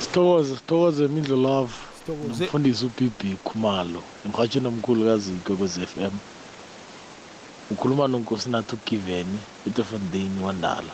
Sithokoze 0.00 0.56
sithokoze 0.56 1.04
imindlu 1.04 1.36
love. 1.36 1.74
Nomfundisi 2.08 2.86
ubb 2.86 3.20
khumalo 3.44 4.02
emhatshini 4.24 4.66
omkhulukazi 4.68 5.32
ikwekwez 5.32 5.78
f 5.78 5.96
m. 5.98 6.12
Ukhuluma 7.70 8.08
nonkosinathi 8.08 8.74
ukiveni 8.74 9.38
etefondeni 9.66 10.42
wandala 10.44 10.92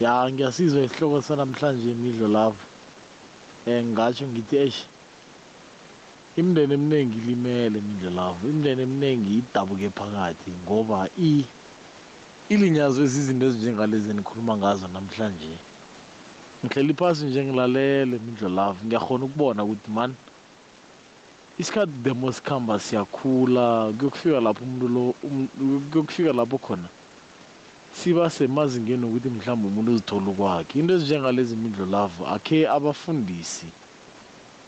ya 0.00 0.30
ngiyasizwa 0.32 0.82
isihloko 0.82 1.22
sanamhlanje 1.22 1.90
imidlo 1.90 2.28
love. 2.28 2.58
Um 3.66 3.92
ngatsho 3.92 4.26
ngithi 4.26 4.56
eshi 4.56 4.84
imindeni 6.36 6.74
eminingi 6.74 7.18
ilimele 7.18 7.80
mindle 7.80 8.10
lavo 8.10 8.48
imindeni 8.48 8.82
eminingi 8.82 9.38
idabuke 9.38 9.90
phakathi 9.90 10.50
ngoba 10.62 11.08
ilinyazwe 12.52 13.06
zizinto 13.06 13.46
ezinjengalezi 13.46 14.10
enikhuluma 14.10 14.56
ngazo 14.58 14.88
namhlanje. 14.88 15.60
Ngihleli 16.64 16.94
phasi 16.94 17.24
nje 17.26 17.44
ngilalele 17.44 18.18
mindle 18.18 18.48
lavo 18.48 18.80
ngiyakhona 18.86 19.24
ukubona 19.24 19.64
ukuthi 19.64 19.90
mani 19.90 20.16
isikhathi 21.60 21.92
demo 22.04 22.32
sikhamba 22.32 22.78
siyakhula. 22.80 23.92
Kuyokufika 23.92 24.40
lapho 24.40 24.64
umuntu 24.64 24.88
lo 24.88 25.04
kuyokufika 25.90 26.32
lapho 26.32 26.58
khona 26.58 26.88
siba 27.90 28.30
semazingeni 28.30 29.04
ukuthi 29.06 29.30
mhlawumbe 29.30 29.68
umuntu 29.68 29.92
uzithola 29.92 30.30
ukwakhe. 30.30 30.78
Into 30.78 30.94
ezinjengalezi 30.94 31.56
mindlo 31.56 31.86
lavo 31.86 32.26
akhe 32.26 32.68
abafundisi 32.68 33.68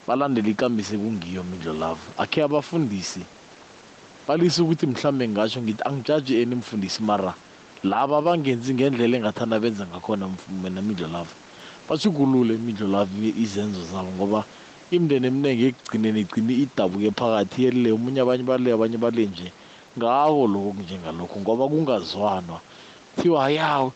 balandele 0.07 0.51
ikambiso 0.51 0.95
ekungiyo 0.95 1.43
mindlo 1.45 1.73
lavo 1.73 2.07
akhe 2.23 2.43
abafundisi. 2.43 3.23
Balise 4.27 4.63
ukuthi 4.63 4.87
mhlambe 4.87 5.29
ngasho 5.29 5.63
ngithi 5.63 5.83
angijaji 5.89 6.33
eni 6.41 6.55
mfundisi 6.55 7.03
mara 7.03 7.35
laba 7.83 8.23
bangenzi 8.23 8.75
ngendlela 8.75 9.17
engathanda 9.17 9.61
benza 9.61 9.87
ngakhona 9.87 10.25
mina 10.63 10.83
mindlo 10.83 11.09
lavo 11.09 11.35
bashugulule 11.89 12.55
imidlo 12.55 12.87
lavo 12.89 13.15
izenzo 13.45 13.83
zabo 13.93 14.11
ngoba 14.17 14.41
imindeni 14.91 15.27
eminingi 15.31 15.65
ekugcineni 15.71 16.21
igcine 16.21 16.53
idabuke 16.65 17.11
phakathi 17.19 17.59
yelile 17.65 17.91
omunye 17.97 18.21
abanye 18.23 18.43
bale 18.43 18.69
abanye 18.73 18.99
bale 18.99 19.23
nje. 19.27 19.49
Ngako 19.99 20.47
lokho 20.53 20.71
njengalokho 20.83 21.37
ngoba 21.41 21.65
kungazwanwa. 21.71 22.59
Thiwa 23.17 23.51
ya 23.51 23.91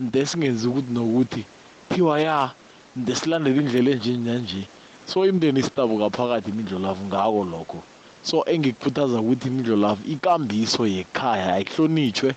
nde 0.00 0.26
singenzi 0.26 0.68
ukuthi 0.68 0.92
nokuthi. 0.92 1.42
Thiwa 1.90 2.20
ya 2.20 2.50
nde 2.96 3.14
silandele 3.14 3.60
indlela 3.60 3.90
enje 3.90 4.12
nanje. 4.16 4.62
So 5.06 5.26
imindeni 5.26 5.60
isidabuka 5.60 6.10
phakathi 6.10 6.50
imindlo 6.50 6.78
lavo 6.78 7.04
ngako 7.06 7.44
lokho. 7.44 7.82
So 8.22 8.44
engikukhuthaza 8.44 9.20
ukuthi 9.20 9.48
imindlo 9.48 9.76
lavo 9.76 10.02
ikambiso 10.06 10.86
yekhaya 10.86 11.54
ayihlonitshwe 11.54 12.34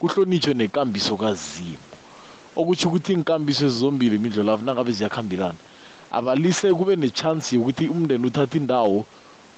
kuhlonitshwe 0.00 0.54
nekambiso 0.54 1.16
kazimu. 1.16 1.86
Okutsho 2.56 2.88
ukuthi 2.88 3.12
inkambiso 3.12 3.66
ezizombili 3.66 4.16
imindlo 4.16 4.42
lavo 4.42 4.64
nangabe 4.64 4.92
ziyakhambelana 4.92 5.60
abalise 6.12 6.74
kube 6.74 6.96
nechance 6.96 7.56
yokuthi 7.56 7.88
umndeni 7.88 8.26
uthatha 8.26 8.56
indawo 8.58 9.06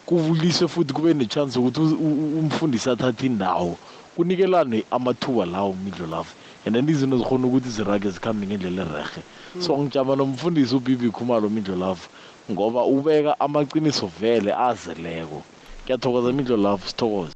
kuliswe 0.07 0.68
futhi 0.68 0.92
kube 0.94 1.14
nechance 1.14 1.59
yokuthi 1.59 1.80
umfundisi 2.40 2.90
athathe 2.90 3.26
indawo 3.26 3.76
kunikelane 4.16 4.84
amathuba 4.90 5.46
lawo 5.46 5.74
midlo 5.84 6.07
lavo 6.07 6.30
and 6.64 6.76
then 6.76 6.88
izinto 6.88 7.18
zikhona 7.18 7.46
ukuthi 7.46 7.68
zirage 7.68 8.11
zikhambe 8.11 8.46
ngendlela 8.46 8.82
erehe 8.82 9.22
so 9.61 9.78
ngijama 9.78 10.16
nomfundisi 10.16 10.74
ubibi 10.74 11.11
khumalo 11.11 11.50
midlo 11.50 11.76
lavo 11.76 12.07
ngoba 12.51 12.84
ubeka 12.84 13.40
amaqiniso 13.40 14.07
vele 14.07 14.53
azeleko. 14.55 15.42
Ngiyathokoza 15.84 16.32
midlo 16.32 16.57
lavo 16.57 16.86
sithokoze. 16.86 17.34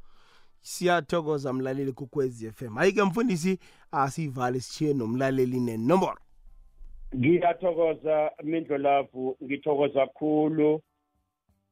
Siyathokoza 0.61 1.53
mlaleli 1.53 1.91
kukwezi 1.91 2.51
FM 2.51 2.75
hayi-ke 2.75 3.03
mfundisi 3.03 3.59
asiyivale 3.91 4.59
sishiye 4.59 4.93
nomlaleli 4.93 5.59
nenomboro. 5.59 6.17
Ngiyathokoza 7.15 8.31
mindlo 8.43 8.77
lavu 8.77 9.37
ngithokoza 9.43 10.07
kakhulu. 10.07 10.81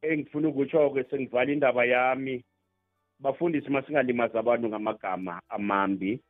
Engifuna 0.02 0.48
ukutsho-ke 0.48 1.04
sengivala 1.10 1.52
indaba 1.52 1.86
yami. 1.86 2.44
Bafundisi 3.20 3.70
masingalimazi 3.70 4.38
abantu 4.38 4.68
ngamagama 4.68 5.42
amambi. 5.50 6.22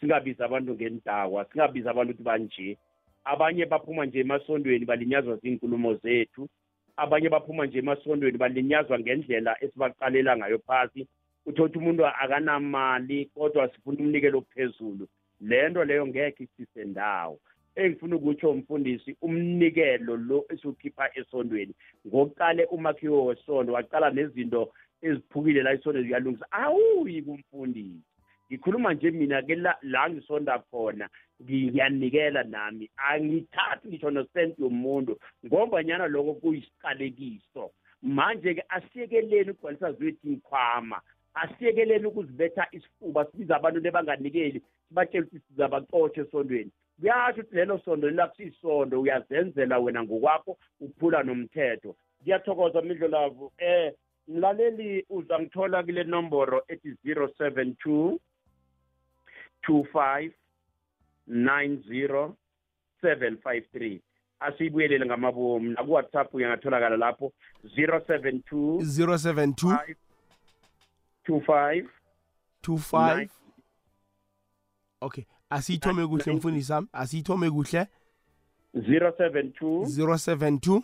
Singabizi 0.00 0.42
abantu 0.42 0.74
ngendakwa 0.74 1.46
singabizi 1.52 1.88
abantu 1.88 2.12
ukuthi 2.12 2.22
banje. 2.22 2.78
Abanye 3.24 3.66
baphuma 3.66 4.06
nje 4.06 4.20
emasondweni 4.20 4.84
balinyazwa 4.84 5.36
zinkulumo 5.36 5.94
zethu. 5.94 6.48
Abanye 6.96 7.28
baphuma 7.28 7.66
nje 7.66 7.78
emasondweni 7.78 8.38
balinyazwa 8.38 8.98
ngendlela 8.98 9.64
esibaqalela 9.64 10.36
ngayo 10.36 10.58
phasi. 10.58 11.06
Uthothi 11.46 11.78
umuntu 11.78 12.06
akanamali 12.06 13.26
kodwa 13.34 13.68
sifuna 13.68 13.98
umnikelo 13.98 14.38
ophezulu. 14.38 15.08
Le 15.40 15.68
nto 15.68 15.84
leyo 15.84 16.06
ngekhe 16.06 16.44
isise 16.44 16.84
ndawo. 16.84 17.40
Engifuna 17.74 18.16
ukutsho 18.16 18.50
umfundisi 18.50 19.16
umnikelo 19.22 20.16
lo 20.16 20.44
esiwukhipha 20.48 21.10
esondweni. 21.18 21.74
Ngokuqale 22.06 22.64
umakhiwo 22.64 23.24
wesondo 23.26 23.72
waqala 23.72 24.10
nezinto 24.10 24.72
eziphukile 25.02 25.62
la 25.62 25.74
isondweni 25.74 26.08
kuyalungisa 26.08 26.52
awuyi 26.52 27.22
kumfundisi. 27.22 28.11
Ngikhuluma 28.52 28.94
nje 28.94 29.10
mina 29.10 29.42
ke 29.42 29.54
la, 29.54 29.76
la 29.82 30.10
ngisonda 30.10 30.58
khona 30.58 31.08
ngiyanikela 31.42 32.44
nami. 32.44 32.90
Angithathi 32.96 33.88
ngisho 33.88 34.10
nosenti 34.10 34.62
yomuntu 34.62 35.18
ngombanyana 35.46 36.06
lokho 36.06 36.34
kuyisiqalekiso. 36.34 37.70
Manje-ke 38.02 38.64
asiyekeleni 38.68 39.50
ukugcwalisa 39.50 39.92
zwethu 39.92 40.28
inkhwama 40.28 41.00
asiyekeleni 41.34 42.06
ukuzibetha 42.06 42.66
isifuba 42.72 43.24
sibiza 43.24 43.56
abantu 43.56 43.80
lebanganikeli 43.80 44.62
sibatshela 44.88 45.26
ukuthi 45.26 45.44
sizabacotsha 45.48 46.20
esondweni. 46.20 46.70
Kuyasho 47.00 47.40
ukuthi 47.40 47.56
lelo 47.56 47.78
sondo 47.78 48.08
lilakusiyisondo 48.08 49.00
uyazenzela 49.00 49.78
wena 49.78 50.02
ngokwakho 50.04 50.58
uphula 50.80 51.22
nomthetho. 51.22 51.96
Ngiyathokoza 52.22 52.82
mindlo 52.82 53.08
lavo 53.08 53.52
eh 53.58 53.92
mlaleli 54.28 55.06
uzangithola 55.10 55.82
kule 55.82 56.04
nomboro 56.04 56.64
ethi 56.68 56.96
072 57.04 58.18
25 59.68 60.32
90 61.28 62.32
753 63.02 64.00
asiyibuyelele 64.40 65.06
ngamabomu. 65.06 65.70
Naku-whatsapp 65.70 66.34
uyangatholakala 66.34 66.96
lapho. 66.96 67.32
072 67.64 68.80
072 68.82 69.96
25 71.28 71.88
25 72.62 73.28
okay 75.00 75.24
asiyithome 75.50 76.06
kuhle 76.06 76.32
mfundisi 76.32 76.72
wami 76.72 76.88
asiyithome 76.92 77.50
kuhle? 77.50 77.86
072 78.74 79.84
072 79.84 80.82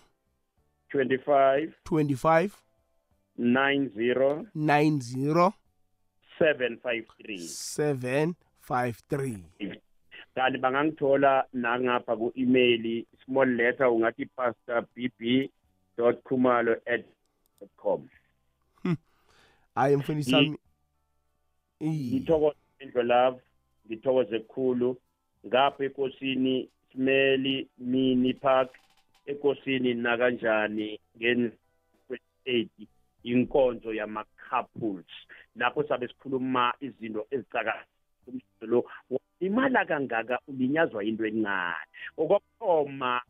25 0.95 1.70
25 1.85 2.51
90 3.39 4.45
90 4.57 5.53
753 6.41 8.35
753 8.69 9.81
kanti 10.35 10.59
bangangithola 10.59 11.47
nangapha 11.53 12.16
ku-email 12.16 13.05
small 13.25 13.49
letter 13.49 13.87
ungathi 13.87 14.27
pastor 14.37 14.85
bb 14.95 15.51
khumalo 16.25 16.77
at 16.87 17.05
com. 17.77 18.09
Hayi 19.75 19.97
mfundisi 19.97 20.35
wami 20.35 20.59
ngithokoze 21.83 22.57
indlo 22.81 23.03
love 23.03 23.41
ngithokoze 23.87 24.39
kukhulu 24.39 24.97
ngapha 25.47 25.85
ekosini 25.85 26.69
smeli 26.93 27.69
mini 27.79 28.35
park 28.35 28.71
ekosini 29.27 29.95
nakanjani 29.95 31.01
nge-28 31.16 32.69
inkonzo 33.23 33.95
yama-couples. 33.95 35.07
Lapho 35.57 35.83
sabe 35.89 36.09
sikhuluma 36.09 36.75
izinto 36.81 37.27
ezicakaumso 38.29 38.66
lo 38.66 38.85
imala 39.41 39.85
kangaka 39.85 40.39
ulinyazwa 40.49 41.05
into 41.05 41.24
encane. 41.26 41.89
Okokuthoma 42.16 43.22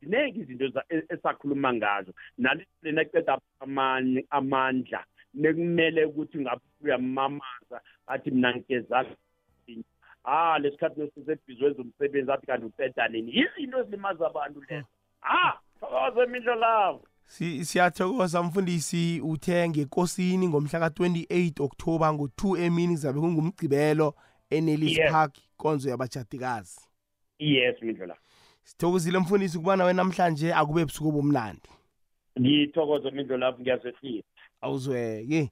ziningi 0.00 0.40
izinto 0.40 0.82
esakhuluma 1.08 1.74
ngazo. 1.74 2.12
Nalena 2.38 3.04
ceda 3.04 3.38
amandla 4.30 5.04
nekumele 5.34 6.04
ukuthi 6.04 6.38
ngabe 6.38 6.62
uyamamaza 6.80 7.80
athi 8.06 8.30
mina 8.30 8.54
ngigezana 8.54 9.16
ah 10.24 10.58
lesikhathi 10.58 11.00
nesisebhizi 11.00 11.80
umsebenzi 11.80 12.32
athi 12.32 12.46
kanti 12.46 12.66
uceda 12.66 13.08
nini 13.08 13.32
izinto 13.32 13.80
ezilimaza 13.80 14.26
abantu 14.26 14.62
lezo. 14.68 14.86
Ah 15.22 15.54
thokoze 15.80 16.24
imindlo 16.24 16.54
lavo 16.54 17.04
Si 17.26 17.64
siyathokoza 17.64 18.42
mfundisi 18.42 19.20
uthe 19.20 19.68
ngekosini 19.68 20.48
ngomhla 20.48 20.88
ka28 20.88 21.62
October 21.62 22.08
ngo2 22.08 22.58
emini 22.60 22.96
zabe 22.96 23.20
kungumgcibelo 23.20 24.14
eNellis 24.50 24.98
Yes. 24.98 25.12
Park 25.12 25.36
konzo 25.56 25.90
yabajadikazi. 25.90 26.80
Yes 27.38 27.82
mindlo 27.82 28.06
la. 28.06 28.16
Sithokozile 28.64 29.18
mfundisi 29.18 29.58
kuba 29.58 29.76
nawe 29.76 29.92
namhlanje 29.92 30.54
akube 30.54 30.80
ebusuku 30.80 31.12
bomnandi 31.12 31.68
ngithokoze 32.40 33.10
mindlo 33.10 33.36
lapho 33.36 33.60
ngiyazehlisa 33.60 34.28
awuzweke. 34.60 35.50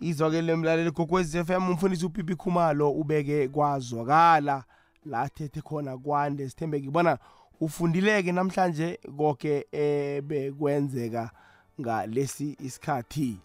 Izwakele 0.00 0.56
mlaleli 0.56 0.90
gokwezi 0.90 1.44
FM 1.44 1.68
umfundisi 1.70 2.06
uPipi 2.06 2.34
Khumalo 2.34 2.90
ubeke 2.90 3.48
kwazwakala. 3.48 4.64
La 5.06 5.20
athethe 5.20 5.60
khona 5.60 5.98
kwande 5.98 6.48
sithembe 6.48 6.80
ngibona 6.80 7.18
ufundileke 7.60 8.32
namhlanje 8.32 8.98
konke 9.16 9.66
ebekwenzeka 9.72 11.30
ngalesi 11.80 12.56
isikhathi. 12.60 13.38